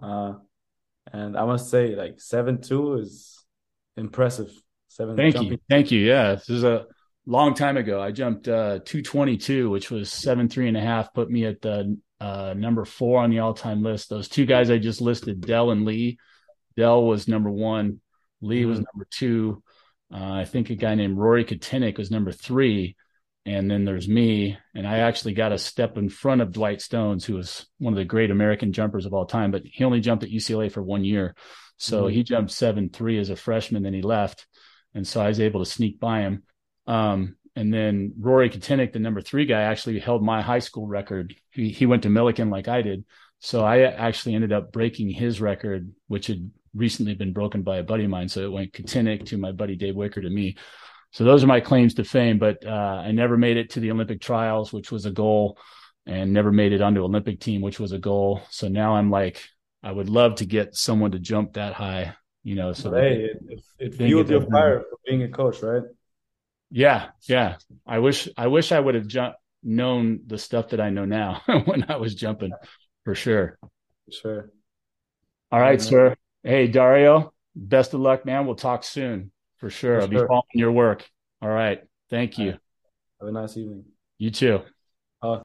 [0.00, 0.34] Uh,
[1.12, 3.44] and I must say, like seven two is
[3.96, 4.50] impressive.
[4.88, 5.16] Seven.
[5.16, 5.52] Thank jumping.
[5.52, 5.58] you.
[5.68, 6.00] Thank you.
[6.00, 6.86] Yeah, this is a
[7.26, 8.00] long time ago.
[8.00, 11.98] I jumped uh, 222, which was seven three and a half, put me at the
[12.20, 14.08] uh, number four on the all time list.
[14.08, 16.18] Those two guys I just listed, Dell and Lee.
[16.76, 18.00] Dell was number one.
[18.40, 18.70] Lee mm-hmm.
[18.70, 19.62] was number two.
[20.12, 22.96] Uh, I think a guy named Rory Kotinek was number three.
[23.44, 24.58] And then there's me.
[24.74, 27.96] And I actually got a step in front of Dwight Stones, who was one of
[27.96, 31.04] the great American jumpers of all time, but he only jumped at UCLA for one
[31.04, 31.34] year.
[31.76, 32.14] So mm-hmm.
[32.14, 34.46] he jumped seven three as a freshman, then he left.
[34.94, 36.42] And so I was able to sneak by him.
[36.86, 41.34] Um, and then Rory Kotinek, the number three guy, actually held my high school record.
[41.50, 43.04] He, he went to Millikan like I did.
[43.38, 47.82] So I actually ended up breaking his record, which had recently been broken by a
[47.82, 48.28] buddy of mine.
[48.28, 50.56] So it went Katinik to my buddy Dave Wicker to me.
[51.12, 53.90] So those are my claims to fame, but uh, I never made it to the
[53.90, 55.58] Olympic trials, which was a goal,
[56.04, 58.42] and never made it onto Olympic team, which was a goal.
[58.50, 59.42] So now I'm like,
[59.82, 62.72] I would love to get someone to jump that high, you know.
[62.72, 65.82] So hey, it, it, it fueled your fire for being a coach, right?
[66.70, 67.56] Yeah, yeah.
[67.86, 71.42] I wish I wish I would have jumped known the stuff that I know now
[71.64, 72.52] when I was jumping,
[73.04, 73.58] for sure.
[74.10, 74.50] Sure.
[75.50, 76.16] All right, sir.
[76.42, 78.46] Hey, Dario, best of luck, man.
[78.46, 79.96] We'll talk soon for sure.
[79.96, 80.22] For I'll sure.
[80.22, 81.08] be following your work.
[81.42, 81.82] All right.
[82.10, 82.52] Thank you.
[83.20, 83.84] Have a nice evening.
[84.18, 84.62] You too.